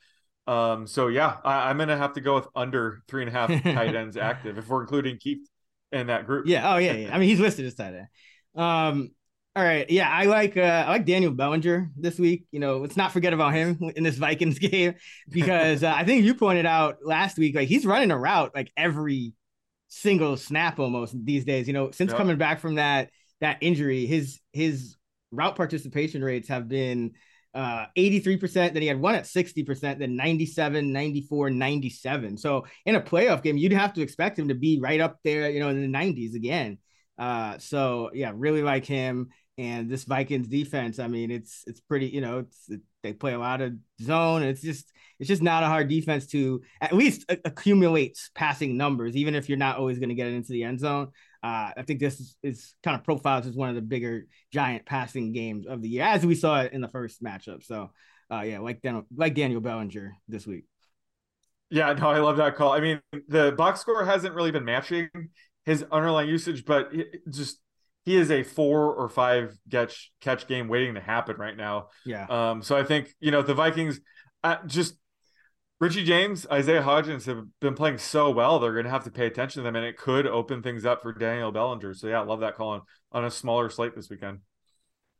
Um, 0.46 0.86
so 0.86 1.08
yeah, 1.08 1.36
I, 1.44 1.70
I'm 1.70 1.78
gonna 1.78 1.96
have 1.96 2.12
to 2.14 2.20
go 2.20 2.34
with 2.36 2.46
under 2.54 3.02
three 3.08 3.22
and 3.22 3.28
a 3.28 3.32
half 3.32 3.48
tight 3.62 3.94
ends 3.94 4.16
active 4.16 4.58
if 4.58 4.68
we're 4.68 4.82
including 4.82 5.16
Kieft 5.18 5.46
in 5.92 6.08
that 6.08 6.26
group. 6.26 6.46
yeah. 6.46 6.74
Oh 6.74 6.78
yeah, 6.78 6.92
yeah. 6.92 7.14
I 7.14 7.18
mean, 7.18 7.28
he's 7.28 7.40
listed 7.40 7.64
as 7.66 7.74
tight 7.74 7.94
end. 7.94 8.06
Um, 8.54 9.10
all 9.54 9.62
right, 9.64 9.88
yeah, 9.88 10.10
I 10.10 10.24
like 10.24 10.56
uh, 10.56 10.60
I 10.86 10.90
like 10.90 11.06
Daniel 11.06 11.32
Bellinger 11.32 11.90
this 11.96 12.18
week. 12.18 12.44
You 12.50 12.60
know, 12.60 12.76
let's 12.78 12.96
not 12.96 13.12
forget 13.12 13.32
about 13.32 13.54
him 13.54 13.78
in 13.96 14.04
this 14.04 14.16
Vikings 14.16 14.58
game 14.60 14.94
because 15.30 15.82
uh, 15.82 15.92
I 15.96 16.04
think 16.04 16.24
you 16.24 16.34
pointed 16.34 16.66
out 16.66 16.98
last 17.02 17.38
week, 17.38 17.54
like 17.54 17.66
he's 17.68 17.86
running 17.86 18.10
a 18.10 18.18
route 18.18 18.52
like 18.54 18.70
every 18.76 19.32
single 19.88 20.36
snap 20.36 20.78
almost 20.78 21.14
these 21.24 21.44
days. 21.44 21.66
You 21.66 21.72
know, 21.74 21.90
since 21.90 22.12
Yeah. 22.12 22.18
coming 22.18 22.38
back 22.38 22.60
from 22.60 22.76
that 22.76 23.10
that 23.40 23.58
injury, 23.60 24.06
his 24.06 24.40
his 24.52 24.96
route 25.32 25.56
participation 25.56 26.22
rates 26.24 26.48
have 26.48 26.68
been 26.68 27.12
uh 27.54 27.86
83%, 27.96 28.74
then 28.74 28.82
he 28.82 28.88
had 28.88 29.00
one 29.00 29.14
at 29.14 29.26
60%, 29.26 29.98
then 29.98 30.16
97, 30.16 30.92
94, 30.92 31.50
97. 31.50 32.36
So 32.36 32.66
in 32.84 32.96
a 32.96 33.00
playoff 33.00 33.42
game, 33.42 33.56
you'd 33.56 33.72
have 33.72 33.94
to 33.94 34.02
expect 34.02 34.38
him 34.38 34.48
to 34.48 34.54
be 34.54 34.78
right 34.80 35.00
up 35.00 35.18
there, 35.24 35.48
you 35.50 35.60
know, 35.60 35.70
in 35.70 35.80
the 35.80 35.88
90s 35.88 36.34
again. 36.34 36.78
Uh 37.18 37.58
so 37.58 38.10
yeah, 38.12 38.32
really 38.34 38.62
like 38.62 38.84
him. 38.84 39.28
And 39.58 39.88
this 39.88 40.04
Vikings 40.04 40.48
defense, 40.48 40.98
I 40.98 41.08
mean, 41.08 41.30
it's 41.30 41.64
it's 41.66 41.80
pretty, 41.80 42.08
you 42.08 42.20
know, 42.20 42.40
it's 42.40 42.68
it, 42.68 42.80
they 43.02 43.14
play 43.14 43.32
a 43.32 43.38
lot 43.38 43.62
of 43.62 43.72
zone. 44.02 44.42
It's 44.42 44.60
just 44.60 44.92
it's 45.18 45.28
just 45.28 45.42
not 45.42 45.62
a 45.62 45.66
hard 45.66 45.88
defense 45.88 46.26
to 46.28 46.62
at 46.80 46.92
least 46.92 47.24
accumulate 47.44 48.18
passing 48.34 48.76
numbers, 48.76 49.16
even 49.16 49.34
if 49.34 49.48
you're 49.48 49.58
not 49.58 49.78
always 49.78 49.98
going 49.98 50.10
to 50.10 50.14
get 50.14 50.26
it 50.26 50.34
into 50.34 50.52
the 50.52 50.64
end 50.64 50.80
zone. 50.80 51.08
Uh, 51.42 51.70
I 51.76 51.82
think 51.86 52.00
this 52.00 52.20
is, 52.20 52.36
is, 52.42 52.74
kind 52.82 52.98
of 52.98 53.04
profiles 53.04 53.46
as 53.46 53.54
one 53.54 53.68
of 53.68 53.74
the 53.74 53.82
bigger 53.82 54.26
giant 54.52 54.84
passing 54.84 55.32
games 55.32 55.66
of 55.66 55.80
the 55.80 55.88
year, 55.88 56.04
as 56.04 56.26
we 56.26 56.34
saw 56.34 56.62
it 56.62 56.72
in 56.72 56.80
the 56.80 56.88
first 56.88 57.22
matchup. 57.22 57.62
So, 57.64 57.90
uh, 58.30 58.40
yeah, 58.40 58.58
like 58.58 58.82
Daniel, 58.82 59.06
like 59.14 59.34
Daniel 59.34 59.60
Bellinger 59.60 60.16
this 60.28 60.46
week. 60.46 60.64
Yeah, 61.70 61.92
no, 61.92 62.10
I 62.10 62.18
love 62.18 62.36
that 62.36 62.56
call. 62.56 62.72
I 62.72 62.80
mean, 62.80 63.00
the 63.28 63.52
box 63.52 63.80
score 63.80 64.04
hasn't 64.04 64.34
really 64.34 64.50
been 64.50 64.64
matching 64.64 65.08
his 65.64 65.84
underlying 65.90 66.28
usage, 66.28 66.64
but 66.64 66.92
just 67.30 67.58
he 68.04 68.16
is 68.16 68.30
a 68.30 68.44
four 68.44 68.94
or 68.94 69.08
five 69.08 69.58
catch 69.70 70.12
catch 70.20 70.46
game 70.46 70.68
waiting 70.68 70.94
to 70.94 71.00
happen 71.00 71.36
right 71.36 71.56
now. 71.56 71.88
Yeah. 72.04 72.26
Um. 72.28 72.62
So 72.62 72.76
I 72.76 72.84
think 72.84 73.12
you 73.18 73.32
know 73.32 73.42
the 73.42 73.54
Vikings, 73.54 74.00
uh, 74.44 74.56
just 74.66 74.94
Richie 75.78 76.04
James, 76.04 76.46
Isaiah 76.50 76.82
Hodgins 76.82 77.26
have 77.26 77.44
been 77.60 77.74
playing 77.74 77.98
so 77.98 78.30
well. 78.30 78.58
They're 78.58 78.72
going 78.72 78.86
to 78.86 78.90
have 78.90 79.04
to 79.04 79.10
pay 79.10 79.26
attention 79.26 79.60
to 79.60 79.64
them, 79.64 79.76
and 79.76 79.84
it 79.84 79.98
could 79.98 80.26
open 80.26 80.62
things 80.62 80.86
up 80.86 81.02
for 81.02 81.12
Daniel 81.12 81.52
Bellinger. 81.52 81.92
So 81.92 82.06
yeah, 82.06 82.20
I 82.20 82.24
love 82.24 82.40
that 82.40 82.54
call 82.54 82.70
on, 82.70 82.82
on 83.12 83.24
a 83.26 83.30
smaller 83.30 83.68
slate 83.68 83.94
this 83.94 84.08
weekend. 84.08 84.38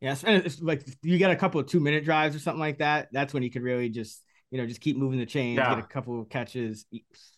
Yes, 0.01 0.25
and 0.25 0.45
it's 0.45 0.61
like 0.61 0.87
you 1.03 1.19
get 1.19 1.31
a 1.31 1.37
couple 1.37 1.61
of 1.61 1.67
two 1.67 1.81
minute 1.81 2.05
drives 2.05 2.35
or 2.35 2.39
something 2.39 2.61
like 2.61 2.79
that. 2.79 3.09
That's 3.13 3.35
when 3.35 3.43
you 3.43 3.51
could 3.51 3.63
really 3.63 3.91
just 3.91 4.23
you 4.51 4.59
know 4.59 4.67
just 4.67 4.81
keep 4.81 4.97
moving 4.97 5.19
the 5.19 5.27
chains, 5.27 5.59
yeah. 5.59 5.75
get 5.75 5.85
a 5.85 5.87
couple 5.87 6.21
of 6.21 6.29
catches, 6.29 6.87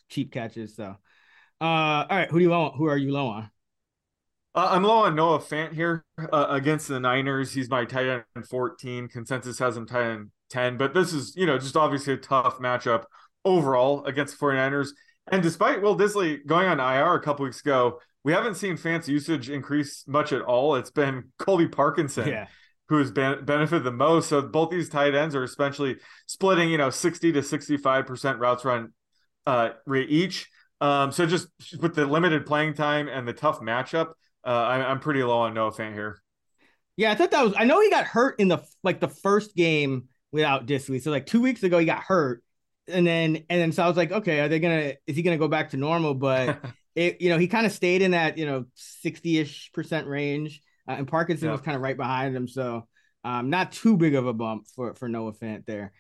cheap 0.09 0.33
catches. 0.33 0.77
So, 0.77 0.85
uh, 1.61 1.65
all 1.65 2.07
right, 2.09 2.31
who 2.31 2.39
do 2.39 2.45
you 2.45 2.51
want? 2.51 2.77
Who 2.77 2.87
are 2.87 2.97
you 2.97 3.13
low 3.13 3.29
on? 3.29 3.51
Uh, 4.55 4.69
I'm 4.71 4.83
low 4.83 5.05
on 5.05 5.15
Noah 5.15 5.39
Fant 5.41 5.73
here 5.73 6.05
uh, 6.33 6.47
against 6.51 6.89
the 6.89 6.99
Niners. 6.99 7.53
He's 7.53 7.69
my 7.69 7.85
tight 7.85 8.09
end 8.09 8.49
14. 8.49 9.09
Consensus 9.09 9.59
has 9.59 9.77
him 9.77 9.87
tight 9.87 10.11
end 10.11 10.31
10. 10.51 10.77
But 10.77 10.95
this 10.95 11.13
is, 11.13 11.35
you 11.37 11.47
know, 11.47 11.59
just 11.59 11.77
obviously 11.77 12.15
a 12.15 12.19
tough 12.19 12.59
matchup 12.59 13.05
overall 13.45 14.05
against 14.05 14.39
49ers. 14.39 14.89
And 15.31 15.43
despite 15.43 15.83
Will 15.83 15.97
Dissly 15.97 16.45
going 16.47 16.67
on 16.67 16.81
IR 16.81 17.15
a 17.15 17.21
couple 17.21 17.45
weeks 17.45 17.61
ago, 17.61 18.01
we 18.25 18.33
haven't 18.33 18.57
seen 18.57 18.77
Fant's 18.77 19.09
usage 19.09 19.51
increase 19.51 20.05
much 20.07 20.33
at 20.33 20.43
all. 20.43 20.75
It's 20.77 20.91
been 20.91 21.33
Colby 21.39 21.69
Parkinson. 21.69 22.29
Yeah. 22.29 22.47
Who 22.89 22.99
has 22.99 23.11
been, 23.11 23.45
benefited 23.45 23.85
the 23.85 23.93
most? 23.93 24.31
So 24.31 24.41
both 24.41 24.71
these 24.71 24.89
tight 24.89 25.15
ends 25.15 25.35
are 25.35 25.43
especially 25.43 25.97
splitting, 26.27 26.71
you 26.71 26.79
know, 26.79 26.89
60 26.89 27.33
to 27.33 27.41
65% 27.41 28.39
routes 28.39 28.65
run 28.65 28.95
uh, 29.47 29.71
rate 29.85 30.09
each. 30.09 30.49
Um, 30.81 31.13
so 31.13 31.27
just 31.27 31.49
with 31.81 31.95
the 31.95 32.07
limited 32.07 32.47
playing 32.47 32.75
time 32.75 33.09
and 33.09 33.29
the 33.29 33.33
tough 33.33 33.61
matchup, 33.61 34.13
uh, 34.45 34.51
I, 34.51 34.91
am 34.91 35.01
pretty 35.01 35.23
low 35.23 35.41
on 35.41 35.55
Noah 35.55 35.73
Fant 35.73 35.93
here. 35.93 36.23
Yeah, 36.97 37.13
I 37.13 37.15
thought 37.15 37.31
that 37.33 37.45
was. 37.45 37.55
I 37.57 37.65
know 37.65 37.81
he 37.81 37.91
got 37.91 38.05
hurt 38.05 38.41
in 38.41 38.49
the 38.49 38.59
like 38.83 39.01
the 39.01 39.09
first 39.09 39.55
game 39.55 40.09
without 40.33 40.67
Dissly. 40.67 41.01
So 41.03 41.11
like 41.11 41.27
two 41.27 41.41
weeks 41.41 41.63
ago 41.63 41.79
he 41.79 41.87
got 41.87 42.03
hurt, 42.03 42.43
and 42.87 43.07
then 43.07 43.45
and 43.49 43.61
then 43.61 43.73
so 43.73 43.83
I 43.83 43.89
was 43.89 43.97
like, 43.97 44.13
okay, 44.13 44.41
are 44.41 44.49
they 44.49 44.61
gonna? 44.61 44.95
Is 45.07 45.17
he 45.17 45.23
gonna 45.23 45.39
go 45.39 45.49
back 45.49 45.71
to 45.71 45.77
normal? 45.77 46.15
But 46.15 46.59
it, 46.95 47.21
you 47.21 47.31
know, 47.31 47.39
he 47.39 47.49
kind 47.49 47.67
of 47.67 47.73
stayed 47.73 48.03
in 48.03 48.13
that 48.13 48.39
you 48.39 48.47
know 48.47 48.67
sixty 48.75 49.39
ish 49.39 49.71
percent 49.73 50.07
range, 50.07 50.61
uh, 50.89 50.93
and 50.93 51.09
Parkinson 51.09 51.47
yeah. 51.47 51.53
was 51.53 51.61
kind 51.61 51.77
of 51.77 51.83
right 51.83 51.97
behind 51.97 52.35
him. 52.37 52.49
So 52.49 52.87
um, 53.25 53.51
not 53.51 53.73
too 53.73 53.97
big 53.97 54.15
of 54.15 54.27
a 54.27 54.33
bump 54.33 54.67
for 54.75 54.95
for 54.95 55.09
Noah 55.09 55.33
Fant 55.33 55.67
there. 55.67 55.93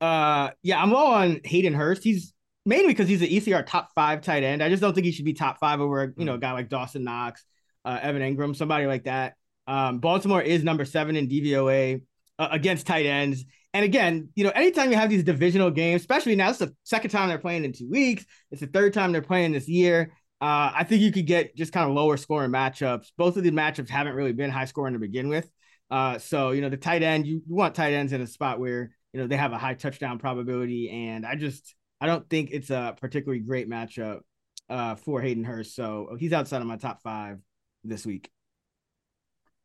Uh, 0.00 0.50
yeah, 0.62 0.80
I'm 0.80 0.92
low 0.92 1.06
on 1.06 1.40
Hayden 1.44 1.74
Hurst. 1.74 2.04
He's 2.04 2.32
mainly 2.64 2.88
because 2.88 3.08
he's 3.08 3.22
an 3.22 3.28
ECR 3.28 3.66
top 3.66 3.90
five 3.94 4.20
tight 4.20 4.42
end. 4.42 4.62
I 4.62 4.68
just 4.68 4.80
don't 4.80 4.94
think 4.94 5.04
he 5.04 5.12
should 5.12 5.24
be 5.24 5.34
top 5.34 5.58
five 5.58 5.80
over 5.80 6.14
you 6.16 6.24
know 6.24 6.34
a 6.34 6.38
guy 6.38 6.52
like 6.52 6.68
Dawson 6.68 7.04
Knox, 7.04 7.44
uh, 7.84 7.98
Evan 8.00 8.22
Engram, 8.22 8.54
somebody 8.54 8.86
like 8.86 9.04
that. 9.04 9.34
Um, 9.66 9.98
Baltimore 9.98 10.40
is 10.40 10.64
number 10.64 10.84
seven 10.84 11.16
in 11.16 11.28
DVOA 11.28 12.02
uh, 12.38 12.48
against 12.50 12.86
tight 12.86 13.06
ends. 13.06 13.44
And 13.74 13.84
again, 13.84 14.30
you 14.34 14.44
know, 14.44 14.50
anytime 14.50 14.90
you 14.90 14.96
have 14.96 15.10
these 15.10 15.24
divisional 15.24 15.70
games, 15.70 16.00
especially 16.00 16.36
now, 16.36 16.50
it's 16.50 16.58
the 16.58 16.74
second 16.84 17.10
time 17.10 17.28
they're 17.28 17.38
playing 17.38 17.64
in 17.64 17.72
two 17.72 17.88
weeks. 17.88 18.24
It's 18.50 18.60
the 18.60 18.66
third 18.66 18.94
time 18.94 19.12
they're 19.12 19.22
playing 19.22 19.52
this 19.52 19.68
year. 19.68 20.12
Uh, 20.40 20.70
I 20.74 20.84
think 20.84 21.02
you 21.02 21.12
could 21.12 21.26
get 21.26 21.56
just 21.56 21.72
kind 21.72 21.88
of 21.88 21.94
lower 21.94 22.16
scoring 22.16 22.50
matchups. 22.50 23.08
Both 23.16 23.36
of 23.36 23.42
the 23.42 23.50
matchups 23.50 23.88
haven't 23.88 24.14
really 24.14 24.32
been 24.32 24.50
high 24.50 24.66
scoring 24.66 24.94
to 24.94 25.00
begin 25.00 25.28
with. 25.28 25.50
Uh, 25.90 26.18
so 26.18 26.50
you 26.50 26.60
know, 26.60 26.68
the 26.68 26.76
tight 26.76 27.02
end, 27.02 27.26
you, 27.26 27.42
you 27.46 27.54
want 27.54 27.74
tight 27.74 27.92
ends 27.92 28.12
in 28.12 28.20
a 28.20 28.26
spot 28.26 28.60
where 28.60 28.94
you 29.12 29.20
know 29.20 29.26
they 29.26 29.36
have 29.36 29.52
a 29.52 29.58
high 29.58 29.74
touchdown 29.74 30.18
probability, 30.18 30.90
and 30.90 31.26
I 31.26 31.34
just 31.34 31.74
I 32.00 32.06
don't 32.06 32.28
think 32.28 32.50
it's 32.52 32.70
a 32.70 32.94
particularly 33.00 33.40
great 33.40 33.68
matchup 33.68 34.20
uh, 34.68 34.94
for 34.94 35.20
Hayden 35.20 35.44
Hurst. 35.44 35.74
So 35.74 36.16
he's 36.18 36.32
outside 36.32 36.60
of 36.60 36.68
my 36.68 36.76
top 36.76 37.02
five 37.02 37.38
this 37.84 38.06
week. 38.06 38.30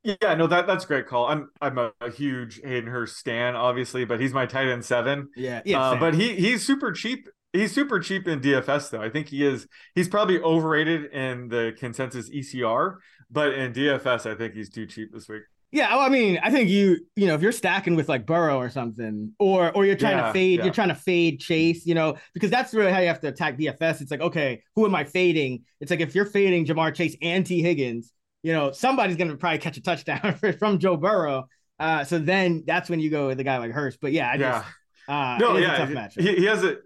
Yeah, 0.03 0.35
no, 0.35 0.47
that 0.47 0.67
that's 0.67 0.83
a 0.83 0.87
great 0.87 1.07
call. 1.07 1.27
I'm 1.27 1.49
I'm 1.61 1.77
a, 1.77 1.93
a, 2.01 2.11
huge 2.11 2.59
Hayden 2.61 2.89
Hurst 2.89 3.17
stan, 3.17 3.55
obviously, 3.55 4.03
but 4.03 4.19
he's 4.19 4.33
my 4.33 4.45
tight 4.45 4.67
end 4.67 4.83
seven. 4.83 5.29
Yeah, 5.35 5.61
yeah. 5.63 5.81
Uh, 5.81 5.99
but 5.99 6.13
he 6.13 6.35
he's 6.35 6.65
super 6.65 6.91
cheap. 6.91 7.29
He's 7.53 7.73
super 7.73 7.99
cheap 7.99 8.27
in 8.27 8.41
DFS 8.41 8.89
though. 8.89 9.01
I 9.01 9.09
think 9.09 9.29
he 9.29 9.45
is. 9.45 9.67
He's 9.95 10.09
probably 10.09 10.41
overrated 10.41 11.05
in 11.13 11.47
the 11.47 11.73
consensus 11.77 12.29
ECR, 12.29 12.97
but 13.31 13.53
in 13.53 13.71
DFS, 13.71 14.29
I 14.29 14.35
think 14.35 14.55
he's 14.55 14.69
too 14.69 14.85
cheap 14.85 15.13
this 15.13 15.29
week. 15.29 15.43
Yeah, 15.71 15.95
well, 15.95 16.05
I 16.05 16.09
mean, 16.09 16.39
I 16.43 16.51
think 16.51 16.69
you, 16.69 16.99
you 17.15 17.25
know, 17.25 17.33
if 17.33 17.41
you're 17.41 17.51
stacking 17.51 17.95
with 17.95 18.07
like 18.07 18.27
Burrow 18.27 18.59
or 18.59 18.69
something, 18.69 19.33
or 19.39 19.71
or 19.71 19.85
you're 19.85 19.95
trying 19.95 20.17
yeah, 20.17 20.27
to 20.27 20.33
fade, 20.33 20.59
yeah. 20.59 20.65
you're 20.65 20.73
trying 20.73 20.89
to 20.89 20.95
fade 20.95 21.39
Chase, 21.39 21.85
you 21.85 21.95
know, 21.95 22.15
because 22.33 22.51
that's 22.51 22.75
really 22.75 22.91
how 22.91 22.99
you 22.99 23.07
have 23.07 23.21
to 23.21 23.29
attack 23.29 23.57
DFS. 23.57 24.01
It's 24.01 24.11
like, 24.11 24.21
okay, 24.21 24.61
who 24.75 24.85
am 24.85 24.93
I 24.93 25.05
fading? 25.05 25.63
It's 25.79 25.89
like 25.89 26.01
if 26.01 26.13
you're 26.13 26.25
fading 26.25 26.65
Ja'Marr 26.65 26.93
Chase 26.93 27.15
and 27.23 27.43
Tee 27.43 27.61
Higgins, 27.61 28.13
you 28.43 28.51
know, 28.51 28.71
somebody's 28.71 29.15
gonna 29.15 29.37
probably 29.37 29.59
catch 29.59 29.77
a 29.77 29.81
touchdown 29.81 30.37
from 30.59 30.77
Joe 30.77 30.97
Burrow. 30.97 31.47
Uh, 31.79 32.03
so 32.03 32.19
then 32.19 32.63
that's 32.67 32.89
when 32.89 32.99
you 32.99 33.09
go 33.09 33.27
with 33.27 33.39
a 33.39 33.43
guy 33.43 33.57
like 33.57 33.71
Hurst. 33.71 33.99
But 34.01 34.11
yeah, 34.11 34.29
I 34.29 34.35
yeah. 34.35 34.63
uh, 35.07 35.37
no, 35.39 35.57
yeah, 35.57 36.09
he, 36.15 36.35
he, 36.35 36.45
has 36.45 36.63
a 36.63 36.77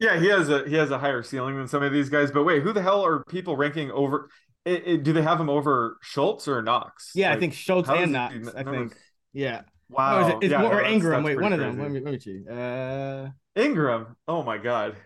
yeah, 0.00 0.18
he 0.18 0.28
has 0.28 0.48
a 0.48 0.66
he 0.68 0.76
has 0.76 0.90
a 0.90 0.98
higher 0.98 1.22
ceiling 1.22 1.56
than 1.56 1.68
some 1.68 1.82
of 1.82 1.92
these 1.92 2.08
guys. 2.08 2.30
But 2.30 2.44
wait, 2.44 2.62
who 2.62 2.72
the 2.72 2.82
hell 2.82 3.04
are 3.04 3.24
people 3.24 3.56
ranking 3.56 3.90
over? 3.90 4.30
It, 4.64 4.86
it, 4.86 5.02
do 5.02 5.12
they 5.12 5.22
have 5.22 5.40
him 5.40 5.50
over 5.50 5.98
Schultz 6.00 6.46
or 6.46 6.62
Knox? 6.62 7.12
Yeah, 7.14 7.30
like, 7.30 7.36
I 7.36 7.40
think 7.40 7.54
Schultz 7.54 7.88
and 7.88 8.12
Knox. 8.12 8.34
He, 8.34 8.42
I 8.56 8.64
think. 8.64 8.96
Yeah. 9.32 9.62
Wow. 9.90 10.32
Oh, 10.34 10.38
it, 10.38 10.50
yeah, 10.50 10.62
or 10.62 10.82
no, 10.82 10.88
Engram. 10.88 11.24
Wait, 11.24 11.40
one 11.40 11.52
crazy. 11.52 11.64
of 11.64 11.76
them. 11.76 11.80
Let 11.80 11.90
me, 11.90 12.00
let 12.00 12.12
me 12.12 12.20
see. 12.20 12.42
Uh... 12.48 13.28
Engram. 13.56 14.14
Oh 14.26 14.42
my 14.42 14.58
god, 14.58 14.96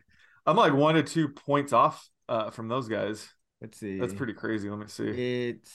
I'm 0.44 0.56
like 0.56 0.74
one 0.74 0.96
to 0.96 1.02
two 1.02 1.28
points 1.28 1.72
off 1.72 2.08
uh, 2.28 2.50
from 2.50 2.68
those 2.68 2.88
guys. 2.88 3.28
Let's 3.62 3.78
see. 3.78 3.98
That's 3.98 4.12
pretty 4.12 4.32
crazy. 4.32 4.68
Let 4.68 4.78
me 4.80 4.88
see. 4.88 5.08
It's 5.08 5.72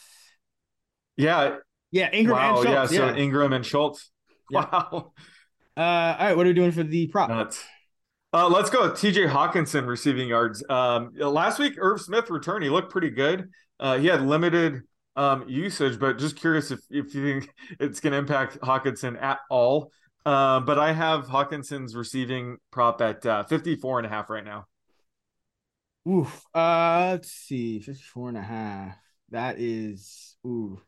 yeah, 1.15 1.57
yeah. 1.89 2.11
Engram 2.11 2.31
wow, 2.31 2.57
and 2.57 2.67
Schultz. 2.67 2.91
Yeah, 2.91 2.99
so 2.99 3.05
yeah. 3.07 3.25
Engram 3.25 3.55
and 3.55 3.65
Schultz. 3.65 4.11
Wow. 4.51 5.13
Uh, 5.75 5.79
all 5.79 6.25
right, 6.25 6.35
what 6.35 6.45
are 6.45 6.49
we 6.49 6.53
doing 6.53 6.71
for 6.71 6.81
the 6.81 7.05
prop? 7.07 7.29
Nuts. 7.29 7.63
Uh, 8.33 8.49
let's 8.49 8.69
go. 8.69 8.89
TJ 8.89 9.29
Hockenson 9.29 9.87
receiving 9.87 10.27
yards. 10.27 10.63
Um, 10.69 11.11
last 11.15 11.59
week, 11.59 11.75
Irv 11.77 12.01
Smith 12.01 12.29
returned. 12.29 12.63
He 12.63 12.69
looked 12.69 12.91
pretty 12.91 13.11
good. 13.11 13.49
Uh, 13.79 13.97
he 13.97 14.07
had 14.07 14.21
limited 14.21 14.81
um, 15.15 15.45
usage, 15.47 15.99
but 15.99 16.17
just 16.17 16.35
curious 16.35 16.71
if, 16.71 16.79
if 16.89 17.13
you 17.13 17.41
think 17.41 17.53
it's 17.79 17.99
going 17.99 18.11
to 18.11 18.17
impact 18.17 18.59
Hockenson 18.59 19.21
at 19.21 19.39
all. 19.49 19.91
Uh, 20.25 20.59
but 20.59 20.77
I 20.79 20.93
have 20.93 21.27
Hockenson's 21.27 21.95
receiving 21.95 22.57
prop 22.71 23.01
at 23.01 23.25
uh, 23.25 23.43
54 23.43 23.99
and 23.99 24.07
a 24.07 24.09
half 24.09 24.29
right 24.29 24.43
now. 24.43 24.65
Oof. 26.07 26.45
Uh, 26.53 27.09
let's 27.11 27.31
see. 27.31 27.79
54 27.79 28.29
and 28.29 28.37
a 28.37 28.41
half. 28.41 28.95
That 29.29 29.59
is, 29.59 30.37
ooh. 30.45 30.79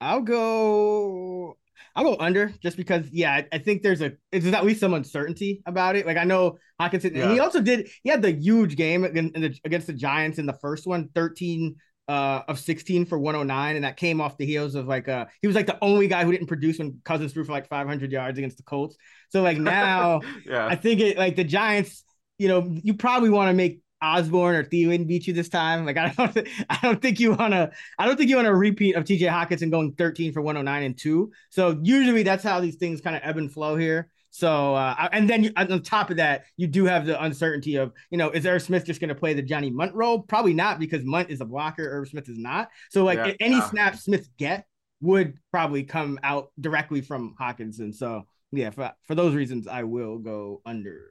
I'll 0.00 0.22
go. 0.22 1.56
I'll 1.94 2.04
go 2.04 2.16
under 2.18 2.52
just 2.62 2.76
because, 2.76 3.10
yeah, 3.10 3.32
I, 3.32 3.46
I 3.52 3.58
think 3.58 3.82
there's 3.82 4.00
a 4.00 4.12
there's 4.32 4.46
at 4.46 4.64
least 4.64 4.80
some 4.80 4.94
uncertainty 4.94 5.62
about 5.66 5.96
it. 5.96 6.06
Like 6.06 6.16
I 6.16 6.24
know 6.24 6.58
Hockenson, 6.80 7.14
yeah. 7.14 7.24
and 7.24 7.32
he 7.32 7.40
also 7.40 7.60
did. 7.60 7.90
He 8.02 8.10
had 8.10 8.22
the 8.22 8.32
huge 8.32 8.76
game 8.76 9.04
against 9.04 9.86
the 9.86 9.92
Giants 9.92 10.38
in 10.38 10.46
the 10.46 10.52
first 10.54 10.86
one, 10.86 11.08
13 11.14 11.76
uh, 12.08 12.42
of 12.48 12.58
16 12.58 13.06
for 13.06 13.18
109, 13.18 13.76
and 13.76 13.84
that 13.84 13.96
came 13.96 14.20
off 14.20 14.36
the 14.36 14.46
heels 14.46 14.74
of 14.74 14.86
like 14.86 15.08
uh 15.08 15.26
he 15.42 15.46
was 15.46 15.56
like 15.56 15.66
the 15.66 15.78
only 15.82 16.08
guy 16.08 16.24
who 16.24 16.32
didn't 16.32 16.46
produce 16.46 16.78
when 16.78 17.00
Cousins 17.04 17.32
threw 17.32 17.44
for 17.44 17.52
like 17.52 17.68
500 17.68 18.10
yards 18.10 18.38
against 18.38 18.56
the 18.56 18.62
Colts. 18.62 18.96
So 19.30 19.42
like 19.42 19.58
now, 19.58 20.20
yeah, 20.46 20.66
I 20.66 20.76
think 20.76 21.00
it 21.00 21.18
like 21.18 21.36
the 21.36 21.44
Giants. 21.44 22.04
You 22.38 22.48
know, 22.48 22.74
you 22.82 22.94
probably 22.94 23.28
want 23.28 23.50
to 23.50 23.54
make 23.54 23.82
Osborn 24.02 24.54
or 24.56 24.64
Thielen 24.64 25.06
beat 25.06 25.26
you 25.26 25.32
this 25.32 25.48
time. 25.48 25.84
Like 25.84 25.96
I 25.96 26.10
don't, 26.10 26.48
I 26.70 26.78
don't 26.82 27.00
think 27.00 27.20
you 27.20 27.34
want 27.34 27.52
to. 27.52 27.70
I 27.98 28.06
don't 28.06 28.16
think 28.16 28.30
you 28.30 28.36
want 28.36 28.46
to 28.46 28.54
repeat 28.54 28.96
of 28.96 29.04
T.J. 29.04 29.26
Hockenson 29.26 29.70
going 29.70 29.92
13 29.92 30.32
for 30.32 30.40
109 30.40 30.82
and 30.82 30.96
two. 30.96 31.32
So 31.50 31.78
usually 31.82 32.22
that's 32.22 32.44
how 32.44 32.60
these 32.60 32.76
things 32.76 33.00
kind 33.00 33.16
of 33.16 33.22
ebb 33.24 33.36
and 33.36 33.52
flow 33.52 33.76
here. 33.76 34.10
So 34.30 34.74
uh, 34.74 35.08
and 35.12 35.28
then 35.28 35.44
you, 35.44 35.52
on 35.56 35.82
top 35.82 36.10
of 36.10 36.16
that, 36.18 36.44
you 36.56 36.66
do 36.66 36.84
have 36.84 37.04
the 37.04 37.20
uncertainty 37.22 37.76
of 37.76 37.92
you 38.10 38.18
know 38.18 38.30
is 38.30 38.46
Irv 38.46 38.62
Smith 38.62 38.84
just 38.84 39.00
going 39.00 39.08
to 39.08 39.14
play 39.14 39.34
the 39.34 39.42
Johnny 39.42 39.70
Mundt 39.70 39.94
role? 39.94 40.20
Probably 40.20 40.54
not 40.54 40.78
because 40.78 41.04
Mundt 41.04 41.30
is 41.30 41.40
a 41.40 41.44
blocker. 41.44 41.88
Irv 41.88 42.08
Smith 42.08 42.28
is 42.28 42.38
not. 42.38 42.68
So 42.90 43.04
like 43.04 43.18
yeah, 43.18 43.32
any 43.40 43.56
yeah. 43.56 43.68
snap 43.68 43.96
Smith 43.96 44.28
get 44.38 44.66
would 45.00 45.38
probably 45.50 45.82
come 45.82 46.18
out 46.22 46.50
directly 46.60 47.00
from 47.00 47.34
Hockenson. 47.40 47.94
So 47.94 48.26
yeah, 48.52 48.70
for, 48.70 48.92
for 49.06 49.14
those 49.14 49.34
reasons, 49.34 49.66
I 49.66 49.84
will 49.84 50.18
go 50.18 50.60
under. 50.66 51.10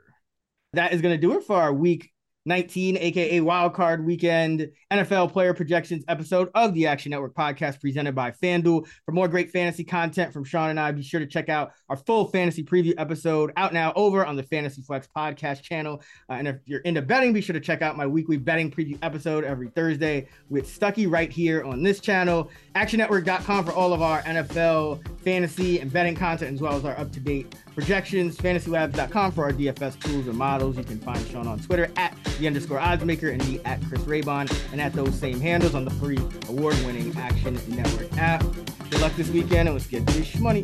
That 0.74 0.94
is 0.94 1.02
going 1.02 1.16
to 1.16 1.22
do 1.22 1.38
it 1.38 1.44
for 1.44 1.56
our 1.56 1.74
week 1.74 2.12
19, 2.46 2.98
aka 2.98 3.42
Wild 3.42 3.74
Card 3.74 4.06
Weekend 4.06 4.70
NFL 4.92 5.32
player 5.32 5.54
projections 5.54 6.04
episode 6.08 6.50
of 6.56 6.74
the 6.74 6.88
Action 6.88 7.12
Network 7.12 7.36
podcast 7.36 7.82
presented 7.82 8.16
by 8.16 8.32
FanDuel. 8.32 8.88
For 9.06 9.12
more 9.12 9.28
great 9.28 9.52
fantasy 9.52 9.84
content 9.84 10.34
from 10.34 10.44
Sean 10.44 10.70
and 10.70 10.80
I, 10.80 10.92
be 10.92 11.04
sure 11.04 11.20
to 11.20 11.28
check 11.28 11.50
out 11.50 11.74
our 11.90 11.98
full 11.98 12.30
fantasy 12.30 12.64
preview 12.64 12.94
episode 12.98 13.52
out 13.58 13.74
now 13.74 13.94
over 13.96 14.26
on 14.26 14.36
the 14.36 14.44
Fantasy 14.44 14.82
Flex 14.82 15.08
podcast 15.16 15.62
channel. 15.62 16.02
Uh, 16.30 16.34
and 16.34 16.48
if 16.48 16.58
you're 16.66 16.80
into 16.82 17.02
betting, 17.02 17.34
be 17.34 17.42
sure 17.42 17.54
to 17.54 17.60
check 17.60 17.82
out 17.82 17.98
my 17.98 18.08
weekly 18.08 18.38
betting 18.38 18.72
preview 18.72 18.98
episode 19.02 19.44
every 19.44 19.70
Thursday 19.70 20.28
with 20.50 20.68
Stuckey 20.68 21.12
right 21.12 21.32
here 21.32 21.64
on 21.64 21.84
this 21.84 22.00
channel. 22.00 22.50
ActionNetwork.com 22.76 23.66
for 23.66 23.72
all 23.74 23.94
of 23.94 24.02
our 24.02 24.22
NFL 24.24 25.06
fantasy 25.22 25.80
and 25.80 25.92
betting 25.92 26.16
content, 26.16 26.54
as 26.54 26.62
well 26.62 26.74
as 26.74 26.86
our 26.86 26.98
up 26.98 27.12
to 27.12 27.20
date 27.20 27.54
projections. 27.80 28.36
FantasyLabs.com 28.38 29.32
for 29.32 29.46
our 29.46 29.54
DFS 29.54 29.98
tools 30.02 30.28
and 30.28 30.38
models. 30.38 30.78
You 30.78 30.84
can 30.84 31.00
find 31.00 31.26
Sean 31.28 31.48
on 31.48 31.60
Twitter 31.60 31.90
at 31.96 32.14
the 32.38 32.46
underscore 32.46 32.78
oddsmaker 32.78 33.32
and 33.32 33.48
me 33.48 33.62
at 33.64 33.82
Chris 33.86 34.02
Raybon 34.02 34.52
and 34.74 34.82
at 34.82 34.92
those 34.92 35.18
same 35.18 35.40
handles 35.40 35.76
on 35.76 35.86
the 35.86 35.92
free 35.92 36.20
award 36.50 36.76
winning 36.86 37.16
Action 37.18 37.58
Network 37.70 38.18
app. 38.18 38.42
Good 38.90 39.00
luck 39.00 39.14
this 39.16 39.30
weekend 39.30 39.70
and 39.70 39.74
let's 39.74 39.88
get 39.88 40.06
this 40.08 40.38
money. 40.40 40.64